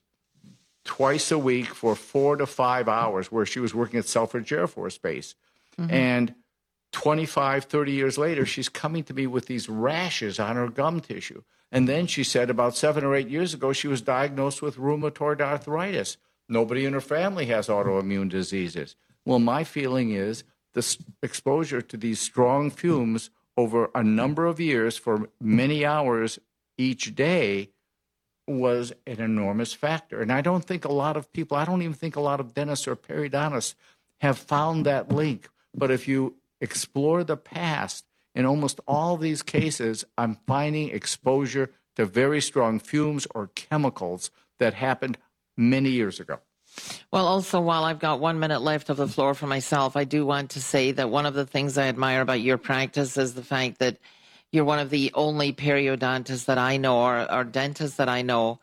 twice 0.85 1.31
a 1.31 1.39
week 1.39 1.67
for 1.67 1.95
four 1.95 2.37
to 2.37 2.47
five 2.47 2.89
hours 2.89 3.31
where 3.31 3.45
she 3.45 3.61
was 3.61 3.75
working 3.75 3.99
at 3.99 4.07
Selfridge 4.07 4.53
Air 4.53 4.67
Force 4.67 4.97
Base. 4.97 5.35
Mm-hmm. 5.79 5.93
And 5.93 6.35
25, 6.93 7.65
30 7.65 7.93
years 7.93 8.17
later, 8.17 8.47
she's 8.47 8.71
coming 8.71 9.05
to 9.05 9.13
me 9.13 9.27
with 9.27 9.47
these 9.47 9.69
rashes 9.69 10.41
on 10.41 10.57
her 10.57 10.69
gum 10.69 11.01
tissue. 11.01 11.43
And 11.73 11.89
then 11.89 12.07
she 12.07 12.25
said 12.25 12.49
about 12.49 12.77
seven 12.77 13.05
or 13.05 13.15
eight 13.15 13.29
years 13.29 13.53
ago, 13.53 13.73
she 13.73 13.89
was 13.89 14.01
diagnosed 14.01 14.63
with 14.63 14.77
rheumatoid 14.77 15.41
arthritis. 15.41 16.17
Nobody 16.49 16.85
in 16.85 16.93
her 16.93 17.01
family 17.01 17.47
has 17.47 17.69
autoimmune 17.69 18.29
diseases. 18.29 18.95
Well, 19.25 19.41
my 19.41 19.65
feeling 19.65 20.13
is 20.13 20.45
the 20.75 20.97
exposure 21.23 21.83
to 21.83 21.97
these 21.97 22.21
strong 22.21 22.71
fumes 22.71 23.31
over 23.57 23.91
a 23.95 24.03
number 24.03 24.47
of 24.47 24.61
years 24.61 24.97
for 24.97 25.29
many 25.41 25.85
hours 25.85 26.39
each 26.79 27.15
day 27.15 27.71
was 28.47 28.93
an 29.07 29.21
enormous 29.21 29.73
factor. 29.73 30.21
And 30.21 30.33
I 30.33 30.41
don't 30.41 30.65
think 30.65 30.85
a 30.85 30.93
lot 30.93 31.17
of 31.17 31.33
people, 31.33 31.57
I 31.57 31.65
don't 31.65 31.83
even 31.83 31.95
think 31.95 32.15
a 32.15 32.21
lot 32.21 32.39
of 32.39 32.55
dentists 32.55 32.87
or 32.87 32.95
periodontists 32.95 33.75
have 34.21 34.39
found 34.39 34.87
that 34.87 35.11
link. 35.11 35.49
But 35.75 35.91
if 35.91 36.07
you 36.07 36.37
explore 36.61 37.25
the 37.25 37.37
past, 37.37 38.05
in 38.37 38.45
almost 38.45 38.79
all 38.87 39.17
these 39.17 39.43
cases, 39.43 40.05
I'm 40.19 40.39
finding 40.47 40.91
exposure 40.91 41.71
to 41.97 42.05
very 42.05 42.43
strong 42.43 42.79
fumes 42.79 43.27
or 43.35 43.49
chemicals 43.55 44.31
that 44.59 44.75
happened 44.75 45.17
many 45.57 45.89
years 45.89 46.21
ago. 46.21 46.39
Well, 47.11 47.27
also, 47.27 47.61
while 47.61 47.85
I've 47.85 47.99
got 47.99 48.21
one 48.21 48.39
minute 48.39 48.61
left 48.61 48.91
of 48.91 48.99
the 48.99 49.09
floor 49.09 49.33
for 49.33 49.47
myself, 49.47 49.97
I 49.97 50.05
do 50.05 50.27
want 50.27 50.51
to 50.51 50.61
say 50.61 50.93
that 50.93 51.09
one 51.09 51.25
of 51.25 51.33
the 51.33 51.47
things 51.47 51.79
I 51.79 51.87
admire 51.89 52.21
about 52.21 52.43
your 52.43 52.59
practice 52.59 53.17
is 53.17 53.33
the 53.33 53.43
fact 53.43 53.79
that 53.79 53.97
you're 54.53 54.65
one 54.65 54.81
of 54.81 54.91
the 54.91 55.11
only 55.15 55.55
periodontists 55.55 56.45
that 56.45 56.59
I 56.59 56.77
know, 56.77 56.99
or, 56.99 57.33
or 57.33 57.45
dentists 57.45 57.97
that 57.97 58.11
I 58.11 58.21
know, 58.21 58.61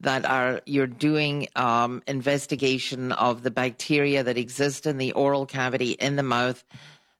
that 0.00 0.24
are 0.24 0.60
you're 0.64 0.86
doing 0.86 1.48
um, 1.56 2.04
investigation 2.06 3.10
of 3.10 3.42
the 3.42 3.50
bacteria 3.50 4.22
that 4.22 4.38
exist 4.38 4.86
in 4.86 4.96
the 4.96 5.12
oral 5.12 5.44
cavity 5.44 5.92
in 5.92 6.14
the 6.14 6.22
mouth 6.22 6.62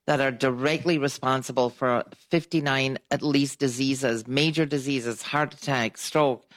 that 0.09 0.23
are 0.23 0.31
directly 0.31 0.97
responsible 0.97 1.69
for 1.69 2.03
59 2.31 2.97
at 3.11 3.21
least 3.21 3.59
diseases, 3.59 4.27
major 4.27 4.65
diseases, 4.65 5.21
heart 5.21 5.53
attack, 5.53 5.99
stroke, 5.99 6.51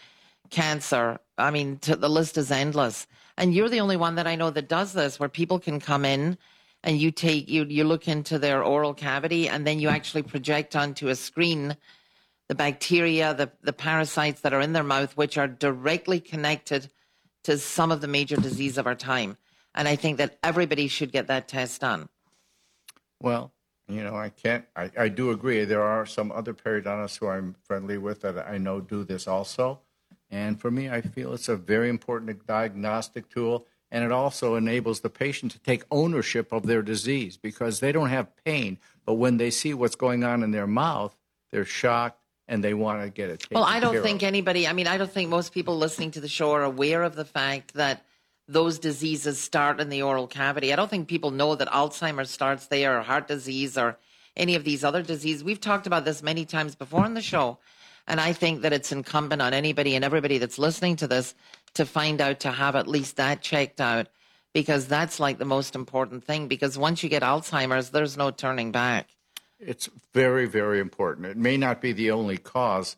cancer. 0.51 1.19
I 1.37 1.51
mean, 1.51 1.77
the 1.81 2.07
list 2.07 2.37
is 2.37 2.49
endless. 2.49 3.07
And 3.37 3.53
you're 3.53 3.67
the 3.67 3.81
only 3.81 3.97
one 3.97 4.15
that 4.15 4.25
I 4.25 4.37
know 4.37 4.51
that 4.51 4.69
does 4.69 4.93
this, 4.93 5.19
where 5.19 5.27
people 5.27 5.59
can 5.59 5.81
come 5.81 6.05
in 6.05 6.37
and 6.81 6.97
you 6.97 7.11
take 7.11 7.49
you 7.49 7.65
you 7.65 7.83
look 7.83 8.07
into 8.07 8.39
their 8.39 8.63
oral 8.63 8.93
cavity 8.93 9.49
and 9.49 9.67
then 9.67 9.81
you 9.81 9.89
actually 9.89 10.23
project 10.23 10.73
onto 10.73 11.09
a 11.09 11.15
screen 11.15 11.75
the 12.47 12.55
bacteria, 12.55 13.33
the, 13.33 13.51
the 13.63 13.73
parasites 13.73 14.41
that 14.41 14.53
are 14.53 14.61
in 14.61 14.71
their 14.71 14.81
mouth, 14.81 15.17
which 15.17 15.37
are 15.37 15.49
directly 15.49 16.21
connected 16.21 16.89
to 17.43 17.57
some 17.57 17.91
of 17.91 17.99
the 17.99 18.07
major 18.07 18.37
disease 18.37 18.77
of 18.77 18.87
our 18.87 18.95
time. 18.95 19.35
And 19.75 19.89
I 19.89 19.97
think 19.97 20.19
that 20.19 20.37
everybody 20.41 20.87
should 20.87 21.11
get 21.11 21.27
that 21.27 21.49
test 21.49 21.81
done. 21.81 22.07
Well, 23.21 23.51
you 23.87 24.03
know, 24.03 24.15
I 24.15 24.29
can't, 24.29 24.65
I, 24.75 24.91
I 24.97 25.07
do 25.09 25.31
agree. 25.31 25.65
There 25.65 25.83
are 25.83 26.05
some 26.05 26.31
other 26.31 26.53
periodontists 26.53 27.17
who 27.19 27.27
I'm 27.27 27.55
friendly 27.63 27.97
with 27.97 28.21
that 28.21 28.37
I 28.47 28.57
know 28.57 28.79
do 28.79 29.03
this 29.03 29.27
also. 29.27 29.79
And 30.29 30.59
for 30.59 30.71
me, 30.71 30.89
I 30.89 31.01
feel 31.01 31.33
it's 31.33 31.49
a 31.49 31.57
very 31.57 31.89
important 31.89 32.47
diagnostic 32.47 33.29
tool. 33.29 33.67
And 33.91 34.05
it 34.05 34.11
also 34.11 34.55
enables 34.55 35.01
the 35.01 35.09
patient 35.09 35.51
to 35.51 35.59
take 35.59 35.83
ownership 35.91 36.53
of 36.53 36.65
their 36.65 36.81
disease 36.81 37.35
because 37.35 37.81
they 37.81 37.91
don't 37.91 38.09
have 38.09 38.33
pain. 38.45 38.79
But 39.05 39.15
when 39.15 39.35
they 39.35 39.49
see 39.49 39.73
what's 39.73 39.95
going 39.95 40.23
on 40.23 40.43
in 40.43 40.51
their 40.51 40.67
mouth, 40.67 41.13
they're 41.51 41.65
shocked 41.65 42.21
and 42.47 42.63
they 42.63 42.73
want 42.73 43.03
to 43.03 43.09
get 43.09 43.29
it 43.29 43.41
taken. 43.41 43.55
Well, 43.55 43.65
I 43.65 43.81
don't 43.81 44.01
think 44.01 44.23
of. 44.23 44.27
anybody, 44.27 44.67
I 44.67 44.73
mean, 44.73 44.87
I 44.87 44.97
don't 44.97 45.11
think 45.11 45.29
most 45.29 45.53
people 45.53 45.77
listening 45.77 46.11
to 46.11 46.21
the 46.21 46.29
show 46.29 46.53
are 46.53 46.63
aware 46.63 47.03
of 47.03 47.15
the 47.15 47.25
fact 47.25 47.73
that 47.73 48.05
those 48.51 48.79
diseases 48.79 49.39
start 49.39 49.79
in 49.79 49.89
the 49.89 50.01
oral 50.01 50.27
cavity. 50.27 50.73
I 50.73 50.75
don't 50.75 50.89
think 50.89 51.07
people 51.07 51.31
know 51.31 51.55
that 51.55 51.69
Alzheimer's 51.69 52.29
starts 52.29 52.67
there 52.67 52.97
or 52.97 53.01
heart 53.01 53.27
disease 53.27 53.77
or 53.77 53.97
any 54.35 54.55
of 54.55 54.63
these 54.63 54.83
other 54.83 55.01
diseases. 55.01 55.43
We've 55.43 55.59
talked 55.59 55.87
about 55.87 56.05
this 56.05 56.21
many 56.21 56.45
times 56.45 56.75
before 56.75 57.05
on 57.05 57.13
the 57.13 57.21
show. 57.21 57.59
And 58.07 58.19
I 58.19 58.33
think 58.33 58.61
that 58.61 58.73
it's 58.73 58.91
incumbent 58.91 59.41
on 59.41 59.53
anybody 59.53 59.95
and 59.95 60.03
everybody 60.03 60.37
that's 60.37 60.59
listening 60.59 60.97
to 60.97 61.07
this 61.07 61.33
to 61.75 61.85
find 61.85 62.19
out 62.19 62.41
to 62.41 62.51
have 62.51 62.75
at 62.75 62.87
least 62.87 63.15
that 63.17 63.41
checked 63.41 63.79
out 63.79 64.07
because 64.53 64.87
that's 64.87 65.19
like 65.19 65.37
the 65.37 65.45
most 65.45 65.75
important 65.75 66.25
thing. 66.25 66.47
Because 66.47 66.77
once 66.77 67.03
you 67.03 67.09
get 67.09 67.23
Alzheimer's, 67.23 67.91
there's 67.91 68.17
no 68.17 68.31
turning 68.31 68.71
back. 68.71 69.07
It's 69.59 69.89
very, 70.13 70.45
very 70.45 70.79
important. 70.79 71.27
It 71.27 71.37
may 71.37 71.55
not 71.55 71.79
be 71.79 71.93
the 71.93 72.11
only 72.11 72.37
cause, 72.37 72.97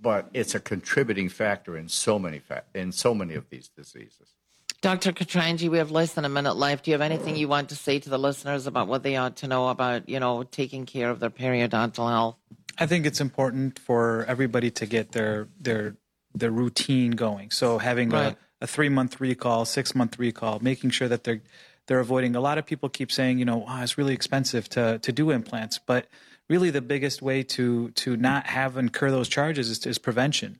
but 0.00 0.28
it's 0.32 0.54
a 0.54 0.60
contributing 0.60 1.28
factor 1.28 1.76
in 1.76 1.88
so 1.88 2.18
many 2.18 2.38
fa- 2.38 2.64
in 2.74 2.92
so 2.92 3.14
many 3.14 3.34
of 3.34 3.48
these 3.48 3.68
diseases. 3.68 4.36
Dr. 4.82 5.12
Katranji, 5.12 5.68
we 5.68 5.78
have 5.78 5.92
less 5.92 6.14
than 6.14 6.24
a 6.24 6.28
minute 6.28 6.56
left. 6.56 6.84
Do 6.84 6.90
you 6.90 6.94
have 6.94 7.00
anything 7.00 7.36
you 7.36 7.46
want 7.46 7.68
to 7.68 7.76
say 7.76 8.00
to 8.00 8.10
the 8.10 8.18
listeners 8.18 8.66
about 8.66 8.88
what 8.88 9.04
they 9.04 9.16
ought 9.16 9.36
to 9.36 9.46
know 9.46 9.68
about, 9.68 10.08
you 10.08 10.18
know, 10.18 10.42
taking 10.42 10.86
care 10.86 11.08
of 11.08 11.20
their 11.20 11.30
periodontal 11.30 12.10
health? 12.10 12.36
I 12.78 12.86
think 12.86 13.06
it's 13.06 13.20
important 13.20 13.78
for 13.78 14.24
everybody 14.26 14.72
to 14.72 14.86
get 14.86 15.12
their 15.12 15.46
their 15.60 15.94
their 16.34 16.50
routine 16.50 17.12
going. 17.12 17.50
So 17.50 17.78
having 17.78 18.10
Right. 18.10 18.36
a, 18.60 18.64
a 18.64 18.66
three 18.66 18.88
month 18.88 19.20
recall, 19.20 19.64
six 19.66 19.94
month 19.94 20.18
recall, 20.18 20.58
making 20.60 20.90
sure 20.90 21.06
that 21.06 21.22
they're 21.22 21.42
they're 21.86 22.00
avoiding. 22.00 22.34
A 22.34 22.40
lot 22.40 22.58
of 22.58 22.66
people 22.66 22.88
keep 22.88 23.12
saying, 23.12 23.38
you 23.38 23.44
know, 23.44 23.64
oh, 23.68 23.82
it's 23.82 23.96
really 23.96 24.14
expensive 24.14 24.68
to 24.70 24.98
to 24.98 25.12
do 25.12 25.30
implants, 25.30 25.78
but 25.78 26.08
really 26.48 26.70
the 26.70 26.80
biggest 26.82 27.22
way 27.22 27.44
to 27.44 27.90
to 27.90 28.16
not 28.16 28.46
have 28.46 28.76
incur 28.76 29.12
those 29.12 29.28
charges 29.28 29.70
is, 29.70 29.86
is 29.86 29.98
prevention. 29.98 30.58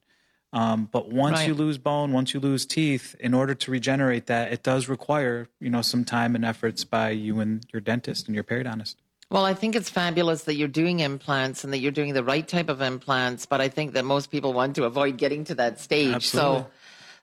Um, 0.52 0.88
but 0.92 1.08
once 1.10 1.38
Right. 1.38 1.48
you 1.48 1.54
lose 1.54 1.78
bone, 1.78 2.12
once 2.12 2.34
you 2.34 2.40
lose 2.40 2.66
teeth, 2.66 3.16
in 3.18 3.32
order 3.32 3.54
to 3.54 3.70
regenerate 3.70 4.26
that, 4.26 4.52
it 4.52 4.62
does 4.62 4.86
require 4.88 5.48
you 5.60 5.70
know 5.70 5.82
some 5.82 6.04
time 6.04 6.34
and 6.34 6.44
efforts 6.44 6.84
by 6.84 7.10
you 7.10 7.40
and 7.40 7.64
your 7.72 7.80
dentist 7.80 8.26
and 8.26 8.34
your 8.34 8.44
periodontist. 8.44 8.96
Well, 9.30 9.46
I 9.46 9.54
think 9.54 9.74
it's 9.74 9.88
fabulous 9.88 10.44
that 10.44 10.56
you're 10.56 10.68
doing 10.68 11.00
implants 11.00 11.64
and 11.64 11.72
that 11.72 11.78
you're 11.78 11.90
doing 11.90 12.12
the 12.12 12.22
right 12.22 12.46
type 12.46 12.68
of 12.68 12.82
implants, 12.82 13.46
but 13.46 13.62
I 13.62 13.68
think 13.70 13.94
that 13.94 14.04
most 14.04 14.30
people 14.30 14.52
want 14.52 14.76
to 14.76 14.84
avoid 14.84 15.16
getting 15.16 15.44
to 15.44 15.54
that 15.54 15.80
stage. 15.80 16.14
Absolutely. 16.14 16.60
So 16.60 16.66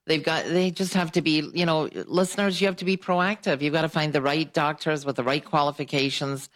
they've 0.08 0.24
got 0.24 0.46
they 0.46 0.72
just 0.72 0.96
have 0.96 1.12
to 1.12 1.22
be, 1.22 1.48
you 1.54 1.68
know, 1.68 1.88
listeners, 2.08 2.60
you 2.60 2.66
have 2.66 2.78
to 2.78 2.86
be 2.86 2.98
proactive. 2.98 3.62
You've 3.62 3.74
got 3.74 3.84
to 3.84 3.90
find 3.90 4.12
the 4.12 4.24
right 4.24 4.52
doctors 4.52 5.06
with 5.06 5.18
the 5.18 5.24
right 5.24 5.46
qualifications. 5.46 6.50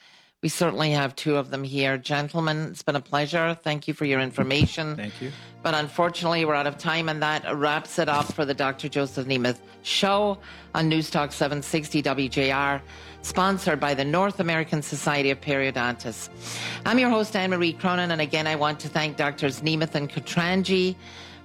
We 0.43 0.49
certainly 0.49 0.91
have 0.91 1.15
two 1.15 1.37
of 1.37 1.51
them 1.51 1.63
here. 1.63 1.97
Gentlemen, 1.97 2.67
it's 2.69 2.83
been 2.83 2.97
a 2.97 3.01
pleasure. 3.01 3.57
Thank 3.63 3.87
you 3.87 3.93
for 3.93 4.03
your 4.03 4.19
information. 4.19 4.97
Thank 4.97 5.21
you. 5.21 5.31
But 5.61 5.73
unfortunately, 5.73 6.43
we're 6.43 6.53
out 6.53 6.67
of 6.67 6.77
time, 6.77 7.07
and 7.07 7.23
that 7.23 7.45
wraps 7.55 7.97
it 7.97 8.09
up 8.09 8.25
for 8.33 8.43
the 8.43 8.53
Dr. 8.53 8.89
Joseph 8.89 9.25
Nemeth 9.25 9.59
show 9.83 10.37
on 10.75 10.89
News 10.89 11.09
Talk 11.09 11.31
760 11.31 12.03
WJR, 12.03 12.81
sponsored 13.21 13.79
by 13.79 13.93
the 13.93 14.03
North 14.03 14.41
American 14.41 14.81
Society 14.81 15.31
of 15.31 15.39
Periodontists. 15.39 16.27
I'm 16.85 16.99
your 16.99 17.09
host, 17.09 17.33
Anne 17.37 17.51
Marie 17.51 17.71
Cronin, 17.71 18.11
and 18.11 18.19
again, 18.19 18.45
I 18.45 18.57
want 18.57 18.81
to 18.81 18.89
thank 18.89 19.15
Drs. 19.15 19.61
Nemeth 19.61 19.95
and 19.95 20.09
Katranji 20.09 20.97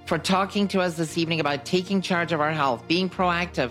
for 0.06 0.18
talking 0.18 0.66
to 0.66 0.80
us 0.80 0.96
this 0.96 1.16
evening 1.16 1.38
about 1.38 1.64
taking 1.64 2.02
charge 2.02 2.32
of 2.32 2.40
our 2.40 2.50
health, 2.50 2.82
being 2.88 3.08
proactive, 3.08 3.70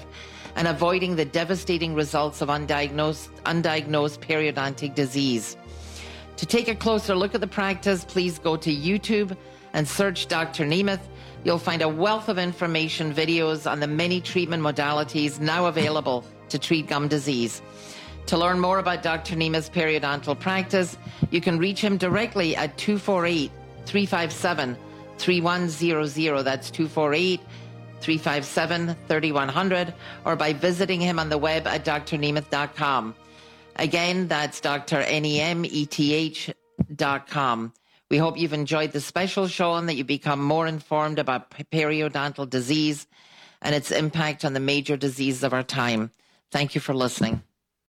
and 0.57 0.67
avoiding 0.67 1.15
the 1.15 1.23
devastating 1.23 1.93
results 1.93 2.41
of 2.41 2.49
undiagnosed, 2.49 3.29
undiagnosed 3.45 4.19
periodontic 4.19 4.95
disease. 4.95 5.55
To 6.37 6.45
take 6.47 6.67
a 6.67 6.75
closer 6.75 7.15
look 7.15 7.35
at 7.35 7.41
the 7.41 7.47
practice, 7.47 8.03
please 8.03 8.39
go 8.39 8.57
to 8.57 8.73
YouTube 8.73 9.37
and 9.73 9.87
search 9.87 10.27
Dr. 10.27 10.65
Nemeth. 10.65 10.99
You'll 11.43 11.59
find 11.59 11.83
a 11.83 11.87
wealth 11.87 12.27
of 12.27 12.39
information, 12.39 13.13
videos 13.13 13.69
on 13.69 13.79
the 13.79 13.87
many 13.87 14.19
treatment 14.19 14.63
modalities 14.63 15.39
now 15.39 15.67
available 15.67 16.25
to 16.49 16.57
treat 16.57 16.87
gum 16.87 17.07
disease. 17.07 17.61
To 18.25 18.37
learn 18.37 18.59
more 18.59 18.79
about 18.79 19.03
Dr. 19.03 19.35
Nemeth's 19.35 19.69
periodontal 19.69 20.39
practice, 20.39 20.97
you 21.29 21.39
can 21.39 21.59
reach 21.59 21.81
him 21.81 21.97
directly 21.97 22.55
at 22.55 22.77
248 22.79 23.51
357 23.85 24.75
3100. 25.19 26.43
That's 26.43 26.71
248 26.71 27.41
357 28.01 28.95
3100, 29.07 29.93
or 30.25 30.35
by 30.35 30.53
visiting 30.53 31.01
him 31.01 31.19
on 31.19 31.29
the 31.29 31.37
web 31.37 31.67
at 31.67 31.85
drnemeth.com. 31.85 33.15
Again, 33.75 34.27
that's 34.27 34.59
drnemeth 34.59 36.53
dot 36.95 37.27
com. 37.27 37.73
We 38.09 38.17
hope 38.17 38.37
you've 38.37 38.53
enjoyed 38.53 38.93
the 38.93 39.01
special 39.01 39.47
show 39.47 39.75
and 39.75 39.89
that 39.89 39.95
you 39.95 40.03
become 40.03 40.41
more 40.41 40.65
informed 40.65 41.19
about 41.19 41.51
periodontal 41.51 42.49
disease 42.49 43.05
and 43.61 43.75
its 43.75 43.91
impact 43.91 44.45
on 44.45 44.53
the 44.53 44.59
major 44.59 44.95
diseases 44.95 45.43
of 45.43 45.53
our 45.53 45.63
time. 45.63 46.11
Thank 46.51 46.73
you 46.73 46.81
for 46.81 46.93
listening. 46.93 47.43